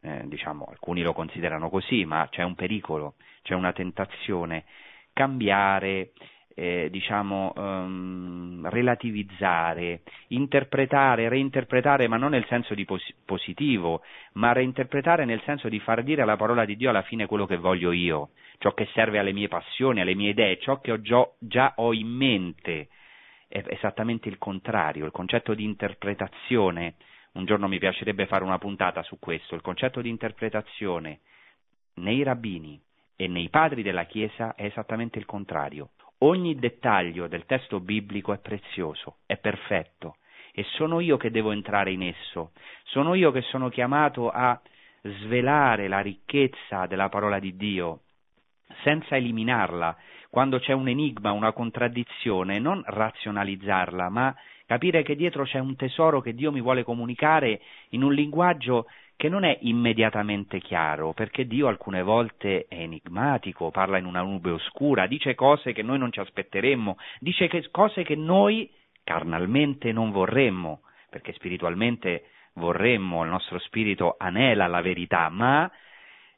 Eh, 0.00 0.22
diciamo, 0.26 0.66
alcuni 0.68 1.02
lo 1.02 1.12
considerano 1.12 1.68
così, 1.70 2.04
ma 2.04 2.28
c'è 2.30 2.42
un 2.42 2.54
pericolo, 2.54 3.14
c'è 3.42 3.54
una 3.54 3.72
tentazione. 3.72 4.64
Cambiare, 5.12 6.12
eh, 6.54 6.88
diciamo, 6.90 7.52
um, 7.56 8.68
relativizzare, 8.68 10.02
interpretare, 10.28 11.28
reinterpretare, 11.28 12.08
ma 12.08 12.16
non 12.16 12.30
nel 12.30 12.46
senso 12.46 12.74
di 12.74 12.84
pos- 12.84 13.14
positivo, 13.24 14.02
ma 14.34 14.52
reinterpretare 14.52 15.24
nel 15.24 15.42
senso 15.44 15.68
di 15.68 15.80
far 15.80 16.02
dire 16.02 16.22
alla 16.22 16.36
parola 16.36 16.64
di 16.64 16.76
Dio 16.76 16.90
alla 16.90 17.02
fine 17.02 17.26
quello 17.26 17.46
che 17.46 17.56
voglio 17.56 17.92
io 17.92 18.30
ciò 18.62 18.72
che 18.74 18.88
serve 18.94 19.18
alle 19.18 19.32
mie 19.32 19.48
passioni, 19.48 20.00
alle 20.00 20.14
mie 20.14 20.30
idee, 20.30 20.56
ciò 20.60 20.80
che 20.80 20.92
ho 20.92 21.00
già, 21.00 21.28
già 21.40 21.72
ho 21.76 21.92
in 21.92 22.06
mente, 22.06 22.88
è 23.48 23.60
esattamente 23.66 24.28
il 24.28 24.38
contrario, 24.38 25.04
il 25.04 25.10
concetto 25.10 25.52
di 25.52 25.64
interpretazione, 25.64 26.94
un 27.32 27.44
giorno 27.44 27.66
mi 27.66 27.80
piacerebbe 27.80 28.26
fare 28.26 28.44
una 28.44 28.58
puntata 28.58 29.02
su 29.02 29.18
questo, 29.18 29.56
il 29.56 29.62
concetto 29.62 30.00
di 30.00 30.08
interpretazione 30.08 31.20
nei 31.94 32.22
rabbini 32.22 32.80
e 33.16 33.26
nei 33.26 33.48
padri 33.48 33.82
della 33.82 34.04
Chiesa 34.04 34.54
è 34.54 34.64
esattamente 34.64 35.18
il 35.18 35.26
contrario. 35.26 35.90
Ogni 36.24 36.54
dettaglio 36.54 37.26
del 37.26 37.46
testo 37.46 37.80
biblico 37.80 38.32
è 38.32 38.38
prezioso, 38.38 39.16
è 39.26 39.38
perfetto, 39.38 40.18
e 40.52 40.64
sono 40.76 41.00
io 41.00 41.16
che 41.16 41.32
devo 41.32 41.50
entrare 41.50 41.90
in 41.90 42.02
esso, 42.02 42.52
sono 42.84 43.14
io 43.14 43.32
che 43.32 43.40
sono 43.42 43.68
chiamato 43.68 44.30
a 44.30 44.60
svelare 45.02 45.88
la 45.88 45.98
ricchezza 45.98 46.86
della 46.86 47.08
parola 47.08 47.40
di 47.40 47.56
Dio, 47.56 48.02
senza 48.84 49.16
eliminarla, 49.16 49.96
quando 50.30 50.60
c'è 50.60 50.72
un 50.72 50.86
enigma, 50.86 51.32
una 51.32 51.50
contraddizione, 51.50 52.60
non 52.60 52.80
razionalizzarla, 52.86 54.08
ma 54.08 54.32
capire 54.64 55.02
che 55.02 55.16
dietro 55.16 55.42
c'è 55.42 55.58
un 55.58 55.74
tesoro 55.74 56.20
che 56.20 56.34
Dio 56.34 56.52
mi 56.52 56.60
vuole 56.60 56.84
comunicare 56.84 57.60
in 57.90 58.04
un 58.04 58.14
linguaggio 58.14 58.86
che 59.22 59.28
non 59.28 59.44
è 59.44 59.56
immediatamente 59.60 60.58
chiaro, 60.58 61.12
perché 61.12 61.46
Dio 61.46 61.68
alcune 61.68 62.02
volte 62.02 62.66
è 62.66 62.74
enigmatico, 62.74 63.70
parla 63.70 63.96
in 63.96 64.04
una 64.04 64.22
nube 64.22 64.50
oscura, 64.50 65.06
dice 65.06 65.36
cose 65.36 65.72
che 65.72 65.82
noi 65.82 65.96
non 65.96 66.10
ci 66.10 66.18
aspetteremmo, 66.18 66.96
dice 67.20 67.46
che, 67.46 67.68
cose 67.70 68.02
che 68.02 68.16
noi 68.16 68.68
carnalmente 69.04 69.92
non 69.92 70.10
vorremmo, 70.10 70.80
perché 71.08 71.32
spiritualmente 71.34 72.30
vorremmo, 72.54 73.22
il 73.22 73.30
nostro 73.30 73.60
spirito 73.60 74.16
anela 74.18 74.66
la 74.66 74.80
verità, 74.80 75.28
ma 75.28 75.70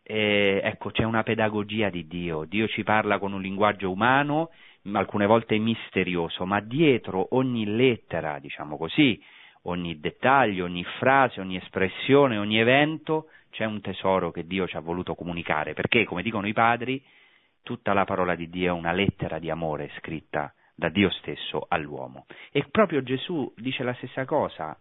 eh, 0.02 0.60
ecco, 0.62 0.90
c'è 0.90 1.04
una 1.04 1.22
pedagogia 1.22 1.88
di 1.88 2.06
Dio, 2.06 2.44
Dio 2.44 2.68
ci 2.68 2.82
parla 2.82 3.18
con 3.18 3.32
un 3.32 3.40
linguaggio 3.40 3.90
umano, 3.90 4.50
alcune 4.92 5.24
volte 5.24 5.56
misterioso, 5.56 6.44
ma 6.44 6.60
dietro 6.60 7.28
ogni 7.30 7.64
lettera, 7.64 8.38
diciamo 8.38 8.76
così, 8.76 9.18
ogni 9.64 10.00
dettaglio, 10.00 10.64
ogni 10.64 10.84
frase, 10.98 11.40
ogni 11.40 11.56
espressione, 11.56 12.38
ogni 12.38 12.58
evento, 12.58 13.28
c'è 13.50 13.64
un 13.64 13.80
tesoro 13.80 14.30
che 14.30 14.46
Dio 14.46 14.66
ci 14.66 14.76
ha 14.76 14.80
voluto 14.80 15.14
comunicare, 15.14 15.74
perché, 15.74 16.04
come 16.04 16.22
dicono 16.22 16.46
i 16.46 16.52
padri, 16.52 17.02
tutta 17.62 17.92
la 17.92 18.04
parola 18.04 18.34
di 18.34 18.48
Dio 18.50 18.74
è 18.74 18.78
una 18.78 18.92
lettera 18.92 19.38
di 19.38 19.50
amore 19.50 19.90
scritta 19.98 20.52
da 20.74 20.88
Dio 20.88 21.10
stesso 21.10 21.64
all'uomo. 21.68 22.26
E 22.50 22.64
proprio 22.70 23.02
Gesù 23.02 23.52
dice 23.56 23.82
la 23.84 23.94
stessa 23.94 24.24
cosa. 24.24 24.76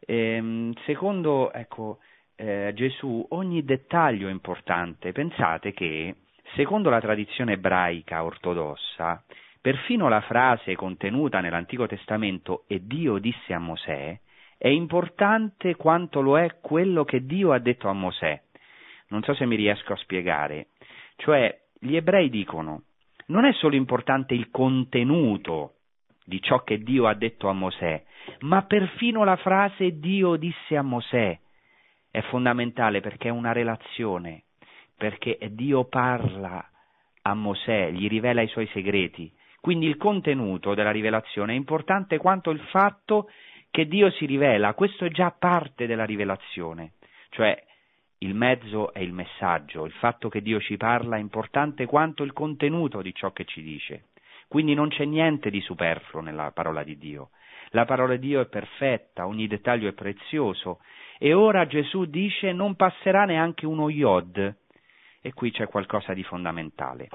Ehm, 0.00 0.72
secondo, 0.84 1.52
ecco, 1.52 1.98
eh, 2.36 2.72
Gesù 2.74 3.26
ogni 3.30 3.64
dettaglio 3.64 4.28
è 4.28 4.30
importante. 4.30 5.12
Pensate 5.12 5.72
che, 5.72 6.14
secondo 6.54 6.88
la 6.88 7.00
tradizione 7.00 7.54
ebraica 7.54 8.24
ortodossa, 8.24 9.24
perfino 9.60 10.08
la 10.08 10.20
frase 10.20 10.74
contenuta 10.74 11.40
nell'Antico 11.40 11.86
Testamento 11.86 12.64
e 12.66 12.86
Dio 12.86 13.18
disse 13.18 13.52
a 13.52 13.58
Mosè 13.58 14.18
è 14.58 14.68
importante 14.68 15.76
quanto 15.76 16.20
lo 16.20 16.36
è 16.36 16.58
quello 16.60 17.04
che 17.04 17.24
Dio 17.24 17.52
ha 17.52 17.60
detto 17.60 17.88
a 17.88 17.92
Mosè. 17.92 18.42
Non 19.08 19.22
so 19.22 19.32
se 19.34 19.46
mi 19.46 19.54
riesco 19.54 19.92
a 19.92 19.96
spiegare. 19.96 20.68
Cioè, 21.16 21.56
gli 21.78 21.94
ebrei 21.94 22.28
dicono, 22.28 22.82
non 23.26 23.44
è 23.44 23.52
solo 23.52 23.76
importante 23.76 24.34
il 24.34 24.50
contenuto 24.50 25.74
di 26.24 26.42
ciò 26.42 26.64
che 26.64 26.78
Dio 26.78 27.06
ha 27.06 27.14
detto 27.14 27.48
a 27.48 27.52
Mosè, 27.52 28.04
ma 28.40 28.62
perfino 28.62 29.22
la 29.22 29.36
frase 29.36 29.98
Dio 29.98 30.36
disse 30.36 30.76
a 30.76 30.82
Mosè 30.82 31.38
è 32.10 32.20
fondamentale 32.22 33.00
perché 33.00 33.28
è 33.28 33.30
una 33.30 33.52
relazione, 33.52 34.42
perché 34.96 35.38
Dio 35.52 35.84
parla 35.84 36.68
a 37.22 37.34
Mosè, 37.34 37.90
gli 37.92 38.08
rivela 38.08 38.42
i 38.42 38.48
suoi 38.48 38.66
segreti. 38.72 39.32
Quindi 39.60 39.86
il 39.86 39.96
contenuto 39.96 40.74
della 40.74 40.90
rivelazione 40.90 41.52
è 41.52 41.56
importante 41.56 42.18
quanto 42.18 42.50
il 42.50 42.60
fatto 42.70 43.28
che 43.70 43.86
Dio 43.86 44.10
si 44.10 44.24
rivela, 44.26 44.74
questo 44.74 45.04
è 45.04 45.10
già 45.10 45.30
parte 45.30 45.86
della 45.86 46.04
rivelazione, 46.04 46.92
cioè 47.30 47.62
il 48.18 48.34
mezzo 48.34 48.92
è 48.92 49.00
il 49.00 49.12
messaggio, 49.12 49.84
il 49.84 49.92
fatto 49.92 50.28
che 50.28 50.42
Dio 50.42 50.60
ci 50.60 50.76
parla 50.76 51.16
è 51.16 51.20
importante 51.20 51.86
quanto 51.86 52.22
il 52.22 52.32
contenuto 52.32 53.00
di 53.02 53.14
ciò 53.14 53.32
che 53.32 53.44
ci 53.44 53.62
dice. 53.62 54.06
Quindi 54.48 54.74
non 54.74 54.88
c'è 54.88 55.04
niente 55.04 55.50
di 55.50 55.60
superfluo 55.60 56.22
nella 56.22 56.50
parola 56.52 56.82
di 56.82 56.96
Dio. 56.96 57.30
la 57.72 57.84
parola 57.84 58.16
di 58.16 58.28
Dio 58.28 58.40
è 58.40 58.46
perfetta, 58.46 59.26
ogni 59.26 59.46
dettaglio 59.46 59.88
è 59.88 59.92
prezioso. 59.92 60.80
E 61.18 61.34
ora 61.34 61.66
Gesù 61.66 62.06
dice 62.06 62.52
non 62.52 62.76
passerà 62.76 63.24
neanche 63.24 63.66
uno 63.66 63.90
Yod. 63.90 64.56
E 65.20 65.32
qui 65.34 65.50
c'è 65.50 65.68
qualcosa 65.68 66.14
di 66.14 66.22
fondamentale. 66.22 67.08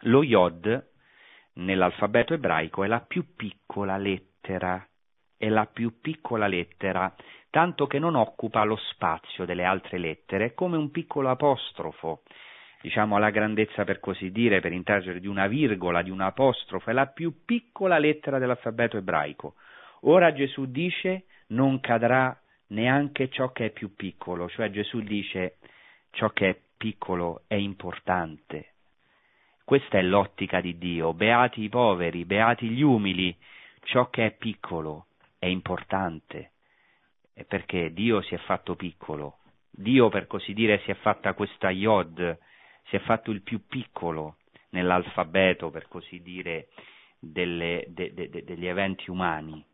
Lo 0.00 0.22
Yod 0.22 0.94
nell'alfabeto 1.56 2.34
ebraico 2.34 2.84
è 2.84 2.86
la 2.86 3.00
più 3.00 3.34
piccola 3.34 3.96
lettera, 3.96 4.86
è 5.36 5.48
la 5.48 5.66
più 5.66 6.00
piccola 6.00 6.46
lettera, 6.46 7.14
tanto 7.50 7.86
che 7.86 7.98
non 7.98 8.14
occupa 8.14 8.64
lo 8.64 8.76
spazio 8.76 9.44
delle 9.44 9.64
altre 9.64 9.98
lettere, 9.98 10.46
è 10.46 10.54
come 10.54 10.76
un 10.76 10.90
piccolo 10.90 11.30
apostrofo, 11.30 12.22
diciamo 12.80 13.16
alla 13.16 13.30
grandezza 13.30 13.84
per 13.84 14.00
così 14.00 14.30
dire, 14.30 14.60
per 14.60 14.72
intergere 14.72 15.20
di 15.20 15.26
una 15.26 15.46
virgola, 15.46 16.02
di 16.02 16.10
un 16.10 16.20
apostrofo, 16.20 16.90
è 16.90 16.92
la 16.92 17.06
più 17.06 17.44
piccola 17.44 17.98
lettera 17.98 18.38
dell'alfabeto 18.38 18.96
ebraico. 18.96 19.54
Ora 20.00 20.32
Gesù 20.32 20.66
dice 20.66 21.24
non 21.48 21.80
cadrà 21.80 22.38
neanche 22.68 23.28
ciò 23.28 23.52
che 23.52 23.66
è 23.66 23.70
più 23.70 23.94
piccolo, 23.94 24.48
cioè 24.48 24.70
Gesù 24.70 25.00
dice 25.00 25.56
ciò 26.10 26.30
che 26.30 26.48
è 26.48 26.60
piccolo 26.76 27.42
è 27.46 27.54
importante. 27.54 28.75
Questa 29.66 29.98
è 29.98 30.02
l'ottica 30.02 30.60
di 30.60 30.78
Dio, 30.78 31.12
beati 31.12 31.62
i 31.62 31.68
poveri, 31.68 32.24
beati 32.24 32.68
gli 32.68 32.82
umili, 32.82 33.36
ciò 33.82 34.10
che 34.10 34.26
è 34.26 34.30
piccolo 34.30 35.06
è 35.40 35.46
importante, 35.46 36.52
perché 37.48 37.92
Dio 37.92 38.20
si 38.20 38.36
è 38.36 38.38
fatto 38.38 38.76
piccolo, 38.76 39.38
Dio 39.68 40.08
per 40.08 40.28
così 40.28 40.52
dire 40.52 40.78
si 40.84 40.92
è 40.92 40.94
fatta 40.94 41.32
questa 41.32 41.70
Yod, 41.70 42.38
si 42.84 42.94
è 42.94 43.00
fatto 43.00 43.32
il 43.32 43.42
più 43.42 43.66
piccolo 43.66 44.36
nell'alfabeto 44.68 45.70
per 45.70 45.88
così 45.88 46.22
dire 46.22 46.68
delle, 47.18 47.86
de, 47.88 48.14
de, 48.14 48.30
de, 48.30 48.44
degli 48.44 48.68
eventi 48.68 49.10
umani, 49.10 49.64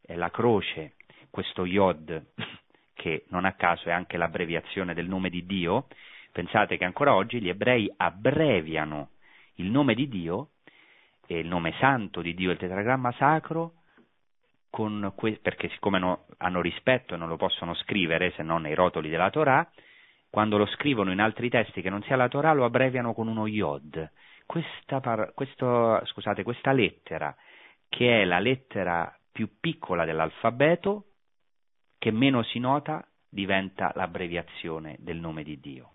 è 0.00 0.14
la 0.14 0.30
croce, 0.30 0.94
questo 1.28 1.66
Yod, 1.66 2.28
che 2.94 3.26
non 3.28 3.44
a 3.44 3.52
caso 3.52 3.90
è 3.90 3.92
anche 3.92 4.16
l'abbreviazione 4.16 4.94
del 4.94 5.06
nome 5.06 5.28
di 5.28 5.44
Dio, 5.44 5.88
pensate 6.32 6.78
che 6.78 6.86
ancora 6.86 7.14
oggi 7.14 7.42
gli 7.42 7.50
ebrei 7.50 7.92
abbreviano 7.94 9.10
il 9.56 9.70
nome 9.70 9.94
di 9.94 10.08
Dio 10.08 10.50
e 11.26 11.38
il 11.38 11.46
nome 11.46 11.74
santo 11.78 12.20
di 12.20 12.34
Dio, 12.34 12.50
il 12.50 12.58
tetragramma 12.58 13.12
sacro, 13.12 13.74
que- 14.70 15.38
perché 15.40 15.68
siccome 15.70 15.98
no, 15.98 16.26
hanno 16.38 16.60
rispetto 16.60 17.14
e 17.14 17.16
non 17.16 17.28
lo 17.28 17.36
possono 17.36 17.74
scrivere 17.74 18.32
se 18.32 18.42
non 18.42 18.62
nei 18.62 18.74
rotoli 18.74 19.08
della 19.08 19.30
Torah, 19.30 19.68
quando 20.28 20.58
lo 20.58 20.66
scrivono 20.66 21.12
in 21.12 21.20
altri 21.20 21.48
testi 21.48 21.80
che 21.80 21.90
non 21.90 22.02
sia 22.02 22.16
la 22.16 22.28
Torah 22.28 22.52
lo 22.52 22.64
abbreviano 22.64 23.14
con 23.14 23.28
uno 23.28 23.46
Yod. 23.46 24.10
Questa, 24.46 25.00
par- 25.00 25.32
questo, 25.32 26.04
scusate, 26.06 26.42
questa 26.42 26.72
lettera, 26.72 27.34
che 27.88 28.22
è 28.22 28.24
la 28.24 28.40
lettera 28.40 29.16
più 29.30 29.60
piccola 29.60 30.04
dell'alfabeto, 30.04 31.04
che 31.98 32.10
meno 32.10 32.42
si 32.42 32.58
nota, 32.58 33.06
diventa 33.28 33.92
l'abbreviazione 33.94 34.96
del 34.98 35.18
nome 35.18 35.44
di 35.44 35.58
Dio. 35.60 35.93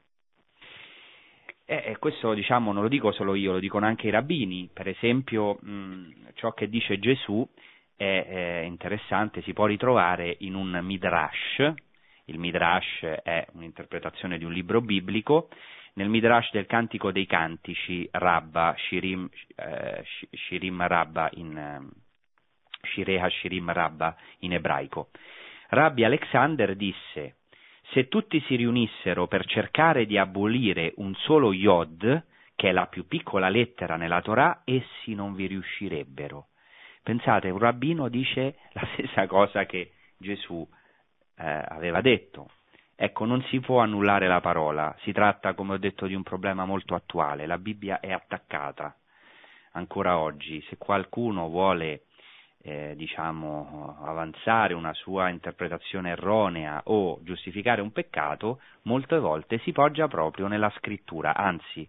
E 1.72 1.98
questo 2.00 2.34
diciamo 2.34 2.72
non 2.74 2.82
lo 2.82 2.90
dico 2.90 3.12
solo 3.12 3.36
io, 3.36 3.52
lo 3.52 3.60
dicono 3.60 3.86
anche 3.86 4.08
i 4.08 4.10
rabbini, 4.10 4.72
per 4.74 4.88
esempio 4.88 5.60
mh, 5.62 6.32
ciò 6.34 6.52
che 6.54 6.68
dice 6.68 6.98
Gesù 6.98 7.48
è, 7.96 8.26
è 8.28 8.64
interessante, 8.66 9.44
si 9.44 9.54
può 9.54 9.68
ritrovare 9.68 10.36
in 10.40 10.56
un 10.56 10.80
midrash, 10.82 11.72
il 12.26 12.40
midrash 12.40 13.02
è 13.22 13.46
un'interpretazione 13.54 14.40
di 14.40 14.46
un 14.46 14.52
libro 14.52 14.82
biblico, 14.82 15.50
nel 15.94 16.10
midrash 16.10 16.50
del 16.54 16.66
Cantico 16.66 17.12
dei 17.12 17.28
Cantici, 17.28 18.10
Rabba, 18.14 18.74
Shirim, 18.76 19.30
eh, 19.58 20.04
Shirim 20.32 20.88
Rabba 20.88 21.30
in 21.34 21.56
eh, 21.56 21.88
Shireha 22.82 23.30
Shirim 23.30 23.72
Rabba 23.72 24.16
in 24.40 24.54
ebraico. 24.54 25.10
Rabbi 25.68 26.04
Alexander 26.04 26.76
disse 26.76 27.36
se 27.92 28.08
tutti 28.08 28.40
si 28.42 28.56
riunissero 28.56 29.28
per 29.28 29.46
cercare 29.46 30.06
di 30.06 30.18
abolire 30.18 30.94
un 30.98 31.16
solo 31.16 31.54
Yod, 31.54 32.24
che 32.56 32.70
è 32.70 32.72
la 32.72 32.88
più 32.88 33.08
piccola 33.08 33.50
lettera 33.50 33.96
nella 33.96 34.22
Torah, 34.22 34.62
essi 34.64 35.16
non 35.16 35.34
vi 35.34 35.48
riuscirebbero. 35.48 36.48
Pensate, 37.02 37.50
un 37.50 37.58
rabbino 37.58 38.08
dice 38.10 38.58
la 38.74 38.88
stessa 38.94 39.26
cosa 39.28 39.66
che 39.66 39.94
Gesù 40.18 40.68
eh, 41.38 41.64
aveva 41.68 42.02
detto. 42.02 42.52
Ecco, 42.96 43.26
non 43.26 43.42
si 43.44 43.60
può 43.62 43.80
annullare 43.80 44.28
la 44.28 44.42
parola, 44.42 44.94
si 45.04 45.14
tratta, 45.14 45.54
come 45.54 45.74
ho 45.74 45.78
detto, 45.78 46.06
di 46.06 46.14
un 46.14 46.24
problema 46.24 46.66
molto 46.66 46.96
attuale. 46.96 47.46
La 47.46 47.58
Bibbia 47.58 48.02
è 48.02 48.12
attaccata 48.12 48.94
ancora 49.72 50.18
oggi. 50.18 50.62
Se 50.68 50.78
qualcuno 50.78 51.48
vuole 51.48 52.04
eh, 52.62 52.94
diciamo, 52.96 53.98
avanzare 54.02 54.74
una 54.74 54.94
sua 54.94 55.30
interpretazione 55.30 56.12
erronea 56.12 56.82
o 56.86 57.20
giustificare 57.24 57.82
un 57.82 57.92
peccato, 57.92 58.60
molte 58.84 59.18
volte 59.18 59.60
si 59.60 59.72
poggia 59.72 60.08
proprio 60.08 60.48
nella 60.48 60.72
scrittura, 60.78 61.36
anzi 61.36 61.88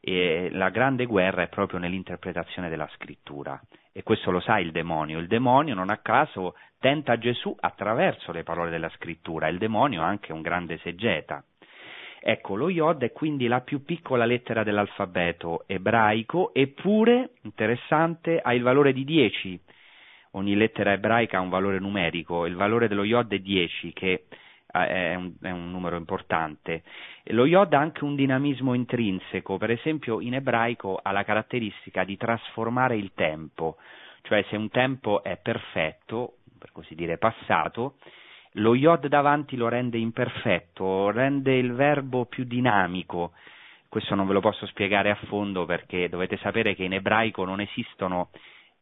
eh, 0.00 0.48
la 0.52 0.68
grande 0.68 1.06
guerra 1.06 1.42
è 1.42 1.48
proprio 1.48 1.78
nell'interpretazione 1.78 2.68
della 2.68 2.88
scrittura 2.94 3.60
e 3.92 4.02
questo 4.02 4.30
lo 4.30 4.40
sa 4.40 4.58
il 4.58 4.72
demonio. 4.72 5.18
Il 5.18 5.28
demonio 5.28 5.74
non 5.74 5.88
a 5.88 5.98
caso 5.98 6.56
tenta 6.78 7.16
Gesù 7.16 7.56
attraverso 7.58 8.32
le 8.32 8.42
parole 8.42 8.70
della 8.70 8.90
scrittura, 8.96 9.48
il 9.48 9.58
demonio 9.58 10.02
è 10.02 10.04
anche 10.04 10.32
un 10.32 10.42
grande 10.42 10.74
esegeta. 10.74 11.42
Ecco, 12.20 12.56
lo 12.56 12.70
Yod 12.70 13.02
è 13.02 13.12
quindi 13.12 13.46
la 13.46 13.60
più 13.60 13.84
piccola 13.84 14.24
lettera 14.24 14.64
dell'alfabeto 14.64 15.64
ebraico, 15.66 16.52
eppure, 16.54 17.34
interessante, 17.42 18.40
ha 18.40 18.54
il 18.54 18.62
valore 18.62 18.94
di 18.94 19.04
10, 19.04 19.60
ogni 20.34 20.54
lettera 20.54 20.92
ebraica 20.92 21.38
ha 21.38 21.40
un 21.40 21.48
valore 21.48 21.78
numerico, 21.78 22.46
il 22.46 22.54
valore 22.54 22.88
dello 22.88 23.04
Yod 23.04 23.32
è 23.32 23.38
10, 23.38 23.92
che 23.92 24.24
eh, 24.72 24.86
è 24.86 25.14
un, 25.14 25.32
è 25.40 25.50
un, 25.50 25.70
numero 25.70 25.96
importante. 25.96 26.82
Lo 27.28 27.46
Yod 27.46 27.72
ha 27.72 27.78
anche 27.78 28.04
un 28.04 28.14
dinamismo 28.14 28.74
intrinseco, 28.74 29.58
per 29.58 29.70
esempio 29.70 30.20
in 30.20 30.34
ebraico 30.34 30.98
ha 31.02 31.12
la 31.12 31.24
caratteristica 31.24 32.04
di 32.04 32.16
trasformare 32.16 32.96
il 32.96 33.12
tempo, 33.14 33.76
cioè 34.22 34.44
se 34.48 34.56
un 34.56 34.68
tempo 34.70 35.22
è 35.22 35.36
perfetto, 35.36 36.36
per 36.58 36.72
così 36.72 36.94
dire 36.94 37.18
passato, 37.18 37.96
lo 38.58 38.74
Yod 38.74 39.06
davanti 39.08 39.56
lo 39.56 39.68
rende 39.68 39.98
imperfetto, 39.98 41.10
rende 41.10 41.56
il 41.56 41.72
verbo 41.72 42.24
più 42.26 42.44
dinamico. 42.44 43.32
Questo 43.88 44.14
non 44.14 44.26
ve 44.26 44.32
lo 44.32 44.40
posso 44.40 44.66
spiegare 44.66 45.10
a 45.10 45.18
fondo 45.26 45.64
perché 45.66 46.08
dovete 46.08 46.36
sapere 46.38 46.74
che 46.74 46.84
in 46.84 46.94
ebraico 46.94 47.44
non 47.44 47.60
esistono 47.60 48.30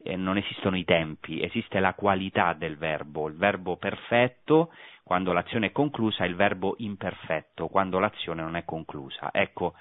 eh, 0.03 0.17
non 0.17 0.37
esistono 0.37 0.77
i 0.77 0.85
tempi, 0.85 1.43
esiste 1.43 1.81
la 1.81 1.95
qualità 1.95 2.53
del 2.55 2.77
verbo, 2.77 3.29
il 3.29 3.37
verbo 3.37 3.77
perfetto 3.77 4.73
quando 5.03 5.33
l'azione 5.33 5.67
è 5.67 5.73
conclusa 5.73 6.25
e 6.25 6.29
il 6.29 6.37
verbo 6.37 6.75
imperfetto 6.79 7.69
quando 7.69 7.99
l'azione 7.99 8.43
non 8.43 8.57
è 8.57 8.65
conclusa. 8.65 9.31
Ecco, 9.33 9.75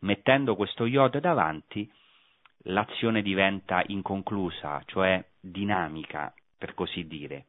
mettendo 0.00 0.56
questo 0.56 0.84
iod 0.84 1.18
davanti, 1.18 1.90
l'azione 2.64 3.22
diventa 3.22 3.82
inconclusa, 3.86 4.82
cioè 4.86 5.24
dinamica, 5.40 6.32
per 6.56 6.74
così 6.74 7.06
dire. 7.06 7.46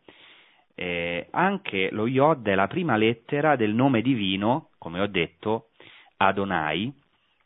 Eh, 0.76 1.28
anche 1.32 1.90
lo 1.92 2.06
iod 2.06 2.48
è 2.48 2.56
la 2.56 2.68
prima 2.68 2.98
lettera 2.98 3.56
del 3.56 3.74
nome 3.74 4.02
divino, 4.02 4.70
come 4.78 5.00
ho 5.00 5.08
detto, 5.08 5.70
Adonai, 6.18 6.94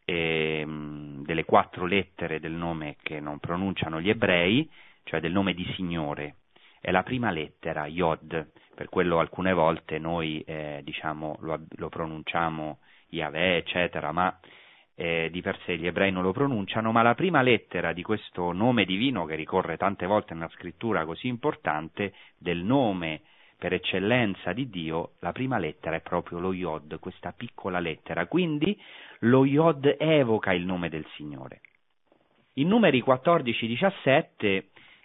eh, 0.10 0.66
delle 0.66 1.46
quattro 1.46 1.86
lettere 1.86 2.40
del 2.40 2.54
nome 2.54 2.96
che 3.04 3.20
non 3.20 3.38
pronunciano 3.38 4.02
gli 4.02 4.10
ebrei, 4.10 4.68
cioè 5.04 5.20
del 5.20 5.32
nome 5.32 5.54
di 5.54 5.64
Signore. 5.76 6.38
È 6.82 6.90
la 6.90 7.04
prima 7.04 7.30
lettera, 7.30 7.86
Yod, 7.86 8.52
per 8.74 8.90
quello 8.90 9.20
alcune 9.20 9.54
volte 9.54 10.00
noi 10.00 10.42
eh, 10.48 10.82
diciamo, 10.84 11.38
lo, 11.42 11.64
lo, 11.76 11.90
pronunciamo 11.90 12.80
Yahweh, 13.10 13.58
eccetera, 13.58 14.12
ma 14.12 14.40
eh, 14.96 15.30
di 15.32 15.42
per 15.42 15.60
sé 15.66 15.78
gli 15.78 15.86
ebrei 15.86 16.12
non 16.12 16.24
lo 16.24 16.32
pronunciano, 16.32 16.92
ma 16.92 17.04
la 17.04 17.14
prima 17.14 17.44
lettera 17.44 17.94
di 17.94 18.02
questo 18.02 18.52
nome 18.52 18.86
divino 18.86 19.26
che 19.26 19.36
ricorre 19.36 19.78
tante 19.78 20.08
volte 20.08 20.34
nella 20.34 20.50
scrittura 20.50 21.06
così 21.06 21.28
importante, 21.28 22.14
del 22.36 22.64
nome 22.64 23.22
per 23.60 23.74
eccellenza 23.74 24.54
di 24.54 24.70
Dio, 24.70 25.12
la 25.20 25.34
prima 25.34 25.60
lettera 25.60 25.98
è 25.98 26.02
proprio 26.02 26.40
lo 26.40 26.54
Yod, 26.54 26.98
questa 27.00 27.34
piccola 27.34 27.80
lettera. 27.80 28.26
Quindi 28.26 28.80
lo 29.20 29.46
Yod 29.46 29.96
evoca 29.98 30.54
il 30.54 30.66
nome 30.66 30.90
del 30.90 31.06
Signore. 31.16 31.62
In 32.54 32.68
numeri 32.68 33.04
14-17 33.06 34.64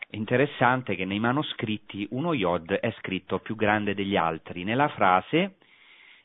è 0.08 0.16
interessante 0.16 0.94
che 0.94 1.04
nei 1.04 1.18
manoscritti 1.18 2.06
uno 2.10 2.34
Yod 2.34 2.72
è 2.72 2.92
scritto 2.98 3.38
più 3.40 3.56
grande 3.56 3.94
degli 3.94 4.16
altri. 4.16 4.64
Nella 4.64 4.88
frase 4.88 5.56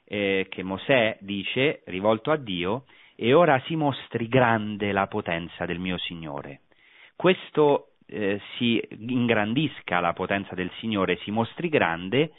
eh, 0.05 0.47
che 0.49 0.63
Mosè 0.63 1.17
dice, 1.21 1.81
rivolto 1.85 2.31
a 2.31 2.37
Dio, 2.37 2.85
e 3.15 3.33
ora 3.33 3.61
si 3.65 3.75
mostri 3.75 4.27
grande 4.27 4.91
la 4.91 5.07
potenza 5.07 5.65
del 5.65 5.79
mio 5.79 5.97
Signore. 5.97 6.61
Questo 7.15 7.95
eh, 8.05 8.39
si 8.57 8.81
ingrandisca 8.89 9.99
la 9.99 10.13
potenza 10.13 10.55
del 10.55 10.71
Signore, 10.79 11.17
si 11.17 11.31
mostri 11.31 11.69
grande, 11.69 12.31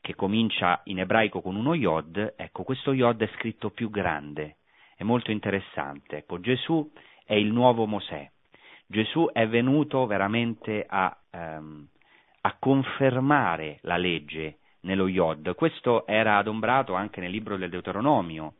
che 0.00 0.14
comincia 0.14 0.80
in 0.84 0.98
ebraico 0.98 1.40
con 1.40 1.56
uno 1.56 1.74
Yod, 1.74 2.34
ecco, 2.36 2.62
questo 2.62 2.92
Yod 2.92 3.22
è 3.22 3.30
scritto 3.36 3.70
più 3.70 3.90
grande, 3.90 4.56
è 4.96 5.02
molto 5.02 5.30
interessante. 5.30 6.18
Ecco, 6.18 6.40
Gesù 6.40 6.90
è 7.24 7.34
il 7.34 7.52
nuovo 7.52 7.86
Mosè. 7.86 8.30
Gesù 8.86 9.28
è 9.32 9.46
venuto 9.48 10.06
veramente 10.06 10.84
a, 10.86 11.16
ehm, 11.30 11.86
a 12.42 12.56
confermare 12.58 13.78
la 13.82 13.96
legge 13.96 14.58
nello 14.80 15.08
Yod. 15.08 15.54
Questo 15.54 16.06
era 16.06 16.36
adombrato 16.36 16.94
anche 16.94 17.20
nel 17.20 17.30
libro 17.30 17.56
del 17.56 17.70
Deuteronomio. 17.70 18.54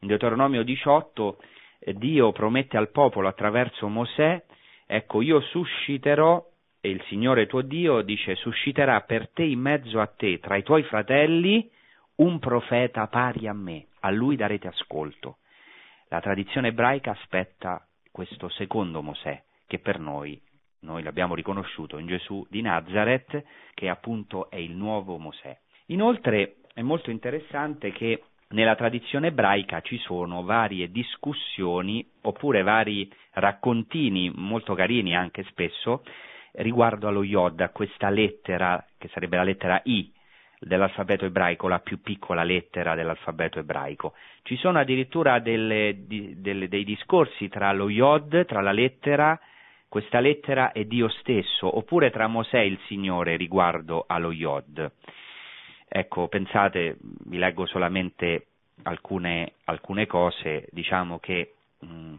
In 0.00 0.08
Deuteronomio 0.08 0.62
18 0.62 1.38
eh, 1.80 1.94
Dio 1.94 2.32
promette 2.32 2.76
al 2.76 2.90
popolo 2.90 3.28
attraverso 3.28 3.88
Mosè, 3.88 4.42
ecco 4.86 5.22
io 5.22 5.40
susciterò, 5.40 6.46
e 6.82 6.88
il 6.88 7.02
Signore 7.08 7.46
tuo 7.46 7.60
Dio 7.60 8.00
dice 8.00 8.34
susciterà 8.36 9.02
per 9.02 9.28
te 9.30 9.42
in 9.42 9.60
mezzo 9.60 10.00
a 10.00 10.06
te, 10.06 10.38
tra 10.38 10.56
i 10.56 10.62
tuoi 10.62 10.82
fratelli, 10.84 11.70
un 12.16 12.38
profeta 12.38 13.06
pari 13.06 13.46
a 13.46 13.52
me, 13.52 13.86
a 14.00 14.10
lui 14.10 14.36
darete 14.36 14.68
ascolto. 14.68 15.38
La 16.12 16.20
tradizione 16.20 16.68
ebraica 16.68 17.12
aspetta 17.12 17.86
questo 18.10 18.48
secondo 18.48 19.00
Mosè, 19.00 19.44
che 19.68 19.78
per 19.78 20.00
noi, 20.00 20.42
noi 20.80 21.04
l'abbiamo 21.04 21.36
riconosciuto 21.36 21.98
in 21.98 22.08
Gesù 22.08 22.44
di 22.50 22.62
Nazareth, 22.62 23.44
che 23.74 23.88
appunto 23.88 24.50
è 24.50 24.56
il 24.56 24.72
nuovo 24.72 25.18
Mosè. 25.18 25.56
Inoltre 25.86 26.56
è 26.74 26.82
molto 26.82 27.12
interessante 27.12 27.92
che 27.92 28.24
nella 28.48 28.74
tradizione 28.74 29.28
ebraica 29.28 29.82
ci 29.82 29.98
sono 29.98 30.42
varie 30.42 30.90
discussioni 30.90 32.04
oppure 32.22 32.62
vari 32.62 33.08
raccontini 33.34 34.32
molto 34.34 34.74
carini 34.74 35.14
anche 35.14 35.44
spesso 35.44 36.02
riguardo 36.54 37.06
allo 37.06 37.22
Yod, 37.22 37.60
a 37.60 37.68
questa 37.68 38.10
lettera 38.10 38.84
che 38.98 39.06
sarebbe 39.12 39.36
la 39.36 39.44
lettera 39.44 39.80
I 39.84 40.12
dell'alfabeto 40.60 41.24
ebraico, 41.24 41.68
la 41.68 41.78
più 41.78 42.02
piccola 42.02 42.42
lettera 42.42 42.94
dell'alfabeto 42.94 43.58
ebraico. 43.58 44.14
Ci 44.42 44.56
sono 44.56 44.78
addirittura 44.78 45.38
delle, 45.38 46.04
delle, 46.06 46.68
dei 46.68 46.84
discorsi 46.84 47.48
tra 47.48 47.72
lo 47.72 47.88
Yod, 47.88 48.44
tra 48.44 48.60
la 48.60 48.72
lettera, 48.72 49.38
questa 49.88 50.20
lettera 50.20 50.72
e 50.72 50.86
Dio 50.86 51.08
stesso, 51.08 51.76
oppure 51.76 52.10
tra 52.10 52.26
Mosè 52.26 52.58
e 52.58 52.66
il 52.66 52.78
Signore 52.86 53.36
riguardo 53.36 54.04
allo 54.06 54.32
Yod. 54.32 54.92
Ecco, 55.88 56.28
pensate, 56.28 56.98
vi 57.00 57.38
leggo 57.38 57.66
solamente 57.66 58.46
alcune, 58.82 59.54
alcune 59.64 60.06
cose, 60.06 60.68
diciamo 60.70 61.18
che 61.18 61.54
mh, 61.80 62.14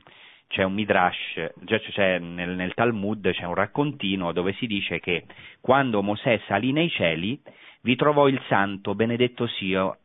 c'è 0.47 0.63
un 0.63 0.73
midrash, 0.73 1.53
cioè, 1.65 2.19
nel, 2.19 2.49
nel, 2.49 2.73
Talmud 2.73 3.31
c'è 3.31 3.45
un 3.45 3.55
raccontino 3.55 4.33
dove 4.33 4.51
si 4.53 4.67
dice 4.67 4.99
che 4.99 5.25
quando 5.61 6.03
Mosè 6.03 6.41
salì 6.47 6.73
nei 6.73 6.89
cieli 6.89 7.41
vi 7.81 7.95
trovò 7.95 8.27
il 8.27 8.41
santo, 8.47 8.95
benedetto 8.95 9.47
sia, 9.47 9.95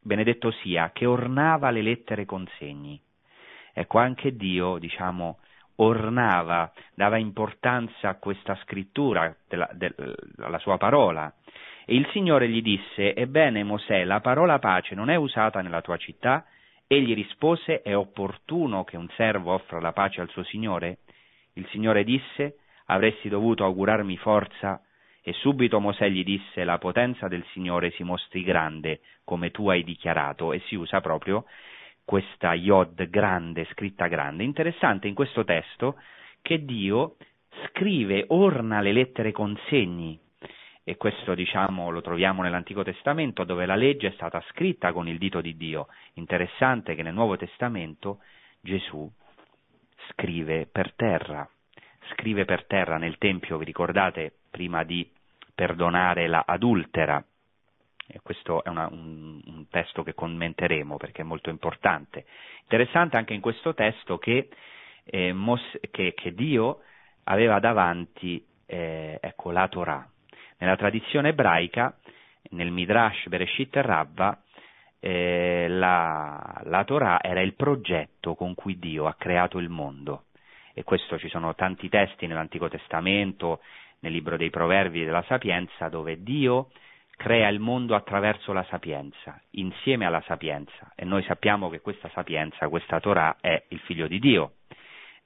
benedetto 0.00 0.50
sia 0.50 0.90
che 0.92 1.06
ornava 1.06 1.70
le 1.70 1.82
lettere 1.82 2.24
con 2.24 2.46
segni. 2.58 3.00
Ecco, 3.72 3.98
anche 3.98 4.36
Dio, 4.36 4.78
diciamo, 4.78 5.38
ornava, 5.76 6.72
dava 6.94 7.16
importanza 7.16 8.08
a 8.08 8.18
questa 8.18 8.56
scrittura, 8.62 9.34
della, 9.48 9.68
della 9.72 10.58
sua 10.58 10.76
parola, 10.76 11.32
e 11.86 11.94
il 11.94 12.08
Signore 12.12 12.48
gli 12.48 12.62
disse, 12.62 13.14
Ebbene 13.14 13.64
Mosè, 13.64 14.04
la 14.04 14.20
parola 14.20 14.58
pace 14.58 14.94
non 14.94 15.10
è 15.10 15.16
usata 15.16 15.60
nella 15.60 15.80
tua 15.80 15.96
città? 15.96 16.44
Egli 16.86 17.14
rispose, 17.14 17.82
È 17.82 17.96
opportuno 17.96 18.84
che 18.84 18.96
un 18.96 19.08
servo 19.16 19.52
offra 19.52 19.80
la 19.80 19.92
pace 19.92 20.20
al 20.20 20.28
suo 20.28 20.44
Signore? 20.44 20.98
Il 21.54 21.66
Signore 21.68 22.04
disse, 22.04 22.58
Avresti 22.86 23.28
dovuto 23.28 23.64
augurarmi 23.64 24.16
forza. 24.18 24.80
E 25.22 25.32
subito 25.34 25.80
Mosè 25.80 26.08
gli 26.08 26.24
disse, 26.24 26.64
La 26.64 26.78
potenza 26.78 27.28
del 27.28 27.44
Signore 27.52 27.90
si 27.92 28.02
mostri 28.02 28.42
grande, 28.42 29.00
come 29.24 29.50
tu 29.50 29.68
hai 29.68 29.84
dichiarato, 29.84 30.52
e 30.52 30.60
si 30.66 30.74
usa 30.74 31.00
proprio 31.00 31.44
questa 32.04 32.54
Yod 32.54 33.08
grande, 33.08 33.66
scritta 33.72 34.06
grande. 34.06 34.44
Interessante 34.44 35.08
in 35.08 35.14
questo 35.14 35.44
testo 35.44 35.96
che 36.42 36.64
Dio 36.64 37.16
scrive, 37.66 38.24
orna 38.28 38.80
le 38.80 38.92
lettere 38.92 39.32
con 39.32 39.58
segni, 39.68 40.18
e 40.82 40.96
questo 40.96 41.34
diciamo 41.34 41.90
lo 41.90 42.00
troviamo 42.00 42.42
nell'Antico 42.42 42.82
Testamento 42.82 43.44
dove 43.44 43.66
la 43.66 43.76
legge 43.76 44.08
è 44.08 44.12
stata 44.12 44.42
scritta 44.48 44.92
con 44.92 45.06
il 45.06 45.18
dito 45.18 45.40
di 45.40 45.56
Dio. 45.56 45.88
Interessante 46.14 46.94
che 46.94 47.02
nel 47.02 47.14
Nuovo 47.14 47.36
Testamento 47.36 48.20
Gesù 48.60 49.08
scrive 50.08 50.66
per 50.66 50.92
terra, 50.94 51.48
scrive 52.12 52.44
per 52.44 52.66
terra 52.66 52.96
nel 52.96 53.18
Tempio, 53.18 53.58
vi 53.58 53.64
ricordate, 53.64 54.32
prima 54.50 54.84
di 54.84 55.08
perdonare 55.54 56.26
la 56.26 56.44
adultera. 56.46 57.22
E 58.06 58.20
questo 58.22 58.64
è 58.64 58.68
una, 58.68 58.88
un, 58.90 59.40
un, 59.44 59.68
testo 59.68 60.02
che 60.02 60.14
commenteremo 60.14 60.96
perché 60.96 61.22
è 61.22 61.24
molto 61.24 61.50
importante. 61.50 62.24
Interessante 62.62 63.16
anche 63.16 63.34
in 63.34 63.40
questo 63.40 63.72
testo 63.74 64.18
che, 64.18 64.48
eh, 65.04 65.32
Mos- 65.32 65.78
che, 65.90 66.14
che 66.14 66.34
Dio 66.34 66.80
aveva 67.24 67.60
davanti 67.60 68.44
eh, 68.66 69.18
ecco, 69.20 69.50
la 69.52 69.68
Torah, 69.68 70.08
nella 70.58 70.76
tradizione 70.76 71.28
ebraica, 71.28 71.96
nel 72.50 72.70
Midrash 72.70 73.28
Bereshit 73.28 73.76
e 73.76 73.82
Rabba, 73.82 74.42
eh, 74.98 75.66
la, 75.68 76.60
la 76.64 76.84
Torah 76.84 77.22
era 77.22 77.40
il 77.40 77.54
progetto 77.54 78.34
con 78.34 78.54
cui 78.54 78.78
Dio 78.78 79.06
ha 79.06 79.14
creato 79.14 79.58
il 79.58 79.68
mondo. 79.68 80.24
E 80.72 80.84
questo 80.84 81.18
ci 81.18 81.28
sono 81.28 81.54
tanti 81.54 81.88
testi 81.88 82.26
nell'Antico 82.26 82.68
Testamento, 82.68 83.60
nel 84.00 84.12
libro 84.12 84.36
dei 84.36 84.50
Proverbi 84.50 85.04
della 85.04 85.24
Sapienza, 85.26 85.88
dove 85.88 86.22
Dio 86.22 86.70
crea 87.16 87.48
il 87.48 87.60
mondo 87.60 87.94
attraverso 87.94 88.54
la 88.54 88.64
sapienza, 88.70 89.38
insieme 89.50 90.06
alla 90.06 90.22
sapienza. 90.26 90.90
E 90.94 91.04
noi 91.04 91.22
sappiamo 91.24 91.68
che 91.68 91.80
questa 91.80 92.08
sapienza, 92.14 92.68
questa 92.68 92.98
Torah, 92.98 93.36
è 93.40 93.62
il 93.68 93.78
figlio 93.80 94.06
di 94.06 94.18
Dio, 94.18 94.52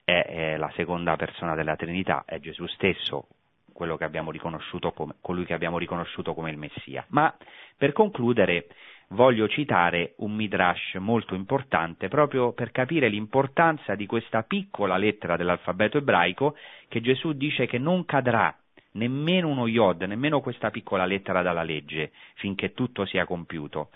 è, 0.03 0.11
è 0.11 0.57
la 0.57 0.69
seconda 0.75 1.15
persona 1.15 1.55
della 1.55 1.77
Trinità, 1.77 2.23
è 2.25 2.39
Gesù 2.39 2.67
stesso, 2.67 3.27
quello 3.71 3.95
che 3.95 4.03
abbiamo 4.03 4.31
riconosciuto 4.31 4.91
come, 4.91 5.15
colui 5.21 5.45
che 5.45 5.53
abbiamo 5.53 5.77
riconosciuto 5.77 6.33
come 6.33 6.51
il 6.51 6.57
Messia. 6.57 7.05
Ma 7.09 7.33
per 7.77 7.93
concludere 7.93 8.67
voglio 9.09 9.47
citare 9.47 10.13
un 10.17 10.33
midrash 10.33 10.95
molto 10.95 11.35
importante 11.35 12.07
proprio 12.07 12.53
per 12.53 12.71
capire 12.71 13.07
l'importanza 13.07 13.95
di 13.95 14.05
questa 14.05 14.43
piccola 14.43 14.97
lettera 14.97 15.35
dell'alfabeto 15.37 15.97
ebraico 15.97 16.55
che 16.87 17.01
Gesù 17.01 17.33
dice 17.33 17.67
che 17.67 17.77
non 17.77 18.05
cadrà 18.05 18.55
nemmeno 18.93 19.49
uno 19.49 19.67
yod, 19.67 20.01
nemmeno 20.03 20.41
questa 20.41 20.71
piccola 20.71 21.05
lettera 21.05 21.41
dalla 21.41 21.63
legge, 21.63 22.11
finché 22.35 22.73
tutto 22.73 23.05
sia 23.05 23.25
compiuto. 23.25 23.89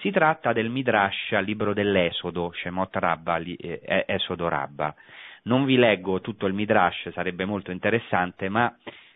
Si 0.00 0.10
tratta 0.10 0.52
del 0.52 0.68
Midrash 0.68 1.32
al 1.32 1.44
libro 1.44 1.72
dell'Esodo, 1.72 2.52
Shemot 2.54 2.94
Rabba, 2.96 3.38
eh, 3.38 4.04
Esodo 4.06 4.48
Rabba. 4.48 4.94
Non 5.44 5.64
vi 5.64 5.76
leggo 5.76 6.20
tutto 6.20 6.46
il 6.46 6.54
Midrash, 6.54 7.10
sarebbe 7.12 7.44
molto 7.44 7.70
interessante, 7.70 8.48
ma 8.48 8.74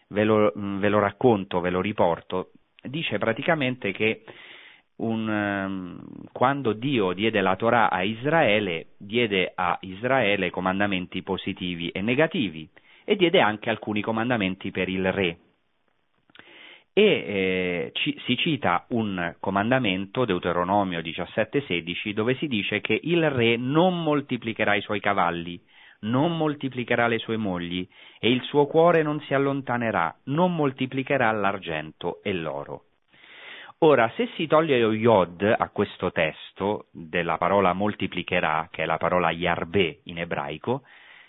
ve 0.09 0.25
lo, 0.25 0.53
mm, 0.57 0.79
ve 0.79 0.89
lo 0.89 0.99
racconto, 0.99 1.61
ve 1.61 1.71
lo 1.71 1.81
riporto, 1.81 2.53
dice 2.83 3.19
praticamente 3.19 3.93
che 3.93 4.23
un, 5.01 5.29
um, 5.29 5.99
quando 6.33 6.73
Dio 6.73 7.13
diede 7.13 7.41
la 7.41 7.57
Torah 7.57 7.91
a 7.91 8.03
Israele, 8.03 8.89
diede 8.99 9.53
a 9.55 9.79
Israele 9.83 10.51
comandamenti 10.51 11.23
positivi 11.23 11.89
e 11.91 12.01
negativi 12.01 12.69
e 13.05 13.17
diede 13.17 13.41
anche 13.41 13.71
alcuni 13.71 14.01
comandamenti 14.03 14.71
per 14.71 14.89
il 14.89 15.11
re. 15.13 15.39
E 16.93 17.03
eh, 17.03 17.91
ci, 17.95 18.17
si 18.27 18.37
cita 18.37 18.85
un 18.89 19.37
comandamento, 19.41 20.25
Deuteronomio 20.25 21.01
17,16, 21.01 22.13
dove 22.13 22.35
si 22.35 22.47
dice 22.47 22.81
che 22.81 22.99
il 23.03 23.31
re 23.31 23.57
non 23.57 24.03
moltiplicherà 24.03 24.75
i 24.75 24.83
suoi 24.83 25.01
cavalli, 25.01 25.61
non 26.01 26.37
moltiplicherà 26.37 27.07
le 27.07 27.19
sue 27.19 27.37
mogli, 27.37 27.87
e 28.19 28.31
il 28.31 28.43
suo 28.43 28.67
cuore 28.67 29.03
non 29.03 29.21
si 29.21 29.35
allontanerà, 29.35 30.15
non 30.25 30.55
moltiplicherà 30.55 31.31
l'argento 31.31 32.21
e 32.23 32.33
l'oro. 32.33 32.85
Ora, 33.83 34.13
se 34.15 34.29
si 34.37 34.47
toglie 34.47 34.79
lo 34.79 34.93
yod 34.93 35.41
a 35.43 35.71
questo 35.71 36.13
testo 36.13 36.89
della 36.93 37.39
parola 37.39 37.73
moltiplicherà, 37.73 38.69
che 38.71 38.83
è 38.83 38.87
la 38.87 38.99
parola 38.99 39.31
yarbe 39.31 40.01
in 40.05 40.19
ebraico, 40.19 40.83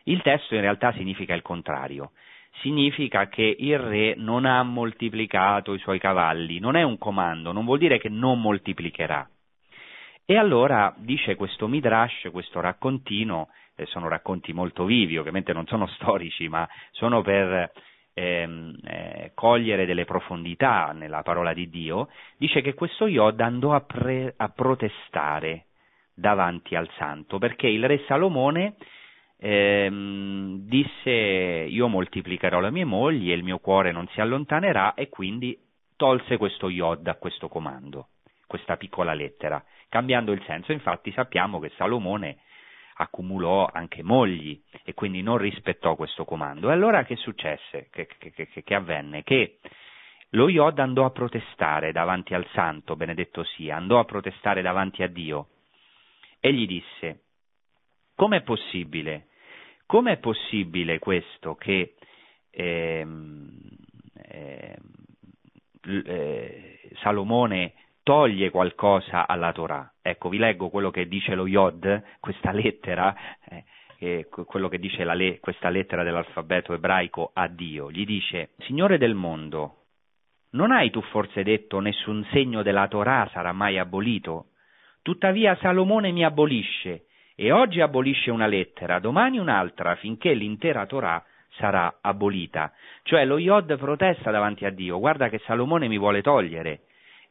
il 0.04 0.22
testo 0.22 0.56
in 0.56 0.62
realtà 0.62 0.92
significa 0.92 1.34
il 1.34 1.44
contrario. 1.44 2.12
Significa 2.60 3.30
che 3.30 3.56
il 3.58 3.80
re 3.80 4.16
non 4.18 4.44
ha 4.44 4.64
moltiplicato 4.64 5.74
i 5.74 5.80
suoi 5.80 5.98
cavalli, 5.98 6.60
non 6.60 6.76
è 6.76 6.84
un 6.84 6.98
comando, 6.98 7.54
non 7.54 7.64
vuol 7.64 7.78
dire 7.78 8.00
che 8.00 8.10
non 8.10 8.42
moltiplicherà. 8.42 9.30
E 10.26 10.36
allora 10.36 10.94
dice 10.98 11.36
questo 11.36 11.70
midrash, 11.70 12.28
questo 12.34 12.60
raccontino, 12.60 13.48
eh, 13.78 13.86
sono 13.86 14.10
racconti 14.10 14.52
molto 14.52 14.84
vivi, 14.84 15.18
ovviamente 15.18 15.54
non 15.54 15.68
sono 15.68 15.88
storici, 15.96 16.50
ma 16.50 16.68
sono 16.92 17.22
per 17.22 17.72
ehm, 18.14 18.76
eh, 18.84 19.32
cogliere 19.34 19.86
delle 19.86 20.06
profondità 20.06 20.92
nella 20.94 21.22
parola 21.22 21.54
di 21.54 21.70
Dio, 21.70 22.10
dice 22.38 22.62
che 22.62 22.74
questo 22.74 23.08
Yod 23.08 23.40
andò 23.40 23.74
a, 23.74 23.82
pre- 23.82 24.34
a 24.36 24.50
protestare 24.50 25.66
davanti 26.14 26.76
al 26.76 26.90
santo, 26.98 27.38
perché 27.38 27.68
il 27.68 27.86
re 27.86 28.04
Salomone 28.08 28.76
ehm, 29.38 30.60
disse 30.68 31.10
io 31.10 31.88
moltiplicherò 31.88 32.60
le 32.60 32.72
mie 32.72 32.86
mogli 32.86 33.32
e 33.32 33.36
il 33.36 33.44
mio 33.44 33.60
cuore 33.60 33.92
non 33.92 34.08
si 34.10 34.22
allontanerà 34.22 34.94
e 34.94 35.10
quindi 35.10 35.58
tolse 35.96 36.38
questo 36.38 36.70
Yod 36.70 37.08
a 37.08 37.16
questo 37.16 37.48
comando, 37.48 38.10
questa 38.48 38.78
piccola 38.78 39.14
lettera, 39.14 39.64
cambiando 39.90 40.32
il 40.32 40.44
senso. 40.46 40.72
Infatti 40.72 41.12
sappiamo 41.12 41.60
che 41.60 41.72
Salomone 41.76 42.38
accumulò 43.02 43.68
anche 43.72 44.04
mogli 44.04 44.62
e 44.84 44.94
quindi 44.94 45.22
non 45.22 45.38
rispettò 45.38 45.96
questo 45.96 46.24
comando. 46.24 46.70
E 46.70 46.74
allora 46.74 47.04
che 47.04 47.16
successe? 47.16 47.88
Che, 47.90 48.08
che, 48.18 48.32
che, 48.32 48.64
che 48.64 48.76
avvenne? 48.76 49.24
Che 49.24 49.58
lo 50.30 50.48
Iod 50.48 50.80
andò 50.80 51.06
a 51.06 51.10
protestare 51.10 51.92
davanti 51.92 52.34
al 52.34 52.48
santo, 52.54 52.96
benedetto 52.96 53.44
sia, 53.44 53.76
andò 53.76 54.00
a 54.00 54.06
protestare 54.06 54.62
davanti 54.62 55.04
a 55.04 55.08
Dio 55.08 55.48
e 56.40 56.54
gli 56.54 56.68
disse, 56.68 57.24
com'è 58.16 58.42
possibile? 58.42 59.28
Com'è 59.86 60.18
possibile 60.18 61.00
questo 61.00 61.56
che 61.56 61.96
ehm, 62.52 63.60
ehm, 64.14 64.76
eh, 66.06 66.90
Salomone 67.02 67.74
toglie 68.04 68.52
qualcosa 68.52 69.28
alla 69.28 69.52
Torah? 69.52 69.91
Ecco, 70.02 70.30
vi 70.30 70.38
leggo 70.38 70.70
quello 70.70 70.90
che 70.90 71.08
dice 71.08 71.36
lo 71.36 71.48
Yod, 71.48 72.04
questa 72.20 72.52
lettera, 72.52 73.16
eh, 74.00 74.28
quello 74.30 74.68
che 74.68 74.80
dice 74.80 75.06
le, 75.14 75.40
questa 75.40 75.70
lettera 75.70 76.04
dell'alfabeto 76.04 76.74
ebraico 76.74 77.32
a 77.34 77.48
Dio. 77.48 77.92
Gli 77.92 78.06
dice, 78.06 78.52
Signore 78.60 78.98
del 78.98 79.14
mondo, 79.14 79.76
non 80.52 80.72
hai 80.72 80.90
tu 80.90 81.02
forse 81.02 81.44
detto 81.44 81.80
nessun 81.80 82.26
segno 82.32 82.64
della 82.64 82.88
Torah 82.88 83.30
sarà 83.32 83.52
mai 83.52 83.78
abolito? 83.78 84.48
Tuttavia 85.04 85.56
Salomone 85.56 86.12
mi 86.12 86.24
abolisce, 86.26 87.06
e 87.36 87.52
oggi 87.52 87.80
abolisce 87.80 88.32
una 88.32 88.48
lettera, 88.48 89.00
domani 89.00 89.38
un'altra, 89.38 89.96
finché 89.96 90.34
l'intera 90.34 90.86
Torah 90.86 91.24
sarà 91.58 92.00
abolita. 92.02 92.72
Cioè 93.04 93.26
lo 93.26 93.38
Yod 93.38 93.78
protesta 93.78 94.32
davanti 94.32 94.66
a 94.66 94.72
Dio, 94.72 95.00
guarda 95.00 95.30
che 95.30 95.40
Salomone 95.46 95.88
mi 95.88 95.98
vuole 95.98 96.22
togliere. 96.22 96.82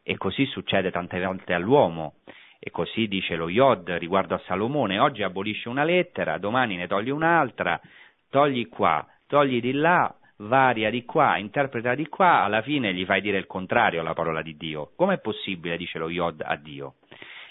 E 0.03 0.17
così 0.17 0.47
succede 0.47 0.91
tante 0.91 1.23
volte 1.25 1.53
all'uomo. 1.53 2.15
E 2.63 2.71
così 2.71 3.09
dice 3.09 3.37
lo 3.37 3.49
Yod 3.49 3.91
riguardo 3.93 4.35
a 4.35 4.43
Salomone, 4.45 4.99
oggi 4.99 5.23
abolisce 5.23 5.71
una 5.71 5.83
lettera, 5.83 6.37
domani 6.37 6.77
ne 6.77 6.87
toglie 6.87 7.11
un'altra, 7.11 7.81
togli 8.29 8.69
qua, 8.69 9.07
togli 9.27 9.63
di 9.63 9.73
là, 9.73 10.15
varia 10.37 10.91
di 10.91 11.07
qua, 11.07 11.39
interpreta 11.39 11.95
di 11.95 12.07
qua, 12.07 12.43
alla 12.43 12.61
fine 12.61 12.93
gli 12.93 13.07
fai 13.07 13.23
dire 13.23 13.39
il 13.39 13.47
contrario 13.47 14.01
alla 14.01 14.13
parola 14.13 14.43
di 14.43 14.59
Dio. 14.59 14.91
Com'è 14.95 15.19
possibile, 15.21 15.79
dice 15.79 15.99
lo 15.99 16.11
Yod 16.11 16.43
a 16.45 16.57
Dio? 16.57 16.97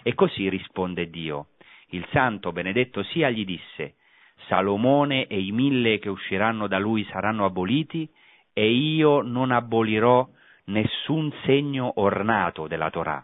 E 0.03 0.13
così 0.13 0.47
risponde 0.47 1.09
Dio. 1.09 1.47
Il 1.89 2.05
santo 2.11 2.51
benedetto 2.51 3.01
sia 3.01 3.31
gli 3.31 3.45
disse, 3.45 3.95
Salomone 4.47 5.25
e 5.25 5.39
i 5.39 5.51
mille 5.51 5.97
che 5.97 6.09
usciranno 6.09 6.67
da 6.67 6.77
lui 6.77 7.03
saranno 7.05 7.45
aboliti 7.45 8.07
e 8.53 8.69
io 8.69 9.21
non 9.21 9.49
abolirò 9.49 10.27
nessun 10.65 11.33
segno 11.45 11.93
ornato 11.95 12.67
della 12.67 12.91
Torah. 12.91 13.23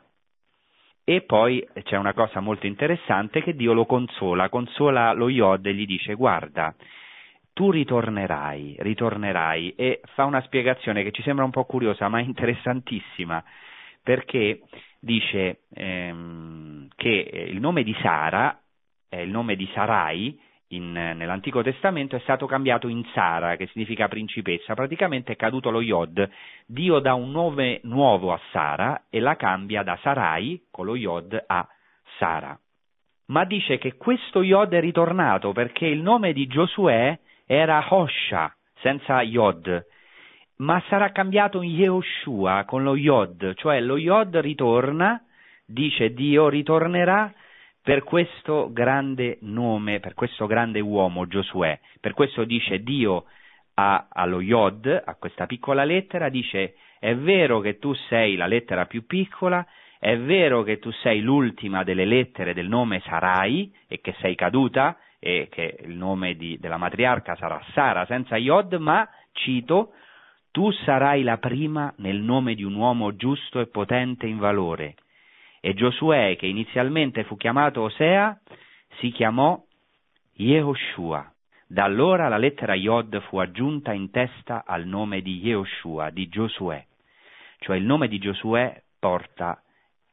E 1.08 1.22
poi 1.22 1.66
c'è 1.84 1.98
una 1.98 2.14
cosa 2.14 2.40
molto 2.40 2.66
interessante 2.66 3.44
che 3.44 3.56
Dio 3.56 3.74
lo 3.74 3.86
consola, 3.86 4.50
consola 4.50 5.14
lo 5.14 5.30
Yod 5.30 5.64
e 5.68 5.76
gli 5.76 5.86
dice 5.86 6.16
guarda, 6.16 6.74
tu 7.54 7.70
ritornerai, 7.70 8.78
ritornerai. 8.80 9.76
E 9.76 10.02
fa 10.16 10.26
una 10.26 10.42
spiegazione 10.42 11.04
che 11.04 11.12
ci 11.12 11.22
sembra 11.22 11.46
un 11.46 11.52
po' 11.52 11.66
curiosa 11.66 12.08
ma 12.08 12.20
interessantissima 12.20 13.44
perché 14.02 14.62
dice 15.00 15.62
ehm, 15.74 16.88
che 16.96 17.48
il 17.50 17.60
nome 17.60 17.84
di 17.84 17.96
Sara, 18.02 18.60
eh, 19.08 19.22
il 19.22 19.30
nome 19.30 19.56
di 19.56 19.70
Sarai 19.74 20.40
in, 20.70 20.92
nell'Antico 20.92 21.62
Testamento 21.62 22.16
è 22.16 22.20
stato 22.20 22.46
cambiato 22.46 22.88
in 22.88 23.04
Sara, 23.14 23.56
che 23.56 23.68
significa 23.68 24.08
principessa, 24.08 24.74
praticamente 24.74 25.34
è 25.34 25.36
caduto 25.36 25.70
lo 25.70 25.82
Yod, 25.82 26.28
Dio 26.66 27.00
dà 27.00 27.14
un 27.14 27.32
nome 27.32 27.80
nuovo 27.84 28.34
a 28.34 28.40
Sara 28.52 29.04
e 29.10 29.20
la 29.20 29.36
cambia 29.36 29.84
da 29.84 29.98
Sarai 30.02 30.66
con 30.72 30.86
lo 30.86 30.96
Yod 30.96 31.44
a 31.46 31.68
Sara. 32.18 32.58
Ma 33.28 33.44
dice 33.46 33.78
che 33.78 33.96
questo 33.96 34.42
Yod 34.42 34.74
è 34.74 34.80
ritornato 34.80 35.52
perché 35.52 35.86
il 35.88 36.02
nome 36.02 36.34
di 36.34 36.48
Giosuè 36.48 37.18
era 37.46 37.86
Hosha, 37.90 38.54
senza 38.80 39.22
Yod, 39.22 39.86
ma 40.58 40.82
sarà 40.88 41.12
cambiato 41.12 41.62
in 41.62 41.72
Yehoshua 41.72 42.64
con 42.66 42.84
lo 42.84 42.96
Yod, 42.96 43.56
cioè 43.56 43.82
lo 43.82 43.98
Yod 43.98 44.38
ritorna, 44.38 45.22
dice 45.66 46.14
Dio 46.14 46.48
ritornerà 46.50 47.34
per 47.86 48.04
questo 48.04 48.72
grande 48.74 49.38
nome, 49.42 50.00
per 50.00 50.16
questo 50.16 50.48
grande 50.48 50.80
uomo 50.80 51.28
Giosuè. 51.28 51.80
Per 52.00 52.16
questo 52.16 52.44
dice 52.44 52.82
Dio 52.82 53.26
a, 53.76 54.08
allo 54.12 54.42
Yod, 54.42 55.04
a 55.06 55.14
questa 55.14 55.46
piccola 55.46 55.84
lettera, 55.84 56.30
dice 56.30 56.74
è 56.98 57.16
vero 57.16 57.60
che 57.60 57.78
tu 57.78 57.94
sei 58.10 58.38
la 58.38 58.48
lettera 58.48 58.88
più 58.88 59.06
piccola, 59.06 59.64
è 60.00 60.18
vero 60.18 60.64
che 60.64 60.80
tu 60.80 60.90
sei 61.04 61.22
l'ultima 61.22 61.84
delle 61.84 62.06
lettere 62.06 62.56
del 62.56 62.68
nome 62.68 63.02
Sarai 63.02 63.72
e 63.88 64.02
che 64.02 64.16
sei 64.20 64.34
caduta, 64.34 64.98
e 65.20 65.48
che 65.52 65.78
il 65.84 65.96
nome 65.96 66.36
di, 66.36 66.58
della 66.58 66.78
matriarca 66.78 67.36
sarà 67.36 67.62
Sara 67.74 68.04
senza 68.08 68.36
Yod, 68.36 68.74
ma, 68.74 69.08
cito, 69.32 69.92
tu 70.50 70.72
sarai 70.72 71.22
la 71.22 71.38
prima 71.38 71.94
nel 71.98 72.18
nome 72.18 72.56
di 72.56 72.64
un 72.64 72.74
uomo 72.74 73.16
giusto 73.16 73.60
e 73.60 73.68
potente 73.68 74.26
in 74.26 74.40
valore. 74.40 74.96
E 75.66 75.74
Giosuè, 75.74 76.36
che 76.36 76.46
inizialmente 76.46 77.24
fu 77.24 77.38
chiamato 77.38 77.82
Osea, 77.82 78.40
si 79.00 79.10
chiamò 79.10 79.60
Yehoshua. 80.34 81.34
Da 81.66 81.86
allora 81.86 82.28
la 82.28 82.38
lettera 82.38 82.76
Yod 82.76 83.20
fu 83.22 83.40
aggiunta 83.40 83.92
in 83.92 84.12
testa 84.12 84.64
al 84.64 84.86
nome 84.86 85.24
di 85.24 85.40
Yehoshua, 85.40 86.12
di 86.12 86.30
Giosuè. 86.30 86.86
Cioè 87.58 87.78
il 87.78 87.84
nome 87.84 88.08
di 88.08 88.20
Giosuè 88.20 88.80
porta 89.00 89.60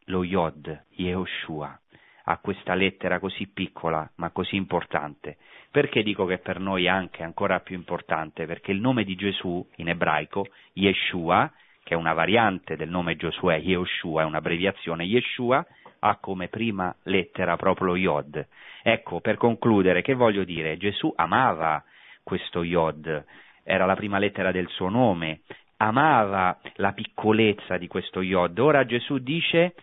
lo 0.07 0.25
Yod, 0.25 0.87
Yehoshua 0.93 1.79
a 2.25 2.39
questa 2.39 2.75
lettera 2.75 3.19
così 3.19 3.49
piccola 3.49 4.09
ma 4.17 4.31
così 4.31 4.57
importante. 4.57 5.39
Perché 5.71 6.03
dico 6.03 6.25
che 6.25 6.39
per 6.39 6.61
noi 6.61 6.85
è 6.85 6.89
anche 6.89 7.23
ancora 7.23 7.61
più 7.61 7.77
importante? 7.77 8.47
Perché 8.47 8.73
il 8.73 8.81
nome 8.81 9.05
di 9.05 9.17
Gesù 9.17 9.67
in 9.77 9.89
ebraico, 9.89 10.47
Yeshua, 10.75 11.51
che 11.83 11.95
è 11.95 11.97
una 11.97 12.13
variante 12.13 12.77
del 12.77 12.89
nome 12.89 13.17
Giosuè, 13.17 13.57
Yehoshua, 13.57 14.23
è 14.23 14.25
un'abbreviazione, 14.25 15.05
Yeshua 15.05 15.65
ha 16.01 16.17
come 16.17 16.49
prima 16.49 16.95
lettera 17.05 17.57
proprio 17.57 17.97
Yod. 17.97 18.47
Ecco, 18.83 19.21
per 19.21 19.37
concludere, 19.37 20.03
che 20.03 20.15
voglio 20.15 20.45
dire? 20.45 20.77
Gesù 20.77 21.13
amava 21.15 21.83
questo 22.23 22.63
Yod, 22.63 23.25
era 23.65 23.85
la 23.87 23.95
prima 23.95 24.19
lettera 24.19 24.51
del 24.51 24.69
suo 24.69 24.89
nome, 24.89 25.41
amava 25.77 26.59
la 26.75 26.93
piccolezza 26.93 27.77
di 27.77 27.87
questo 27.87 28.23
Yod. 28.23 28.59
Ora 28.59 28.85
Gesù 28.85 29.19
dice 29.19 29.75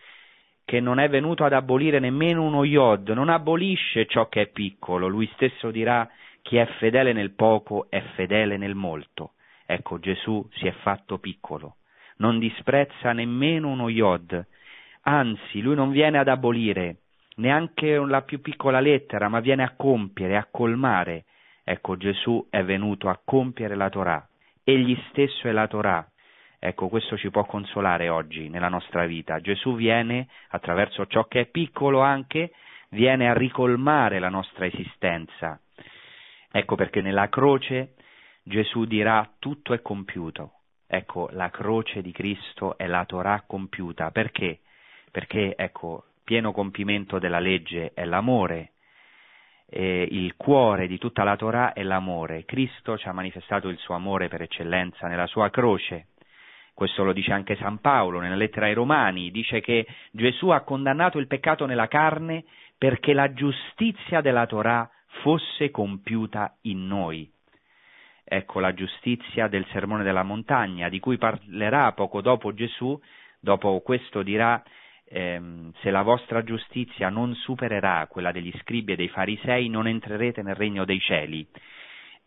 che 0.64 0.80
non 0.80 0.98
è 0.98 1.08
venuto 1.08 1.44
ad 1.44 1.52
abolire 1.52 1.98
nemmeno 1.98 2.44
uno 2.44 2.62
iod, 2.62 3.08
non 3.10 3.28
abolisce 3.28 4.06
ciò 4.06 4.28
che 4.28 4.42
è 4.42 4.46
piccolo, 4.46 5.08
lui 5.08 5.28
stesso 5.34 5.70
dirà 5.70 6.08
chi 6.42 6.58
è 6.58 6.66
fedele 6.78 7.12
nel 7.12 7.32
poco 7.32 7.90
è 7.90 8.00
fedele 8.14 8.56
nel 8.56 8.74
molto. 8.74 9.32
Ecco, 9.66 9.98
Gesù 9.98 10.48
si 10.54 10.66
è 10.66 10.72
fatto 10.82 11.18
piccolo, 11.18 11.76
non 12.20 12.38
disprezza 12.38 13.12
nemmeno 13.12 13.68
uno 13.68 13.88
iod, 13.88 14.46
anzi, 15.02 15.60
lui 15.60 15.74
non 15.74 15.90
viene 15.90 16.18
ad 16.18 16.28
abolire 16.28 16.96
neanche 17.36 17.96
la 17.96 18.22
più 18.22 18.40
piccola 18.40 18.80
lettera, 18.80 19.28
ma 19.28 19.40
viene 19.40 19.62
a 19.62 19.74
compiere, 19.76 20.36
a 20.36 20.46
colmare. 20.50 21.24
Ecco, 21.64 21.96
Gesù 21.96 22.46
è 22.50 22.62
venuto 22.62 23.08
a 23.08 23.20
compiere 23.22 23.74
la 23.74 23.88
Torah, 23.88 24.26
egli 24.64 24.96
stesso 25.10 25.48
è 25.48 25.52
la 25.52 25.66
Torah, 25.66 26.10
Ecco, 26.62 26.88
questo 26.88 27.16
ci 27.16 27.30
può 27.30 27.46
consolare 27.46 28.10
oggi 28.10 28.50
nella 28.50 28.68
nostra 28.68 29.06
vita. 29.06 29.40
Gesù 29.40 29.76
viene, 29.76 30.28
attraverso 30.50 31.06
ciò 31.06 31.24
che 31.24 31.40
è 31.40 31.46
piccolo 31.46 32.00
anche, 32.00 32.52
viene 32.90 33.30
a 33.30 33.32
ricolmare 33.32 34.18
la 34.18 34.28
nostra 34.28 34.66
esistenza. 34.66 35.58
Ecco 36.52 36.74
perché 36.74 37.00
nella 37.00 37.30
croce 37.30 37.94
Gesù 38.42 38.84
dirà 38.84 39.26
tutto 39.38 39.72
è 39.72 39.80
compiuto. 39.80 40.59
Ecco, 40.92 41.28
la 41.32 41.50
croce 41.50 42.02
di 42.02 42.10
Cristo 42.10 42.76
è 42.76 42.86
la 42.86 43.04
Torah 43.04 43.44
compiuta. 43.46 44.10
Perché? 44.10 44.58
Perché, 45.10 45.54
ecco, 45.56 46.06
pieno 46.24 46.50
compimento 46.52 47.18
della 47.18 47.38
legge 47.38 47.92
è 47.94 48.04
l'amore, 48.04 48.72
eh, 49.68 50.08
il 50.10 50.34
cuore 50.36 50.88
di 50.88 50.98
tutta 50.98 51.22
la 51.22 51.36
Torah 51.36 51.72
è 51.72 51.82
l'amore. 51.84 52.44
Cristo 52.44 52.98
ci 52.98 53.06
ha 53.06 53.12
manifestato 53.12 53.68
il 53.68 53.78
suo 53.78 53.94
amore 53.94 54.28
per 54.28 54.42
eccellenza 54.42 55.06
nella 55.06 55.26
sua 55.26 55.48
croce 55.50 56.06
questo 56.80 57.04
lo 57.04 57.12
dice 57.12 57.32
anche 57.34 57.56
San 57.56 57.78
Paolo 57.80 58.20
nella 58.20 58.36
lettera 58.36 58.64
ai 58.64 58.72
Romani, 58.72 59.30
dice 59.30 59.60
che 59.60 59.86
Gesù 60.12 60.48
ha 60.48 60.62
condannato 60.62 61.18
il 61.18 61.26
peccato 61.26 61.66
nella 61.66 61.88
carne 61.88 62.44
perché 62.78 63.12
la 63.12 63.34
giustizia 63.34 64.22
della 64.22 64.46
Torah 64.46 64.90
fosse 65.20 65.70
compiuta 65.70 66.56
in 66.62 66.86
noi. 66.86 67.30
Ecco 68.24 68.60
la 68.60 68.74
giustizia 68.74 69.48
del 69.48 69.66
sermone 69.72 70.04
della 70.04 70.22
montagna, 70.22 70.88
di 70.88 71.00
cui 71.00 71.18
parlerà 71.18 71.92
poco 71.92 72.20
dopo 72.20 72.54
Gesù, 72.54 72.98
dopo 73.40 73.80
questo 73.80 74.22
dirà 74.22 74.62
ehm, 75.08 75.72
se 75.80 75.90
la 75.90 76.02
vostra 76.02 76.42
giustizia 76.42 77.08
non 77.08 77.34
supererà 77.34 78.06
quella 78.08 78.32
degli 78.32 78.52
scribi 78.60 78.92
e 78.92 78.96
dei 78.96 79.08
farisei 79.08 79.68
non 79.68 79.86
entrerete 79.86 80.42
nel 80.42 80.54
regno 80.54 80.84
dei 80.84 81.00
cieli 81.00 81.46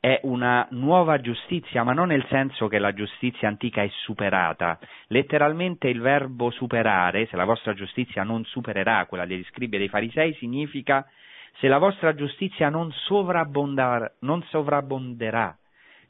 è 0.04 0.20
una 0.24 0.68
nuova 0.72 1.22
giustizia, 1.22 1.84
ma 1.84 1.94
non 1.94 2.08
nel 2.10 2.26
senso 2.28 2.68
che 2.68 2.78
la 2.78 2.92
giustizia 2.92 3.48
antica 3.48 3.84
è 3.84 3.90
superata. 4.04 4.78
Letteralmente 5.08 5.88
il 5.88 6.02
verbo 6.02 6.50
superare, 6.50 7.26
se 7.28 7.38
la 7.38 7.46
vostra 7.46 7.74
giustizia 7.74 8.24
non 8.24 8.44
supererà 8.44 9.06
quella 9.06 9.26
degli 9.26 9.46
scribi 9.46 9.78
e 9.78 9.80
dei 9.80 9.88
farisei, 9.88 10.34
significa 10.34 11.08
se 11.58 11.70
la 11.70 11.78
vostra 11.78 12.14
giustizia 12.16 12.68
non, 12.68 12.94
non 14.20 14.44
sovrabbonderà. 14.50 15.58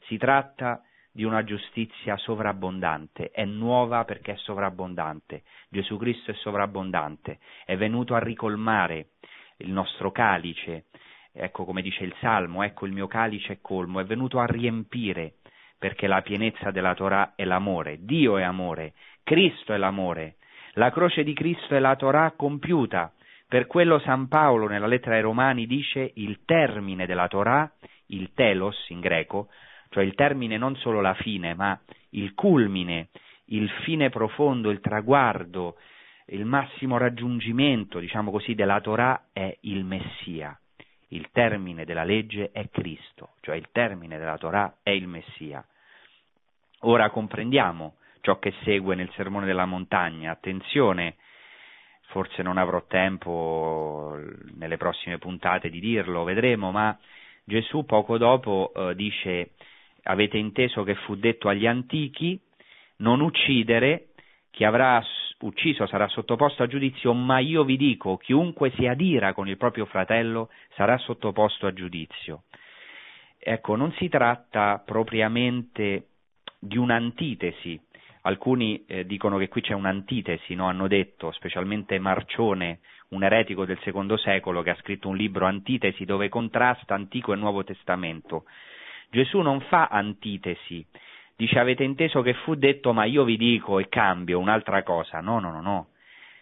Si 0.06 0.16
tratta 0.16 0.82
di 1.10 1.22
una 1.22 1.44
giustizia 1.44 2.16
sovrabbondante, 2.16 3.30
è 3.30 3.44
nuova 3.44 4.04
perché 4.04 4.32
è 4.32 4.36
sovrabbondante. 4.36 5.44
Gesù 5.68 5.96
Cristo 5.96 6.32
è 6.32 6.34
sovrabbondante, 6.34 7.38
è 7.64 7.76
venuto 7.76 8.14
a 8.14 8.18
ricolmare 8.18 9.10
il 9.58 9.70
nostro 9.70 10.10
calice, 10.10 10.86
ecco 11.32 11.64
come 11.64 11.82
dice 11.82 12.02
il 12.02 12.14
Salmo, 12.20 12.64
ecco 12.64 12.86
il 12.86 12.92
mio 12.92 13.06
calice 13.06 13.54
è 13.54 13.58
colmo, 13.60 14.00
è 14.00 14.04
venuto 14.04 14.40
a 14.40 14.46
riempire 14.46 15.34
perché 15.78 16.06
la 16.06 16.22
pienezza 16.22 16.70
della 16.70 16.94
Torah 16.94 17.34
è 17.36 17.44
l'amore, 17.44 17.98
Dio 18.00 18.36
è 18.36 18.42
amore, 18.42 18.94
Cristo 19.22 19.72
è 19.72 19.76
l'amore, 19.76 20.36
la 20.72 20.90
croce 20.90 21.22
di 21.22 21.32
Cristo 21.32 21.76
è 21.76 21.78
la 21.78 21.94
Torah 21.94 22.32
compiuta. 22.36 23.12
Per 23.46 23.66
quello 23.66 24.00
San 24.00 24.26
Paolo 24.26 24.66
nella 24.66 24.86
lettera 24.86 25.14
ai 25.14 25.20
Romani 25.20 25.66
dice 25.66 26.10
il 26.14 26.44
termine 26.44 27.06
della 27.06 27.28
Torah, 27.28 27.70
il 28.06 28.32
telos 28.34 28.88
in 28.88 28.98
greco, 28.98 29.48
cioè 29.94 30.02
il 30.02 30.16
termine 30.16 30.58
non 30.58 30.74
solo 30.74 31.00
la 31.00 31.14
fine, 31.14 31.54
ma 31.54 31.78
il 32.10 32.34
culmine, 32.34 33.10
il 33.46 33.70
fine 33.84 34.10
profondo, 34.10 34.70
il 34.70 34.80
traguardo, 34.80 35.76
il 36.26 36.44
massimo 36.44 36.96
raggiungimento, 36.96 38.00
diciamo 38.00 38.32
così, 38.32 38.56
della 38.56 38.80
Torah 38.80 39.26
è 39.32 39.56
il 39.60 39.84
Messia. 39.84 40.58
Il 41.10 41.28
termine 41.30 41.84
della 41.84 42.02
legge 42.02 42.50
è 42.50 42.68
Cristo, 42.70 43.34
cioè 43.40 43.54
il 43.54 43.68
termine 43.70 44.18
della 44.18 44.36
Torah 44.36 44.78
è 44.82 44.90
il 44.90 45.06
Messia. 45.06 45.64
Ora 46.80 47.08
comprendiamo 47.10 47.94
ciò 48.20 48.40
che 48.40 48.52
segue 48.64 48.96
nel 48.96 49.12
Sermone 49.12 49.46
della 49.46 49.64
Montagna. 49.64 50.32
Attenzione, 50.32 51.18
forse 52.08 52.42
non 52.42 52.58
avrò 52.58 52.84
tempo 52.88 54.18
nelle 54.56 54.76
prossime 54.76 55.18
puntate 55.18 55.70
di 55.70 55.78
dirlo, 55.78 56.24
vedremo, 56.24 56.72
ma 56.72 56.98
Gesù 57.44 57.84
poco 57.84 58.18
dopo 58.18 58.72
eh, 58.74 58.96
dice 58.96 59.50
avete 60.04 60.38
inteso 60.38 60.82
che 60.82 60.94
fu 60.94 61.16
detto 61.16 61.48
agli 61.48 61.66
antichi 61.66 62.40
non 62.98 63.20
uccidere, 63.20 64.08
chi 64.50 64.64
avrà 64.64 65.02
ucciso 65.40 65.86
sarà 65.86 66.06
sottoposto 66.08 66.62
a 66.62 66.66
giudizio, 66.66 67.12
ma 67.12 67.38
io 67.38 67.64
vi 67.64 67.76
dico, 67.76 68.16
chiunque 68.16 68.70
si 68.76 68.86
adira 68.86 69.32
con 69.34 69.48
il 69.48 69.56
proprio 69.56 69.84
fratello 69.86 70.48
sarà 70.74 70.96
sottoposto 70.98 71.66
a 71.66 71.72
giudizio. 71.72 72.44
Ecco, 73.38 73.76
non 73.76 73.92
si 73.94 74.08
tratta 74.08 74.82
propriamente 74.84 76.06
di 76.58 76.78
un'antitesi. 76.78 77.78
Alcuni 78.22 78.84
eh, 78.86 79.04
dicono 79.04 79.36
che 79.36 79.48
qui 79.48 79.60
c'è 79.60 79.74
un'antitesi, 79.74 80.54
no? 80.54 80.66
hanno 80.66 80.88
detto, 80.88 81.30
specialmente 81.32 81.98
Marcione, 81.98 82.80
un 83.08 83.22
eretico 83.22 83.66
del 83.66 83.78
secondo 83.82 84.16
secolo 84.16 84.62
che 84.62 84.70
ha 84.70 84.76
scritto 84.76 85.08
un 85.08 85.16
libro 85.16 85.44
Antitesi 85.44 86.06
dove 86.06 86.30
contrasta 86.30 86.94
Antico 86.94 87.34
e 87.34 87.36
Nuovo 87.36 87.64
Testamento. 87.64 88.44
Gesù 89.14 89.42
non 89.42 89.60
fa 89.60 89.86
antitesi, 89.86 90.84
dice 91.36 91.60
avete 91.60 91.84
inteso 91.84 92.20
che 92.20 92.34
fu 92.34 92.56
detto 92.56 92.92
ma 92.92 93.04
io 93.04 93.22
vi 93.22 93.36
dico 93.36 93.78
e 93.78 93.88
cambio 93.88 94.40
un'altra 94.40 94.82
cosa. 94.82 95.20
No, 95.20 95.38
no, 95.38 95.52
no, 95.52 95.60
no. 95.60 95.86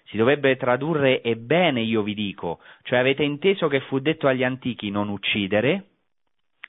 Si 0.06 0.16
dovrebbe 0.16 0.56
tradurre 0.56 1.22
ebbene 1.22 1.82
io 1.82 2.00
vi 2.02 2.14
dico, 2.14 2.60
cioè 2.84 2.98
avete 2.98 3.24
inteso 3.24 3.68
che 3.68 3.80
fu 3.80 3.98
detto 3.98 4.26
agli 4.26 4.42
antichi 4.42 4.90
non 4.90 5.10
uccidere, 5.10 5.88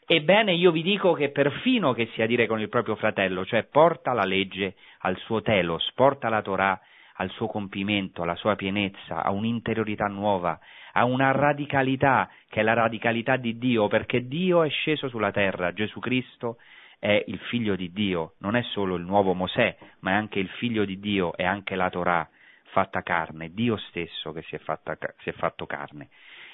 ebbene 0.05 0.53
io 0.53 0.71
vi 0.71 0.81
dico 0.81 1.13
che 1.13 1.29
perfino 1.29 1.93
che 1.93 2.09
sia 2.13 2.25
dire 2.25 2.47
con 2.47 2.59
il 2.59 2.67
proprio 2.67 2.95
fratello, 2.95 3.45
cioè 3.45 3.63
porta 3.63 4.11
la 4.11 4.25
legge 4.25 4.75
al 4.99 5.15
suo 5.19 5.41
telos, 5.41 5.89
porta 5.95 6.27
la 6.27 6.41
Torah 6.41 6.77
al 7.17 7.29
suo 7.29 7.47
compimento, 7.47 8.23
alla 8.23 8.35
sua 8.35 8.55
pienezza, 8.55 9.23
a 9.23 9.31
un'interiorità 9.31 10.07
nuova, 10.07 10.59
a 10.93 11.05
una 11.05 11.31
radicalità 11.31 12.29
che 12.49 12.59
è 12.59 12.63
la 12.63 12.73
radicalità 12.73 13.37
di 13.37 13.57
Dio, 13.57 13.87
perché 13.87 14.27
Dio 14.27 14.63
è 14.63 14.69
sceso 14.69 15.09
sulla 15.09 15.31
terra, 15.31 15.73
Gesù 15.73 15.99
Cristo 15.99 16.57
è 16.99 17.23
il 17.27 17.39
figlio 17.49 17.75
di 17.75 17.91
Dio, 17.91 18.33
non 18.39 18.55
è 18.55 18.61
solo 18.61 18.95
il 18.95 19.03
nuovo 19.03 19.33
Mosè, 19.33 19.75
ma 19.99 20.11
è 20.11 20.13
anche 20.13 20.39
il 20.39 20.47
figlio 20.49 20.85
di 20.85 20.99
Dio, 20.99 21.35
è 21.35 21.43
anche 21.43 21.75
la 21.75 21.89
Torah 21.89 22.27
fatta 22.65 23.01
carne, 23.01 23.53
Dio 23.53 23.77
stesso 23.77 24.31
che 24.31 24.41
si 24.43 24.55
è, 24.55 24.59
fatta, 24.59 24.97
si 25.19 25.29
è 25.29 25.33
fatto 25.33 25.65
carne. 25.65 26.09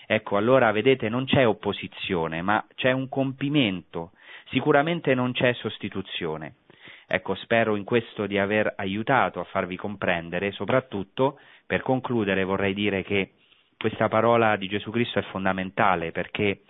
Ecco, 0.08 0.38
allora 0.38 0.72
vedete, 0.72 1.08
non 1.08 1.26
c'è 1.26 1.46
opposizione, 1.46 2.42
ma 2.42 2.66
c'è 2.76 2.92
un 2.92 3.10
compimento, 3.10 4.12
sicuramente 4.50 5.14
non 5.14 5.34
c'è 5.34 5.54
sostituzione. 5.54 6.56
Ecco, 7.06 7.36
spero 7.36 7.76
in 7.76 7.84
questo 7.84 8.26
di 8.26 8.38
aver 8.38 8.74
aiutato 8.78 9.40
a 9.40 9.44
farvi 9.44 9.76
comprendere, 9.76 10.52
soprattutto 10.52 11.40
per 11.66 11.82
concludere 11.82 12.44
vorrei 12.44 12.74
dire 12.74 13.04
che 13.04 13.34
questa 13.80 14.10
parola 14.10 14.58
di 14.58 14.68
Gesù 14.68 14.92
Cristo 14.92 15.20
è 15.20 15.24
fondamentale 15.24 16.12
perché 16.12 16.64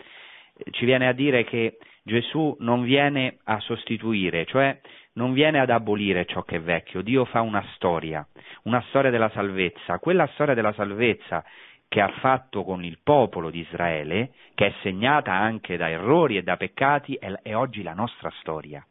ci 0.69 0.85
viene 0.85 1.07
a 1.07 1.11
dire 1.11 1.43
che 1.43 1.79
Gesù 2.03 2.55
non 2.59 2.83
viene 2.83 3.39
a 3.45 3.59
sostituire, 3.59 4.45
cioè 4.45 4.79
non 5.13 5.33
viene 5.33 5.59
ad 5.59 5.71
abolire 5.71 6.25
ciò 6.25 6.43
che 6.43 6.57
è 6.57 6.61
vecchio, 6.61 7.01
Dio 7.01 7.25
fa 7.25 7.41
una 7.41 7.65
storia, 7.73 8.25
una 8.63 8.83
storia 8.89 9.09
della 9.09 9.29
salvezza, 9.29 9.97
quella 9.97 10.27
storia 10.33 10.53
della 10.53 10.73
salvezza 10.73 11.43
che 11.87 11.99
ha 11.99 12.09
fatto 12.19 12.63
con 12.63 12.83
il 12.85 12.99
popolo 13.01 13.49
di 13.49 13.61
Israele, 13.61 14.33
che 14.53 14.67
è 14.67 14.73
segnata 14.83 15.33
anche 15.33 15.77
da 15.77 15.89
errori 15.89 16.37
e 16.37 16.43
da 16.43 16.57
peccati, 16.57 17.15
è, 17.15 17.31
è 17.41 17.55
oggi 17.55 17.81
la 17.81 17.93
nostra 17.93 18.31
storia. 18.39 18.85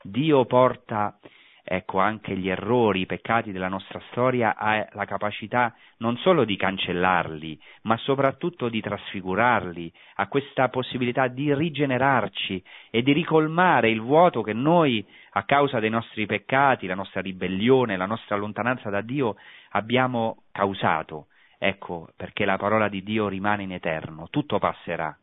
Dio 0.00 0.46
porta 0.46 1.18
ecco, 1.64 1.98
anche 1.98 2.36
gli 2.36 2.48
errori, 2.48 3.00
i 3.00 3.06
peccati 3.06 3.52
della 3.52 3.68
nostra 3.68 4.00
storia 4.10 4.56
ha 4.56 4.86
la 4.92 5.04
capacità 5.04 5.74
non 5.98 6.16
solo 6.18 6.44
di 6.44 6.56
cancellarli, 6.56 7.58
ma 7.82 7.96
soprattutto 7.98 8.68
di 8.68 8.80
trasfigurarli, 8.80 9.92
ha 10.16 10.26
questa 10.28 10.68
possibilità 10.68 11.28
di 11.28 11.54
rigenerarci 11.54 12.62
e 12.90 13.02
di 13.02 13.12
ricolmare 13.12 13.90
il 13.90 14.00
vuoto 14.00 14.42
che 14.42 14.52
noi, 14.52 15.06
a 15.32 15.44
causa 15.44 15.78
dei 15.78 15.90
nostri 15.90 16.26
peccati, 16.26 16.86
la 16.86 16.94
nostra 16.94 17.20
ribellione, 17.20 17.96
la 17.96 18.06
nostra 18.06 18.36
lontananza 18.36 18.90
da 18.90 19.00
Dio, 19.00 19.36
abbiamo 19.70 20.44
causato. 20.52 21.26
Ecco, 21.58 22.08
perché 22.16 22.44
la 22.44 22.56
parola 22.56 22.88
di 22.88 23.04
Dio 23.04 23.28
rimane 23.28 23.62
in 23.62 23.72
eterno, 23.72 24.26
tutto 24.30 24.58
passerà, 24.58 25.16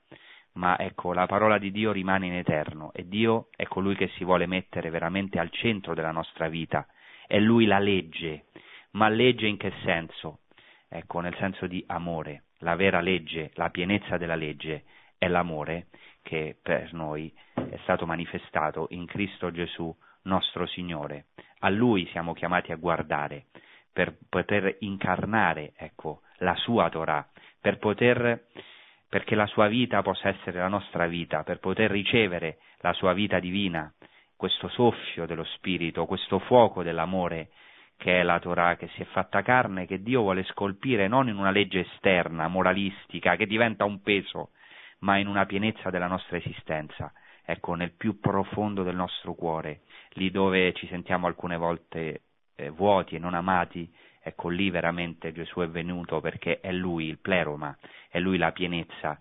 ma 0.54 0.78
ecco, 0.78 1.14
la 1.14 1.26
parola 1.26 1.58
di 1.58 1.72
Dio 1.72 1.92
rimane 1.92 2.28
in 2.28 2.34
eterno 2.34 2.92
e 2.94 3.08
Dio 3.08 3.48
è 3.56 3.66
colui 3.66 3.96
che 3.96 4.10
si 4.16 4.24
vuole 4.24 4.46
mettere 4.46 4.90
veramente 4.90 5.40
al 5.40 5.52
centro 5.52 5.94
della 5.94 6.12
nostra 6.12 6.48
vita, 6.48 6.88
è 7.28 7.40
Lui 7.40 7.66
la 7.66 7.80
legge, 7.80 8.46
ma 8.92 9.08
legge 9.10 9.48
in 9.48 9.58
che 9.58 9.72
senso? 9.84 10.40
Ecco, 10.88 11.20
nel 11.20 11.36
senso 11.38 11.68
di 11.68 11.84
amore, 11.88 12.46
la 12.60 12.76
vera 12.76 13.00
legge, 13.00 13.52
la 13.54 13.70
pienezza 13.70 14.18
della 14.18 14.36
legge 14.36 14.84
è 15.18 15.28
l'amore 15.28 15.88
che 16.24 16.58
per 16.62 16.94
noi 16.94 17.32
è 17.54 17.78
stato 17.84 18.06
manifestato 18.06 18.88
in 18.92 19.06
Cristo 19.06 19.52
Gesù 19.52 19.96
nostro 20.24 20.66
Signore. 20.66 21.28
A 21.60 21.70
Lui 21.70 22.08
siamo 22.08 22.34
chiamati 22.34 22.72
a 22.72 22.78
guardare 22.78 23.46
per 23.92 24.18
poter 24.30 24.78
incarnare, 24.80 25.74
ecco, 25.76 26.22
la 26.38 26.56
sua 26.56 26.90
Torah, 26.90 27.28
per 27.60 27.78
poter 27.78 28.48
perché 29.10 29.36
la 29.36 29.48
sua 29.48 29.68
vita 29.68 30.02
possa 30.04 30.30
essere 30.30 30.60
la 30.60 30.68
nostra 30.68 31.08
vita, 31.08 31.44
per 31.44 31.60
poter 31.60 31.90
ricevere 31.90 32.60
la 32.82 32.94
sua 32.94 33.14
vita 33.14 33.40
divina, 33.40 33.92
questo 34.36 34.70
soffio 34.70 35.26
dello 35.26 35.44
Spirito, 35.44 36.06
questo 36.06 36.40
fuoco 36.40 36.84
dell'amore 36.84 37.50
che 37.98 38.22
è 38.22 38.24
la 38.24 38.40
Torah 38.40 38.78
che 38.78 38.88
si 38.96 39.02
è 39.02 39.06
fatta 39.06 39.42
carne, 39.42 39.86
che 39.86 40.02
Dio 40.02 40.22
vuole 40.22 40.44
scolpire 40.46 41.10
non 41.10 41.28
in 41.28 41.36
una 41.36 41.52
legge 41.52 41.82
esterna, 41.82 42.48
moralistica, 42.48 43.36
che 43.36 43.46
diventa 43.46 43.84
un 43.84 44.02
peso, 44.02 44.52
ma 45.00 45.18
in 45.18 45.28
una 45.28 45.46
pienezza 45.46 45.90
della 45.90 46.08
nostra 46.08 46.38
esistenza, 46.38 47.12
ecco, 47.44 47.74
nel 47.74 47.92
più 47.92 48.22
profondo 48.22 48.84
del 48.84 48.96
nostro 48.96 49.34
cuore, 49.34 49.82
lì 50.12 50.32
dove 50.32 50.72
ci 50.74 50.88
sentiamo 50.88 51.28
alcune 51.28 51.58
volte 51.58 52.22
eh, 52.56 52.70
vuoti 52.70 53.16
e 53.16 53.20
non 53.20 53.34
amati, 53.34 53.94
Ecco 54.22 54.50
lì 54.50 54.70
veramente 54.70 55.32
Gesù 55.32 55.62
è 55.62 55.70
venuto 55.70 56.20
perché 56.20 56.60
è 56.60 56.72
Lui 56.72 57.06
il 57.08 57.20
pleroma, 57.20 57.76
è 58.10 58.20
Lui 58.20 58.38
la 58.38 58.52
pienezza 58.52 59.20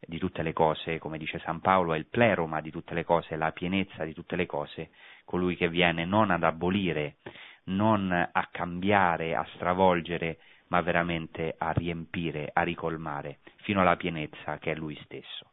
di 0.00 0.18
tutte 0.18 0.42
le 0.42 0.52
cose, 0.52 0.98
come 0.98 1.18
dice 1.18 1.38
San 1.40 1.60
Paolo, 1.60 1.92
è 1.92 1.98
il 1.98 2.06
pleroma 2.06 2.60
di 2.60 2.70
tutte 2.70 2.94
le 2.94 3.04
cose, 3.04 3.36
la 3.36 3.52
pienezza 3.52 4.04
di 4.04 4.14
tutte 4.14 4.36
le 4.36 4.46
cose, 4.46 4.90
colui 5.24 5.56
che 5.56 5.68
viene 5.68 6.04
non 6.04 6.30
ad 6.30 6.44
abolire, 6.44 7.16
non 7.64 8.10
a 8.10 8.48
cambiare, 8.50 9.34
a 9.34 9.46
stravolgere, 9.54 10.38
ma 10.68 10.80
veramente 10.80 11.54
a 11.58 11.72
riempire, 11.72 12.50
a 12.52 12.62
ricolmare, 12.62 13.38
fino 13.62 13.80
alla 13.80 13.96
pienezza 13.96 14.58
che 14.58 14.72
è 14.72 14.74
Lui 14.74 14.98
stesso. 15.04 15.50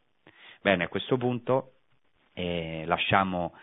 Bene, 0.61 0.85
a 0.85 0.87
questo 0.87 1.17
punto 1.17 1.73
eh, 2.33 2.83
lasciamo 2.85 3.53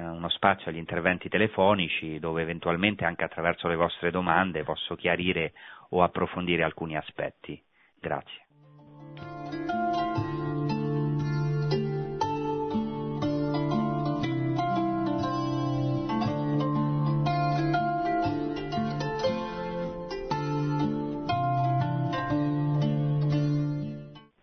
uno 0.00 0.28
spazio 0.30 0.70
agli 0.70 0.78
interventi 0.78 1.28
telefonici 1.28 2.18
dove 2.18 2.42
eventualmente 2.42 3.04
anche 3.04 3.24
attraverso 3.24 3.68
le 3.68 3.76
vostre 3.76 4.10
domande 4.10 4.64
posso 4.64 4.94
chiarire 4.94 5.52
o 5.90 6.02
approfondire 6.02 6.62
alcuni 6.62 6.96
aspetti. 6.96 7.60
Grazie. 8.00 8.40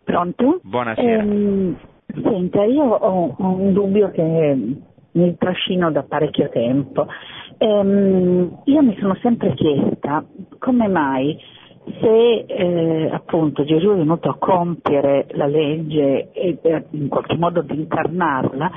Pronto? 0.04 0.60
Buonasera. 0.62 1.22
Eh, 1.22 1.76
senta, 2.22 2.64
io 2.64 2.82
ho, 2.82 3.34
ho, 3.38 3.54
un 3.54 3.72
dubbio 3.72 4.10
che 4.10 4.56
mi 5.12 5.36
trascino 5.36 5.90
da 5.90 6.02
parecchio 6.02 6.48
tempo. 6.48 7.06
Ehm, 7.58 8.62
io 8.64 8.82
mi 8.82 8.96
sono 8.98 9.16
sempre 9.20 9.54
chiesta 9.54 10.24
come 10.58 10.88
mai 10.88 11.38
se 11.98 12.44
eh, 12.46 13.10
appunto 13.10 13.64
Gesù 13.64 13.90
è 13.90 13.96
venuto 13.96 14.28
a 14.28 14.36
compiere 14.38 15.26
la 15.32 15.46
legge 15.46 16.30
e 16.32 16.58
eh, 16.60 16.84
in 16.90 17.08
qualche 17.08 17.36
modo 17.36 17.60
ad 17.60 17.70
incarnarla, 17.70 18.70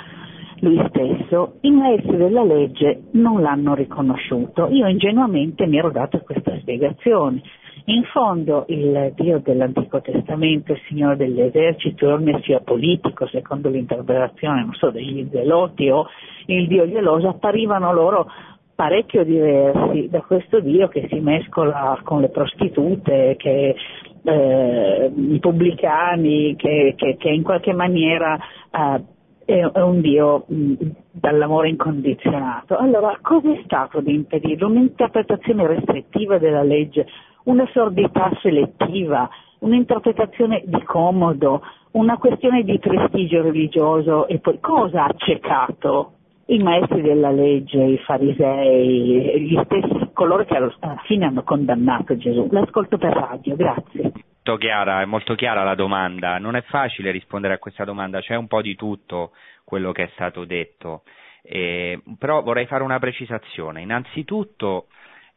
lui 0.62 0.82
stesso, 0.90 1.56
i 1.62 1.72
maestri 1.72 2.16
della 2.16 2.44
legge 2.44 3.04
non 3.12 3.42
l'hanno 3.42 3.76
riconosciuto. 3.76 4.70
Io 4.70 4.88
ingenuamente 4.88 5.68
mi 5.68 5.78
ero 5.78 5.92
dato 5.92 6.20
questa 6.20 6.58
spiegazione. 6.60 7.42
In 7.86 8.04
fondo 8.06 8.64
il 8.70 9.12
Dio 9.16 9.40
dell'Antico 9.40 10.00
Testamento, 10.00 10.72
il 10.72 10.80
Signore 10.88 11.18
dell'esercito, 11.18 12.10
è 12.10 12.14
un 12.14 12.62
politico, 12.64 13.28
secondo 13.28 13.68
l'interpretazione, 13.68 14.68
so, 14.72 14.90
degli 14.90 15.28
zeloti 15.30 15.90
o 15.90 16.08
il 16.46 16.68
Dio 16.68 16.90
geloso, 16.90 17.28
apparivano 17.28 17.92
loro 17.92 18.32
parecchio 18.74 19.24
diversi 19.26 20.08
da 20.10 20.22
questo 20.22 20.62
Dio 20.62 20.88
che 20.88 21.08
si 21.10 21.20
mescola 21.20 22.00
con 22.04 22.22
le 22.22 22.30
prostitute, 22.30 23.36
che, 23.38 23.76
eh, 24.24 25.12
i 25.16 25.40
pubblicani, 25.40 26.56
che, 26.56 26.94
che, 26.96 27.18
che, 27.18 27.30
in 27.30 27.44
qualche 27.44 27.74
maniera 27.74 28.40
eh, 28.72 29.04
è, 29.46 29.82
un 29.82 30.00
Dio 30.02 30.46
mh, 30.48 30.74
dall'amore 31.12 31.70
incondizionato. 31.70 32.78
Allora, 32.78 33.18
cosa 33.22 33.52
è 33.52 33.62
stato 33.66 34.00
di 34.00 34.14
impedirlo? 34.14 34.68
Un'interpretazione 34.68 35.68
restrittiva 35.68 36.38
della 36.38 36.64
legge, 36.64 37.06
una 37.44 37.68
sordità 37.72 38.32
selettiva, 38.42 39.30
un'interpretazione 39.60 40.64
di 40.66 40.82
comodo, 40.84 41.62
una 41.92 42.18
questione 42.18 42.64
di 42.64 42.80
prestigio 42.80 43.42
religioso 43.42 44.28
e 44.28 44.40
poi 44.40 44.60
cosa 44.60 45.04
ha 45.04 45.08
accecato 45.08 46.14
i 46.48 46.58
maestri 46.58 47.02
della 47.02 47.32
legge, 47.32 47.82
i 47.82 47.98
farisei, 48.00 49.42
gli 49.42 49.60
stessi, 49.64 50.10
coloro 50.14 50.44
che 50.44 50.56
alla 50.56 50.74
fine 51.06 51.26
hanno 51.26 51.44
condannato 51.44 52.18
Gesù. 52.18 52.48
L'ascolto 52.52 52.98
per 52.98 53.14
radio, 53.14 53.56
grazie. 53.56 54.12
Molto 54.46 54.58
chiara, 54.58 55.02
è 55.02 55.06
molto 55.06 55.36
chiara 55.36 55.64
la 55.64 55.76
domanda, 55.76 56.38
non 56.38 56.56
è 56.56 56.62
facile 56.64 57.12
rispondere 57.12 57.54
a 57.54 57.60
questa 57.60 57.86
domanda, 57.86 58.20
c'è 58.20 58.36
un 58.36 58.48
po' 58.48 58.62
di 58.62 58.76
tutto 58.76 59.32
quello 59.64 59.94
che 59.94 60.04
è 60.04 60.10
stato 60.14 60.44
detto, 60.44 61.04
eh, 61.44 62.02
però 62.20 62.42
vorrei 62.42 62.66
fare 62.66 62.84
una 62.84 63.00
precisazione. 63.00 63.82
Innanzitutto 63.82 64.88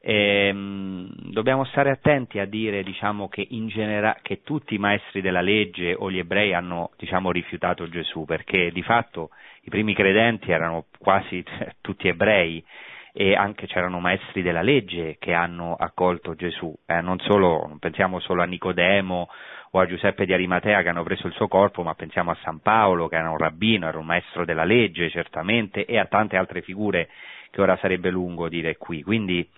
ehm, 0.09 1.09
dobbiamo 1.33 1.65
stare 1.65 1.91
attenti 1.91 2.39
a 2.39 2.47
dire 2.47 2.85
diciamo, 2.85 3.29
che, 3.29 3.49
genera- 3.67 4.17
che, 4.23 4.43
tutti 4.45 4.75
i 4.75 4.79
maestri 4.79 5.21
della 5.21 5.41
legge 5.41 5.95
o 5.99 6.13
gli 6.13 6.19
ebrei 6.19 6.55
hanno 6.55 6.91
diciamo, 6.97 7.33
rifiutato 7.33 7.89
Gesù, 7.89 8.25
perché 8.25 8.71
di 8.71 8.83
fatto 8.83 9.31
i 9.63 9.69
primi 9.69 9.95
credenti 9.95 10.53
erano 10.53 10.85
quasi 10.99 11.43
tutti 11.81 12.07
ebrei 12.07 12.65
e 13.13 13.35
anche 13.35 13.67
c'erano 13.67 13.99
maestri 13.99 14.43
della 14.43 14.63
legge 14.63 15.17
che 15.19 15.33
hanno 15.33 15.75
accolto 15.75 16.37
Gesù, 16.37 16.73
eh, 16.87 17.01
non, 17.01 17.19
solo, 17.21 17.65
non 17.67 17.79
pensiamo 17.79 18.21
solo 18.21 18.43
a 18.43 18.47
Nicodemo 18.47 19.29
o 19.71 19.81
a 19.81 19.87
Giuseppe 19.87 20.25
di 20.25 20.35
Arimatea 20.35 20.83
che 20.83 20.89
hanno 20.89 21.03
preso 21.03 21.27
il 21.27 21.33
suo 21.33 21.49
corpo, 21.49 21.83
ma 21.83 21.95
pensiamo 21.95 22.31
a 22.31 22.39
San 22.43 22.61
Paolo 22.61 23.09
che 23.09 23.17
era 23.17 23.31
un 23.31 23.39
rabbino, 23.39 23.89
era 23.89 23.99
un 23.99 24.07
maestro 24.07 24.45
della 24.45 24.65
legge 24.65 25.11
certamente 25.11 25.85
e 25.85 25.99
a 25.99 26.05
tante 26.05 26.37
altre 26.37 26.63
figure 26.63 27.09
che 27.51 27.61
ora 27.61 27.77
sarebbe 27.79 28.11
lungo 28.11 28.49
dire 28.49 28.77
qui. 28.77 29.03
Quindi 29.03 29.49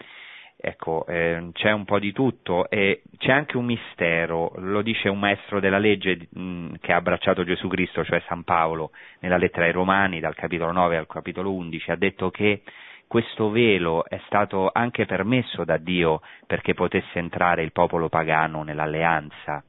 Ecco, 0.61 1.07
eh, 1.07 1.51
c'è 1.53 1.71
un 1.71 1.85
po' 1.85 2.01
di 2.01 2.11
tutto 2.11 2.69
e 2.69 3.03
c'è 3.17 3.31
anche 3.31 3.57
un 3.57 3.65
mistero, 3.65 4.51
lo 4.57 4.83
dice 4.83 5.09
un 5.09 5.21
maestro 5.21 5.61
della 5.61 5.79
legge 5.79 6.27
mh, 6.29 6.75
che 6.81 6.93
ha 6.93 6.97
abbracciato 6.97 7.45
Gesù 7.45 7.69
Cristo, 7.69 8.05
cioè 8.05 8.21
San 8.27 8.43
Paolo, 8.43 8.91
nella 9.21 9.37
lettera 9.37 9.67
ai 9.67 9.73
Romani, 9.73 10.19
dal 10.19 10.35
capitolo 10.35 10.73
9 10.73 10.97
al 10.97 11.07
capitolo 11.07 11.53
11, 11.55 11.93
ha 11.93 11.97
detto 11.97 12.31
che 12.31 12.63
questo 13.07 13.51
velo 13.51 14.05
è 14.05 14.21
stato 14.27 14.69
anche 14.73 15.07
permesso 15.07 15.65
da 15.65 15.77
Dio 15.77 16.23
perché 16.45 16.75
potesse 16.75 17.21
entrare 17.21 17.63
il 17.63 17.71
popolo 17.71 18.09
pagano 18.09 18.65
nell'alleanza. 18.65 19.63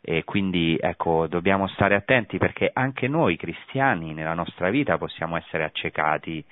E 0.00 0.24
quindi 0.24 0.76
ecco, 0.80 1.28
dobbiamo 1.28 1.68
stare 1.68 1.94
attenti 1.94 2.36
perché 2.36 2.68
anche 2.72 3.06
noi 3.06 3.36
cristiani 3.36 4.12
nella 4.12 4.34
nostra 4.34 4.70
vita 4.70 4.98
possiamo 4.98 5.36
essere 5.36 5.62
accecati 5.62 6.44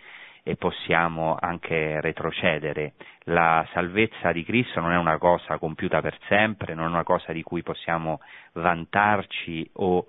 e 0.45 0.57
possiamo 0.57 1.37
anche 1.41 2.01
retrocedere. 2.01 2.93
La 3.25 3.67
salvezza 3.73 4.31
di 4.31 4.45
Cristo 4.45 4.79
non 4.81 4.93
è 4.93 4.97
una 4.97 5.19
cosa 5.19 5.59
compiuta 5.59 6.01
per 6.03 6.17
sempre, 6.29 6.75
non 6.75 6.85
è 6.85 6.89
una 6.89 7.03
cosa 7.03 7.33
di 7.33 7.43
cui 7.43 7.63
possiamo 7.63 8.21
vantarci 8.53 9.69
o 9.75 10.07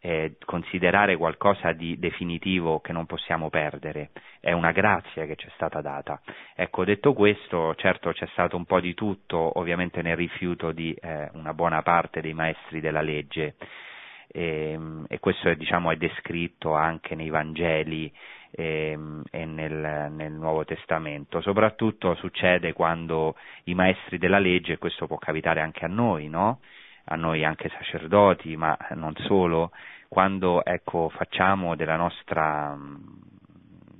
eh, 0.00 0.36
considerare 0.44 1.16
qualcosa 1.16 1.72
di 1.72 1.98
definitivo 1.98 2.80
che 2.80 2.92
non 2.92 3.06
possiamo 3.06 3.48
perdere, 3.48 4.10
è 4.40 4.52
una 4.52 4.72
grazia 4.72 5.24
che 5.24 5.36
ci 5.36 5.46
è 5.46 5.50
stata 5.54 5.80
data. 5.80 6.20
Ecco, 6.54 6.84
detto 6.84 7.14
questo, 7.14 7.74
certo 7.76 8.12
c'è 8.12 8.26
stato 8.32 8.56
un 8.56 8.66
po' 8.66 8.80
di 8.80 8.94
tutto, 8.94 9.58
ovviamente 9.58 10.02
nel 10.02 10.16
rifiuto 10.16 10.70
di 10.70 10.92
eh, 10.92 11.30
una 11.32 11.54
buona 11.54 11.82
parte 11.82 12.20
dei 12.20 12.34
maestri 12.34 12.80
della 12.80 13.00
legge, 13.00 13.56
e, 14.28 14.72
ehm, 14.72 15.06
e 15.08 15.18
questo 15.18 15.48
è, 15.48 15.56
diciamo, 15.56 15.90
è 15.90 15.96
descritto 15.96 16.74
anche 16.74 17.14
nei 17.14 17.30
Vangeli 17.30 18.12
ehm, 18.50 19.22
e 19.30 19.44
nel, 19.44 20.10
nel, 20.10 20.32
Nuovo 20.32 20.64
Testamento. 20.64 21.40
Soprattutto 21.40 22.14
succede 22.16 22.72
quando 22.72 23.36
i 23.64 23.74
maestri 23.74 24.18
della 24.18 24.38
legge, 24.38 24.74
e 24.74 24.78
questo 24.78 25.06
può 25.06 25.18
capitare 25.18 25.60
anche 25.60 25.84
a 25.84 25.88
noi, 25.88 26.28
no? 26.28 26.60
a 27.10 27.16
noi 27.16 27.44
anche 27.44 27.70
sacerdoti, 27.70 28.56
ma 28.56 28.76
non 28.94 29.14
solo, 29.26 29.70
quando 30.08 30.64
ecco, 30.64 31.08
facciamo 31.08 31.74
della 31.74 31.96
nostra, 31.96 32.76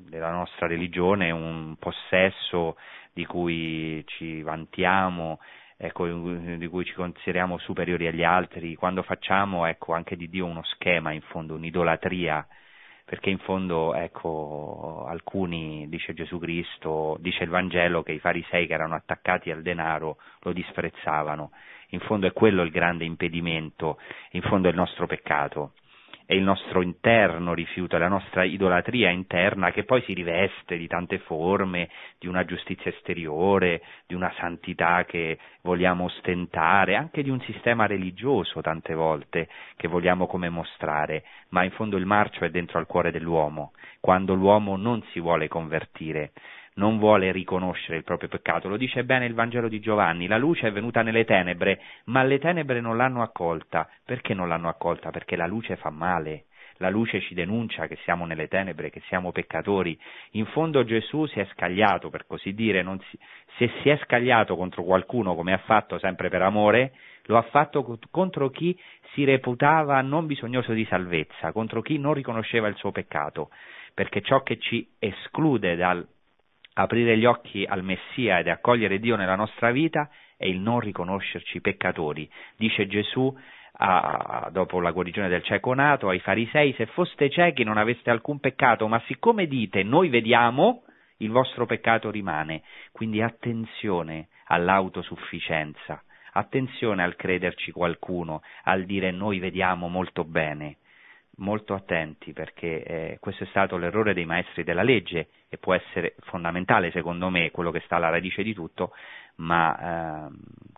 della 0.08 0.30
nostra 0.30 0.66
religione 0.66 1.30
un 1.30 1.76
possesso 1.78 2.76
di 3.12 3.24
cui 3.24 4.04
ci 4.06 4.42
vantiamo, 4.42 5.40
ecco, 5.76 6.06
di 6.06 6.66
cui 6.66 6.84
ci 6.84 6.92
consideriamo 6.92 7.58
superiori 7.58 8.06
agli 8.06 8.24
altri, 8.24 8.74
quando 8.74 9.02
facciamo 9.02 9.64
ecco, 9.64 9.94
anche 9.94 10.16
di 10.16 10.28
Dio 10.28 10.44
uno 10.44 10.62
schema, 10.64 11.12
in 11.12 11.22
fondo, 11.22 11.54
un'idolatria 11.54 12.46
perché 13.08 13.30
in 13.30 13.38
fondo, 13.38 13.94
ecco, 13.94 15.06
alcuni, 15.08 15.88
dice 15.88 16.12
Gesù 16.12 16.38
Cristo, 16.38 17.16
dice 17.20 17.42
il 17.42 17.48
Vangelo, 17.48 18.02
che 18.02 18.12
i 18.12 18.18
farisei 18.18 18.66
che 18.66 18.74
erano 18.74 18.94
attaccati 18.94 19.50
al 19.50 19.62
denaro 19.62 20.18
lo 20.40 20.52
disprezzavano. 20.52 21.52
In 21.92 22.00
fondo 22.00 22.26
è 22.26 22.34
quello 22.34 22.62
il 22.62 22.70
grande 22.70 23.06
impedimento, 23.06 23.96
in 24.32 24.42
fondo 24.42 24.68
è 24.68 24.72
il 24.72 24.76
nostro 24.76 25.06
peccato 25.06 25.72
è 26.28 26.34
il 26.34 26.42
nostro 26.42 26.82
interno 26.82 27.54
rifiuto, 27.54 27.96
è 27.96 27.98
la 27.98 28.06
nostra 28.06 28.44
idolatria 28.44 29.08
interna 29.08 29.70
che 29.70 29.84
poi 29.84 30.02
si 30.02 30.12
riveste 30.12 30.76
di 30.76 30.86
tante 30.86 31.20
forme, 31.20 31.88
di 32.18 32.26
una 32.26 32.44
giustizia 32.44 32.90
esteriore, 32.90 33.80
di 34.06 34.12
una 34.12 34.30
santità 34.36 35.06
che 35.06 35.38
vogliamo 35.62 36.04
ostentare, 36.04 36.96
anche 36.96 37.22
di 37.22 37.30
un 37.30 37.40
sistema 37.40 37.86
religioso 37.86 38.60
tante 38.60 38.92
volte 38.92 39.48
che 39.76 39.88
vogliamo 39.88 40.26
come 40.26 40.50
mostrare, 40.50 41.24
ma 41.48 41.64
in 41.64 41.70
fondo 41.70 41.96
il 41.96 42.04
marcio 42.04 42.44
è 42.44 42.50
dentro 42.50 42.78
al 42.78 42.84
cuore 42.84 43.10
dell'uomo, 43.10 43.72
quando 43.98 44.34
l'uomo 44.34 44.76
non 44.76 45.02
si 45.12 45.20
vuole 45.20 45.48
convertire, 45.48 46.32
non 46.78 46.98
vuole 46.98 47.30
riconoscere 47.32 47.98
il 47.98 48.04
proprio 48.04 48.28
peccato. 48.28 48.68
Lo 48.68 48.76
dice 48.76 49.04
bene 49.04 49.26
il 49.26 49.34
Vangelo 49.34 49.68
di 49.68 49.80
Giovanni, 49.80 50.26
la 50.26 50.38
luce 50.38 50.68
è 50.68 50.72
venuta 50.72 51.02
nelle 51.02 51.24
tenebre, 51.24 51.80
ma 52.04 52.22
le 52.22 52.38
tenebre 52.38 52.80
non 52.80 52.96
l'hanno 52.96 53.22
accolta. 53.22 53.88
Perché 54.04 54.32
non 54.32 54.48
l'hanno 54.48 54.68
accolta? 54.68 55.10
Perché 55.10 55.36
la 55.36 55.46
luce 55.46 55.76
fa 55.76 55.90
male. 55.90 56.44
La 56.80 56.90
luce 56.90 57.20
ci 57.20 57.34
denuncia 57.34 57.88
che 57.88 57.98
siamo 58.04 58.24
nelle 58.24 58.46
tenebre, 58.46 58.90
che 58.90 59.02
siamo 59.08 59.32
peccatori. 59.32 59.98
In 60.32 60.46
fondo 60.46 60.84
Gesù 60.84 61.26
si 61.26 61.40
è 61.40 61.46
scagliato, 61.52 62.08
per 62.08 62.24
così 62.24 62.54
dire, 62.54 62.84
si, 63.10 63.18
se 63.56 63.70
si 63.82 63.88
è 63.88 63.98
scagliato 64.04 64.56
contro 64.56 64.84
qualcuno 64.84 65.34
come 65.34 65.52
ha 65.52 65.58
fatto 65.58 65.98
sempre 65.98 66.28
per 66.28 66.42
amore, 66.42 66.92
lo 67.24 67.36
ha 67.36 67.42
fatto 67.42 67.98
contro 68.12 68.50
chi 68.50 68.78
si 69.12 69.24
reputava 69.24 70.00
non 70.02 70.26
bisognoso 70.26 70.72
di 70.72 70.84
salvezza, 70.84 71.50
contro 71.50 71.82
chi 71.82 71.98
non 71.98 72.14
riconosceva 72.14 72.68
il 72.68 72.76
suo 72.76 72.92
peccato, 72.92 73.50
perché 73.92 74.22
ciò 74.22 74.44
che 74.44 74.58
ci 74.58 74.88
esclude 75.00 75.74
dal 75.74 76.06
aprire 76.82 77.18
gli 77.18 77.24
occhi 77.24 77.64
al 77.64 77.82
Messia 77.82 78.38
ed 78.38 78.46
accogliere 78.46 79.00
Dio 79.00 79.16
nella 79.16 79.34
nostra 79.34 79.72
vita 79.72 80.08
è 80.36 80.46
il 80.46 80.60
non 80.60 80.78
riconoscerci 80.78 81.60
peccatori. 81.60 82.30
Dice 82.56 82.86
Gesù 82.86 83.36
a, 83.80 84.48
dopo 84.52 84.80
la 84.80 84.92
guarigione 84.92 85.28
del 85.28 85.42
cieco 85.42 85.74
nato 85.74 86.08
ai 86.08 86.20
farisei, 86.20 86.72
se 86.74 86.86
foste 86.86 87.30
ciechi 87.30 87.64
non 87.64 87.78
aveste 87.78 88.10
alcun 88.10 88.38
peccato, 88.38 88.86
ma 88.86 89.02
siccome 89.06 89.46
dite 89.46 89.82
noi 89.82 90.08
vediamo, 90.08 90.84
il 91.18 91.30
vostro 91.30 91.66
peccato 91.66 92.10
rimane. 92.10 92.62
Quindi 92.92 93.22
attenzione 93.22 94.28
all'autosufficienza, 94.44 96.00
attenzione 96.32 97.02
al 97.02 97.16
crederci 97.16 97.72
qualcuno, 97.72 98.42
al 98.64 98.84
dire 98.84 99.10
noi 99.10 99.40
vediamo 99.40 99.88
molto 99.88 100.24
bene 100.24 100.76
molto 101.38 101.74
attenti 101.74 102.32
perché 102.32 102.82
eh, 102.82 103.18
questo 103.20 103.44
è 103.44 103.46
stato 103.48 103.76
l'errore 103.76 104.12
dei 104.12 104.24
maestri 104.24 104.64
della 104.64 104.82
legge 104.82 105.28
e 105.48 105.58
può 105.58 105.74
essere 105.74 106.14
fondamentale 106.22 106.90
secondo 106.90 107.30
me 107.30 107.50
quello 107.50 107.70
che 107.70 107.80
sta 107.80 107.96
alla 107.96 108.10
radice 108.10 108.42
di 108.42 108.54
tutto, 108.54 108.92
ma 109.36 110.28
eh, 110.28 110.30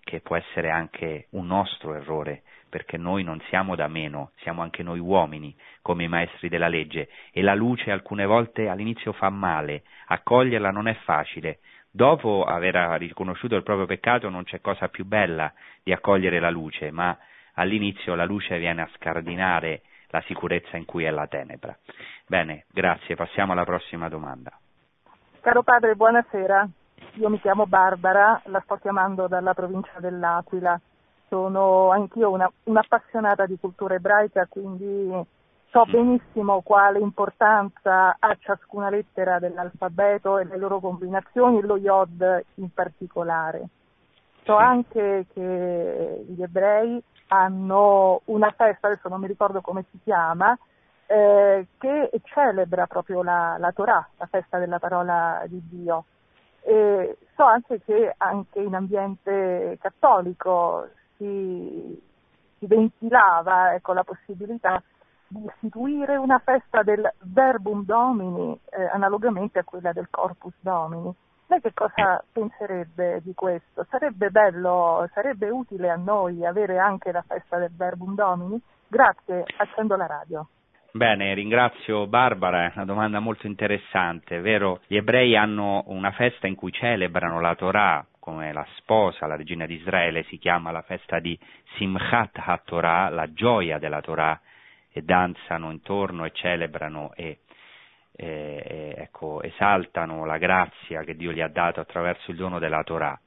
che 0.05 0.21
può 0.21 0.37
essere 0.37 0.71
anche 0.71 1.27
un 1.31 1.47
nostro 1.47 1.95
errore 1.95 2.43
perché 2.71 2.97
noi 2.97 3.25
non 3.25 3.43
siamo 3.49 3.75
da 3.75 3.89
meno, 3.89 4.31
siamo 4.37 4.63
anche 4.63 4.83
noi 4.83 5.01
uomini, 5.01 5.55
come 5.83 6.05
i 6.05 6.09
maestri 6.09 6.49
della 6.49 6.69
legge, 6.69 7.11
e 7.33 7.43
la 7.43 7.55
luce 7.55 7.91
alcune 7.91 8.25
volte 8.25 8.69
all'inizio 8.69 9.13
fa 9.13 9.29
male, 9.29 9.83
accoglierla 10.07 10.71
non 10.71 10.87
è 10.87 10.95
facile. 11.03 11.59
Dopo 11.91 12.45
aver 12.45 12.77
riconosciuto 13.01 13.57
il 13.57 13.65
proprio 13.65 13.87
peccato 13.87 14.29
non 14.29 14.45
c'è 14.45 14.61
cosa 14.61 14.89
più 14.89 15.05
bella 15.05 15.53
di 15.83 15.93
accogliere 15.93 16.39
la 16.39 16.51
luce, 16.51 16.93
ma 16.93 17.19
all'inizio 17.55 18.15
la 18.15 18.25
luce 18.25 18.59
viene 18.59 18.83
a 18.83 18.91
scardinare 18.95 19.83
la 20.11 20.23
sicurezza 20.23 20.77
in 20.77 20.85
cui 20.85 21.05
è 21.05 21.11
la 21.11 21.27
tenebra. 21.27 21.77
Bene, 22.27 22.67
grazie, 22.73 23.17
passiamo 23.17 23.53
alla 23.53 23.65
prossima 23.65 24.09
domanda. 24.09 24.60
Caro 25.41 25.63
padre, 25.63 25.95
buonasera. 25.95 26.69
Io 27.15 27.31
mi 27.31 27.41
chiamo 27.41 27.65
Barbara, 27.65 28.43
la 28.45 28.61
sto 28.63 28.77
chiamando 28.77 29.27
dalla 29.27 29.55
provincia 29.55 29.99
dell'Aquila. 29.99 30.79
Sono 31.29 31.89
anch'io 31.89 32.31
una, 32.31 32.51
un'appassionata 32.65 33.47
di 33.47 33.57
cultura 33.59 33.95
ebraica, 33.95 34.47
quindi 34.51 35.11
so 35.71 35.87
mm. 35.87 35.91
benissimo 35.91 36.61
quale 36.61 36.99
importanza 36.99 38.17
ha 38.19 38.37
ciascuna 38.39 38.91
lettera 38.91 39.39
dell'alfabeto 39.39 40.37
e 40.37 40.45
le 40.45 40.59
loro 40.59 40.79
combinazioni, 40.79 41.63
lo 41.63 41.79
Yod 41.79 42.45
in 42.57 42.71
particolare. 42.75 43.69
So 44.45 44.57
anche 44.57 45.25
che 45.33 46.25
gli 46.29 46.43
ebrei 46.43 47.03
hanno 47.29 48.21
una 48.27 48.51
festa, 48.51 48.89
adesso 48.89 49.09
non 49.09 49.21
mi 49.21 49.27
ricordo 49.27 49.63
come 49.63 49.87
si 49.91 49.99
chiama, 50.05 50.55
eh, 51.11 51.67
che 51.77 52.09
celebra 52.23 52.87
proprio 52.87 53.25
la, 53.25 53.57
la 53.59 53.73
Torah, 53.73 54.09
la 54.17 54.27
festa 54.27 54.59
della 54.59 54.79
parola 54.79 55.43
di 55.47 55.61
Dio. 55.69 56.05
E 56.63 57.19
so 57.35 57.43
anche 57.43 57.81
che 57.83 58.15
anche 58.17 58.61
in 58.61 58.77
ambiente 58.77 59.77
cattolico 59.81 60.89
si, 61.17 62.01
si 62.59 62.67
ventilava 62.67 63.75
ecco, 63.75 63.93
la 63.93 64.05
possibilità 64.05 64.81
di 65.27 65.45
istituire 65.47 66.15
una 66.15 66.39
festa 66.39 66.85
del 66.85 67.13
Verbum 67.23 67.85
Domini 67.85 68.57
eh, 68.71 68.85
analogamente 68.85 69.59
a 69.59 69.65
quella 69.65 69.93
del 69.93 70.07
Corpus 70.11 70.55
Domini. 70.61 71.13
Lei 71.47 71.61
che 71.61 71.73
cosa 71.75 72.23
penserebbe 72.31 73.21
di 73.23 73.35
questo? 73.35 73.85
Sarebbe 73.91 74.31
bello, 74.31 75.09
sarebbe 75.13 75.51
utile 75.51 75.91
a 75.91 75.97
noi 75.97 76.47
avere 76.47 76.79
anche 76.79 77.11
la 77.11 77.25
festa 77.27 77.59
del 77.59 77.73
Verbum 77.75 78.15
Domini? 78.15 78.61
Grazie, 78.87 79.45
accendo 79.57 79.97
la 79.97 80.07
radio. 80.07 80.47
Bene, 80.93 81.35
ringrazio 81.35 82.09
Barbara, 82.09 82.67
è 82.67 82.73
una 82.75 82.85
domanda 82.85 83.21
molto 83.21 83.47
interessante, 83.47 84.41
vero? 84.41 84.81
Gli 84.89 84.97
ebrei 84.97 85.37
hanno 85.37 85.85
una 85.87 86.11
festa 86.11 86.49
in 86.49 86.57
cui 86.57 86.73
celebrano 86.73 87.41
la 87.41 87.55
Torah 87.55 88.05
come 88.19 88.53
la 88.53 88.67
sposa, 88.75 89.29
la 89.29 89.37
regina 89.37 89.67
di 89.67 89.75
Israele, 89.75 90.25
si 90.25 90.37
chiama 90.37 90.73
la 90.73 90.83
festa 90.83 91.21
di 91.21 91.39
Simchat 91.77 92.39
HaTorah, 92.45 93.09
la 93.09 93.33
gioia 93.33 93.79
della 93.79 94.01
Torah, 94.01 94.41
e 94.91 95.03
danzano 95.03 95.71
intorno 95.71 96.25
e 96.25 96.33
celebrano 96.33 97.13
e 97.15 97.39
eh, 98.17 98.95
ecco, 98.99 99.43
esaltano 99.43 100.25
la 100.25 100.39
grazia 100.39 101.05
che 101.05 101.15
Dio 101.15 101.31
gli 101.31 101.41
ha 101.41 101.49
dato 101.49 101.79
attraverso 101.79 102.33
il 102.33 102.37
dono 102.37 102.59
della 102.59 102.83
Torah. 102.83 103.19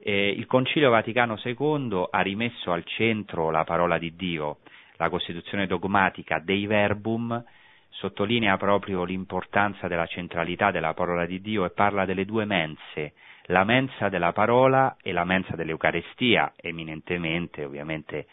Eh, 0.00 0.30
il 0.30 0.46
Concilio 0.46 0.90
Vaticano 0.90 1.40
II 1.42 2.08
ha 2.10 2.20
rimesso 2.22 2.72
al 2.72 2.84
centro 2.84 3.50
la 3.50 3.62
parola 3.62 3.98
di 3.98 4.16
Dio, 4.16 4.58
la 4.98 5.08
Costituzione 5.08 5.66
dogmatica 5.66 6.38
dei 6.38 6.66
verbum 6.66 7.42
sottolinea 7.90 8.56
proprio 8.56 9.04
l'importanza 9.04 9.88
della 9.88 10.06
centralità 10.06 10.70
della 10.70 10.94
parola 10.94 11.24
di 11.24 11.40
Dio 11.40 11.64
e 11.64 11.70
parla 11.70 12.04
delle 12.04 12.24
due 12.24 12.44
mense, 12.44 13.14
la 13.46 13.64
mensa 13.64 14.08
della 14.08 14.32
parola 14.32 14.96
e 15.02 15.12
la 15.12 15.24
mensa 15.24 15.56
dell'Eucarestia, 15.56 16.52
eminentemente 16.56 17.64
ovviamente 17.64 18.26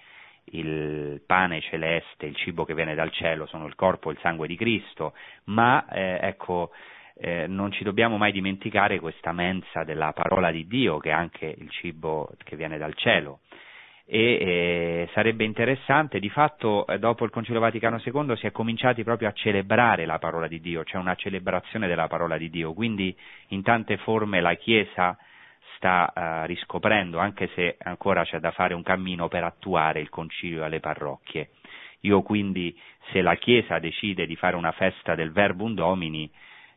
il 0.52 1.22
pane 1.26 1.62
celeste, 1.62 2.28
il 2.28 2.36
cibo 2.36 2.66
che 2.66 2.76
viene 2.76 2.94
dal 2.94 3.12
cielo, 3.12 3.46
sono 3.48 3.66
il 3.66 3.76
corpo 3.76 4.10
e 4.10 4.14
il 4.14 4.20
sangue 4.20 4.48
di 4.48 4.56
Cristo, 4.56 5.14
ma 5.46 5.88
eh, 5.88 6.20
ecco, 6.22 6.72
eh, 7.16 7.48
non 7.48 7.72
ci 7.72 7.84
dobbiamo 7.84 8.18
mai 8.18 8.32
dimenticare 8.32 9.00
questa 9.00 9.32
mensa 9.32 9.84
della 9.84 10.12
parola 10.14 10.52
di 10.52 10.68
Dio, 10.68 10.98
che 10.98 11.10
è 11.10 11.14
anche 11.14 11.46
il 11.46 11.70
cibo 11.72 12.30
che 12.44 12.56
viene 12.56 12.78
dal 12.78 12.94
cielo. 12.96 13.40
E 14.08 14.20
eh, 14.20 15.10
sarebbe 15.14 15.44
interessante, 15.44 16.20
di 16.20 16.30
fatto 16.30 16.86
eh, 16.86 17.00
dopo 17.00 17.26
il 17.26 17.32
Concilio 17.32 17.60
Vaticano 17.60 18.00
II 18.04 18.38
si 18.38 18.46
è 18.46 18.52
cominciati 18.52 19.04
proprio 19.04 19.30
a 19.30 19.34
celebrare 19.34 20.06
la 20.06 20.20
parola 20.20 20.48
di 20.48 20.62
Dio, 20.62 20.84
c'è 20.84 20.98
una 20.98 21.16
celebrazione 21.16 21.88
della 21.88 22.08
parola 22.08 22.38
di 22.38 22.52
Dio, 22.52 22.74
quindi 22.74 23.16
in 23.50 23.64
tante 23.64 23.98
forme 23.98 24.42
la 24.42 24.54
Chiesa 24.54 25.18
sta 25.76 26.14
uh, 26.16 26.46
riscoprendo, 26.46 27.18
anche 27.20 27.50
se 27.56 27.78
ancora 27.80 28.24
c'è 28.24 28.40
da 28.40 28.52
fare 28.52 28.74
un 28.74 28.84
cammino 28.84 29.28
per 29.28 29.44
attuare 29.44 30.00
il 30.00 30.10
concilio 30.10 30.64
alle 30.64 30.80
parrocchie. 30.80 31.50
Io 32.02 32.22
quindi, 32.22 32.78
se 33.12 33.22
la 33.22 33.36
Chiesa 33.36 33.80
decide 33.80 34.26
di 34.26 34.36
fare 34.36 34.56
una 34.56 34.72
festa 34.72 35.16
del 35.16 35.32
Verbum 35.32 35.74
Domini, 35.74 36.30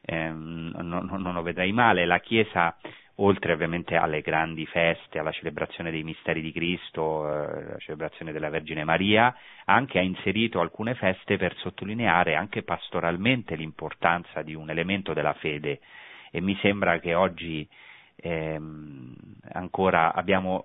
ehm, 0.03 0.73
non, 0.77 1.07
non, 1.11 1.35
lo 1.35 1.43
vedrei 1.43 1.73
male. 1.73 2.07
La 2.07 2.21
Chiesa, 2.21 2.77
oltre 3.21 3.53
ovviamente 3.53 3.97
alle 3.97 4.21
grandi 4.21 4.67
feste, 4.67 5.19
alla 5.19 5.33
celebrazione 5.33 5.91
dei 5.91 6.03
misteri 6.03 6.41
di 6.41 6.53
Cristo, 6.53 7.27
eh, 7.27 7.65
la 7.65 7.79
celebrazione 7.79 8.33
della 8.33 8.49
Vergine 8.49 8.85
Maria, 8.85 9.35
anche 9.65 9.99
ha 9.99 10.03
inserito 10.03 10.61
alcune 10.61 10.95
feste 10.95 11.37
per 11.37 11.57
sottolineare 11.57 12.35
anche 12.35 12.63
pastoralmente 12.63 13.57
l'importanza 13.57 14.43
di 14.43 14.55
un 14.55 14.71
elemento 14.71 15.13
della 15.15 15.35
fede. 15.35 15.81
E 16.31 16.41
mi 16.41 16.57
sembra 16.61 16.99
che 17.01 17.15
oggi 17.15 17.69
ehm, 18.17 19.15
ancora 19.53 20.13
abbiamo 20.13 20.63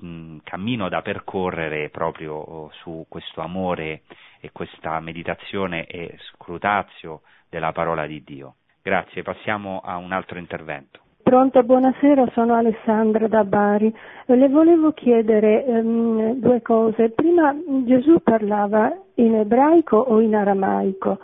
un 0.00 0.40
cammino 0.44 0.88
da 0.88 1.02
percorrere 1.02 1.88
proprio 1.90 2.70
su 2.82 3.06
questo 3.08 3.40
amore 3.40 4.02
e 4.40 4.52
questa 4.52 5.00
meditazione 5.00 5.86
e 5.86 6.16
scrutazio 6.32 7.22
della 7.48 7.72
parola 7.72 8.06
di 8.06 8.22
Dio. 8.22 8.56
Grazie, 8.82 9.22
passiamo 9.22 9.80
a 9.80 9.96
un 9.96 10.12
altro 10.12 10.38
intervento. 10.38 11.05
Pronto, 11.28 11.60
buonasera, 11.64 12.24
sono 12.34 12.54
Alessandra 12.54 13.26
da 13.26 13.42
Bari. 13.42 13.92
Le 14.26 14.48
volevo 14.48 14.92
chiedere 14.92 15.64
um, 15.66 16.34
due 16.34 16.62
cose. 16.62 17.10
Prima 17.10 17.52
Gesù 17.84 18.20
parlava 18.22 18.96
in 19.14 19.34
ebraico 19.34 19.96
o 19.96 20.20
in 20.20 20.36
aramaico? 20.36 21.18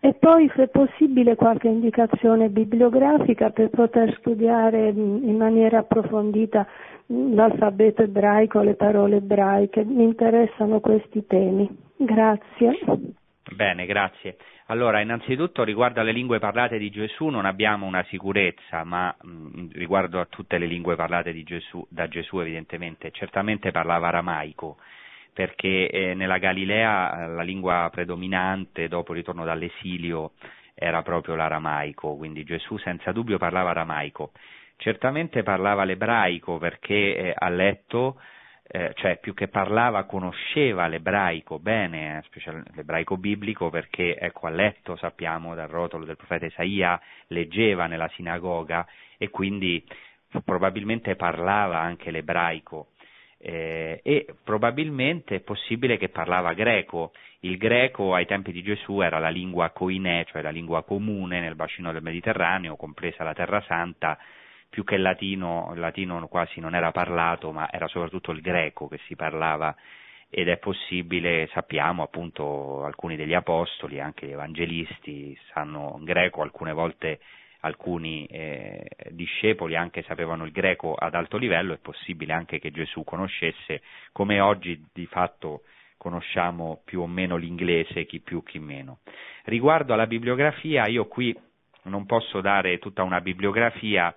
E 0.00 0.14
poi, 0.14 0.50
se 0.56 0.66
possibile, 0.66 1.36
qualche 1.36 1.68
indicazione 1.68 2.48
bibliografica 2.48 3.50
per 3.50 3.70
poter 3.70 4.16
studiare 4.18 4.88
in 4.88 5.36
maniera 5.36 5.78
approfondita 5.78 6.66
l'alfabeto 7.06 8.02
ebraico, 8.02 8.60
le 8.60 8.74
parole 8.74 9.18
ebraiche. 9.18 9.84
Mi 9.84 10.02
interessano 10.02 10.80
questi 10.80 11.24
temi. 11.28 11.70
Grazie. 11.94 13.22
Bene, 13.52 13.84
grazie. 13.86 14.36
Allora, 14.66 15.00
innanzitutto 15.00 15.64
riguardo 15.64 16.00
alle 16.00 16.12
lingue 16.12 16.38
parlate 16.38 16.78
di 16.78 16.90
Gesù 16.90 17.26
non 17.26 17.44
abbiamo 17.44 17.86
una 17.86 18.04
sicurezza, 18.08 18.84
ma 18.84 19.14
mh, 19.20 19.72
riguardo 19.72 20.18
a 20.20 20.26
tutte 20.26 20.56
le 20.56 20.66
lingue 20.66 20.96
parlate 20.96 21.32
Gesù, 21.44 21.86
da 21.90 22.08
Gesù 22.08 22.38
evidentemente, 22.38 23.10
certamente 23.10 23.70
parlava 23.70 24.08
aramaico 24.08 24.78
perché 25.34 25.90
eh, 25.90 26.14
nella 26.14 26.38
Galilea 26.38 27.24
eh, 27.24 27.28
la 27.28 27.42
lingua 27.42 27.90
predominante 27.92 28.88
dopo 28.88 29.10
il 29.12 29.18
ritorno 29.18 29.44
dall'esilio 29.44 30.32
era 30.74 31.02
proprio 31.02 31.34
l'aramaico, 31.34 32.16
quindi 32.16 32.44
Gesù 32.44 32.78
senza 32.78 33.12
dubbio 33.12 33.36
parlava 33.36 33.70
aramaico. 33.70 34.30
Certamente 34.76 35.42
parlava 35.42 35.84
l'ebraico 35.84 36.58
perché 36.58 37.16
eh, 37.16 37.34
a 37.36 37.48
letto, 37.48 38.20
eh, 38.74 38.92
cioè 38.96 39.18
più 39.18 39.34
che 39.34 39.46
parlava, 39.46 40.02
conosceva 40.02 40.88
l'ebraico 40.88 41.60
bene, 41.60 42.24
eh, 42.32 42.62
l'ebraico 42.74 43.16
biblico 43.16 43.70
perché 43.70 44.18
ecco, 44.18 44.48
a 44.48 44.50
letto 44.50 44.96
sappiamo 44.96 45.54
dal 45.54 45.68
rotolo 45.68 46.04
del 46.04 46.16
profeta 46.16 46.46
Isaia, 46.46 47.00
leggeva 47.28 47.86
nella 47.86 48.10
sinagoga 48.14 48.84
e 49.16 49.30
quindi 49.30 49.86
probabilmente 50.44 51.14
parlava 51.14 51.78
anche 51.78 52.10
l'ebraico 52.10 52.88
eh, 53.38 54.00
e 54.02 54.26
probabilmente 54.42 55.36
è 55.36 55.40
possibile 55.40 55.96
che 55.96 56.08
parlava 56.08 56.52
greco. 56.52 57.12
Il 57.40 57.58
greco 57.58 58.12
ai 58.12 58.26
tempi 58.26 58.50
di 58.50 58.64
Gesù 58.64 59.02
era 59.02 59.20
la 59.20 59.28
lingua 59.28 59.70
koinè, 59.70 60.24
cioè 60.24 60.42
la 60.42 60.50
lingua 60.50 60.82
comune 60.82 61.38
nel 61.38 61.54
bacino 61.54 61.92
del 61.92 62.02
Mediterraneo, 62.02 62.74
compresa 62.74 63.22
la 63.22 63.34
Terra 63.34 63.62
Santa, 63.68 64.18
più 64.74 64.82
che 64.82 64.96
il 64.96 65.02
latino, 65.02 65.70
il 65.72 65.78
latino 65.78 66.26
quasi 66.26 66.58
non 66.58 66.74
era 66.74 66.90
parlato, 66.90 67.52
ma 67.52 67.70
era 67.70 67.86
soprattutto 67.86 68.32
il 68.32 68.40
greco 68.40 68.88
che 68.88 68.98
si 69.06 69.14
parlava 69.14 69.72
ed 70.28 70.48
è 70.48 70.56
possibile, 70.56 71.48
sappiamo 71.52 72.02
appunto 72.02 72.84
alcuni 72.84 73.14
degli 73.14 73.34
apostoli, 73.34 74.00
anche 74.00 74.26
gli 74.26 74.32
evangelisti 74.32 75.38
sanno 75.52 76.00
greco, 76.02 76.42
alcune 76.42 76.72
volte 76.72 77.20
alcuni 77.60 78.26
eh, 78.26 78.84
discepoli 79.10 79.76
anche 79.76 80.02
sapevano 80.02 80.44
il 80.44 80.50
greco 80.50 80.94
ad 80.94 81.14
alto 81.14 81.36
livello, 81.36 81.72
è 81.72 81.78
possibile 81.78 82.32
anche 82.32 82.58
che 82.58 82.72
Gesù 82.72 83.04
conoscesse, 83.04 83.80
come 84.10 84.40
oggi 84.40 84.84
di 84.92 85.06
fatto 85.06 85.62
conosciamo 85.96 86.82
più 86.84 87.00
o 87.00 87.06
meno 87.06 87.36
l'inglese, 87.36 88.06
chi 88.06 88.18
più 88.18 88.42
chi 88.42 88.58
meno. 88.58 88.98
Riguardo 89.44 89.92
alla 89.92 90.08
bibliografia, 90.08 90.88
io 90.88 91.06
qui 91.06 91.32
non 91.84 92.06
posso 92.06 92.40
dare 92.40 92.78
tutta 92.78 93.04
una 93.04 93.20
bibliografia, 93.20 94.12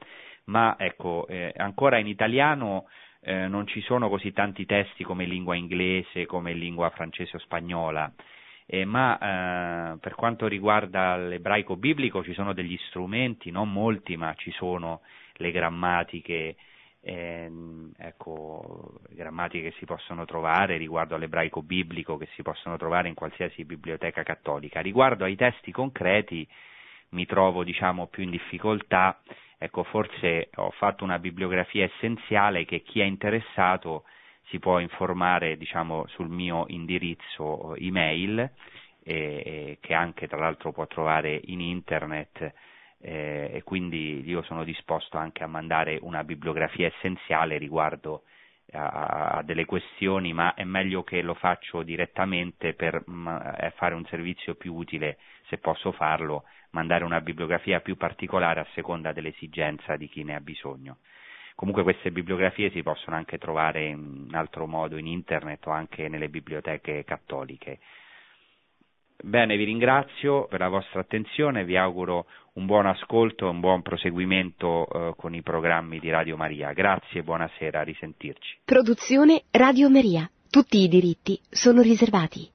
ma 0.47 0.75
ecco, 0.77 1.27
eh, 1.27 1.53
ancora 1.55 1.97
in 1.97 2.07
italiano 2.07 2.87
eh, 3.21 3.47
non 3.47 3.67
ci 3.67 3.81
sono 3.81 4.09
così 4.09 4.31
tanti 4.31 4.65
testi 4.65 5.03
come 5.03 5.23
in 5.23 5.29
lingua 5.29 5.55
inglese, 5.55 6.25
come 6.25 6.51
in 6.51 6.59
lingua 6.59 6.89
francese 6.91 7.37
o 7.37 7.39
spagnola, 7.39 8.11
eh, 8.65 8.85
ma 8.85 9.93
eh, 9.93 9.97
per 9.99 10.15
quanto 10.15 10.47
riguarda 10.47 11.17
l'ebraico 11.17 11.75
biblico 11.75 12.23
ci 12.23 12.33
sono 12.33 12.53
degli 12.53 12.77
strumenti, 12.87 13.51
non 13.51 13.71
molti, 13.71 14.15
ma 14.15 14.33
ci 14.35 14.51
sono 14.51 15.01
le 15.33 15.51
grammatiche, 15.51 16.55
ehm, 17.01 17.93
ecco, 17.97 18.99
grammatiche 19.09 19.69
che 19.69 19.75
si 19.77 19.85
possono 19.85 20.25
trovare 20.25 20.77
riguardo 20.77 21.15
all'ebraico 21.15 21.61
biblico 21.61 22.17
che 22.17 22.27
si 22.35 22.41
possono 22.43 22.77
trovare 22.77 23.09
in 23.09 23.13
qualsiasi 23.13 23.65
biblioteca 23.65 24.23
cattolica. 24.23 24.79
Riguardo 24.81 25.25
ai 25.25 25.35
testi 25.35 25.71
concreti 25.71 26.47
mi 27.09 27.25
trovo 27.25 27.63
diciamo 27.63 28.07
più 28.07 28.23
in 28.23 28.29
difficoltà 28.31 29.19
Ecco, 29.59 29.83
forse 29.83 30.49
ho 30.55 30.69
fatto 30.71 31.03
una 31.03 31.17
bibliografia 31.19 31.83
essenziale 31.85 32.65
che 32.65 32.81
chi 32.81 32.99
è 32.99 33.03
interessato 33.03 34.03
si 34.49 34.59
può 34.59 34.79
informare 34.79 35.57
diciamo, 35.57 36.05
sul 36.07 36.29
mio 36.29 36.65
indirizzo 36.67 37.75
email 37.75 38.51
eh, 39.03 39.77
che 39.81 39.93
anche 39.93 40.27
tra 40.27 40.37
l'altro 40.37 40.71
può 40.71 40.85
trovare 40.85 41.39
in 41.45 41.61
internet 41.61 42.53
eh, 42.99 43.49
e 43.53 43.63
quindi 43.63 44.21
io 44.27 44.41
sono 44.43 44.63
disposto 44.63 45.17
anche 45.17 45.43
a 45.43 45.47
mandare 45.47 45.97
una 46.01 46.23
bibliografia 46.23 46.87
essenziale 46.87 47.57
riguardo 47.57 48.23
a, 48.73 49.37
a 49.37 49.43
delle 49.43 49.65
questioni, 49.65 50.33
ma 50.33 50.53
è 50.53 50.63
meglio 50.63 51.03
che 51.03 51.21
lo 51.21 51.33
faccio 51.33 51.83
direttamente 51.83 52.73
per 52.73 53.01
mh, 53.05 53.11
mm, 53.11 53.27
eh, 53.59 53.73
fare 53.75 53.95
un 53.95 54.05
servizio 54.05 54.55
più 54.55 54.73
utile, 54.73 55.17
se 55.47 55.57
posso 55.57 55.91
farlo, 55.91 56.43
mandare 56.71 57.03
una 57.03 57.21
bibliografia 57.21 57.79
più 57.79 57.97
particolare 57.97 58.59
a 58.59 58.67
seconda 58.73 59.11
dell'esigenza 59.11 59.95
di 59.95 60.07
chi 60.07 60.23
ne 60.23 60.35
ha 60.35 60.39
bisogno. 60.39 60.97
Comunque 61.55 61.81
queste 61.81 62.11
bibliografie 62.11 62.69
si 62.69 62.83
possono 62.83 63.15
anche 63.15 63.39
trovare 63.39 63.87
in 63.87 64.29
altro 64.33 64.67
modo 64.67 64.95
in 64.97 65.07
internet 65.07 65.65
o 65.65 65.71
anche 65.71 66.07
nelle 66.07 66.29
biblioteche 66.29 67.03
cattoliche. 67.03 67.79
Bene, 69.19 69.57
vi 69.57 69.63
ringrazio 69.63 70.45
per 70.45 70.59
la 70.59 70.69
vostra 70.69 70.99
attenzione, 70.99 71.65
vi 71.65 71.75
auguro 71.75 72.27
un 72.53 72.67
buon 72.67 72.85
ascolto 72.85 73.47
e 73.47 73.49
un 73.49 73.59
buon 73.59 73.81
proseguimento 73.81 74.87
eh, 74.87 75.13
con 75.17 75.33
i 75.33 75.41
programmi 75.41 75.97
di 75.97 76.11
Radio 76.11 76.37
Maria. 76.37 76.71
Grazie 76.73 77.21
e 77.21 77.23
buonasera, 77.23 77.81
risentirci. 77.81 78.59
Produzione 78.63 79.45
Radio 79.49 79.89
Maria. 79.89 80.29
Tutti 80.51 80.77
i 80.77 80.87
diritti 80.87 81.39
sono 81.49 81.81
riservati. 81.81 82.45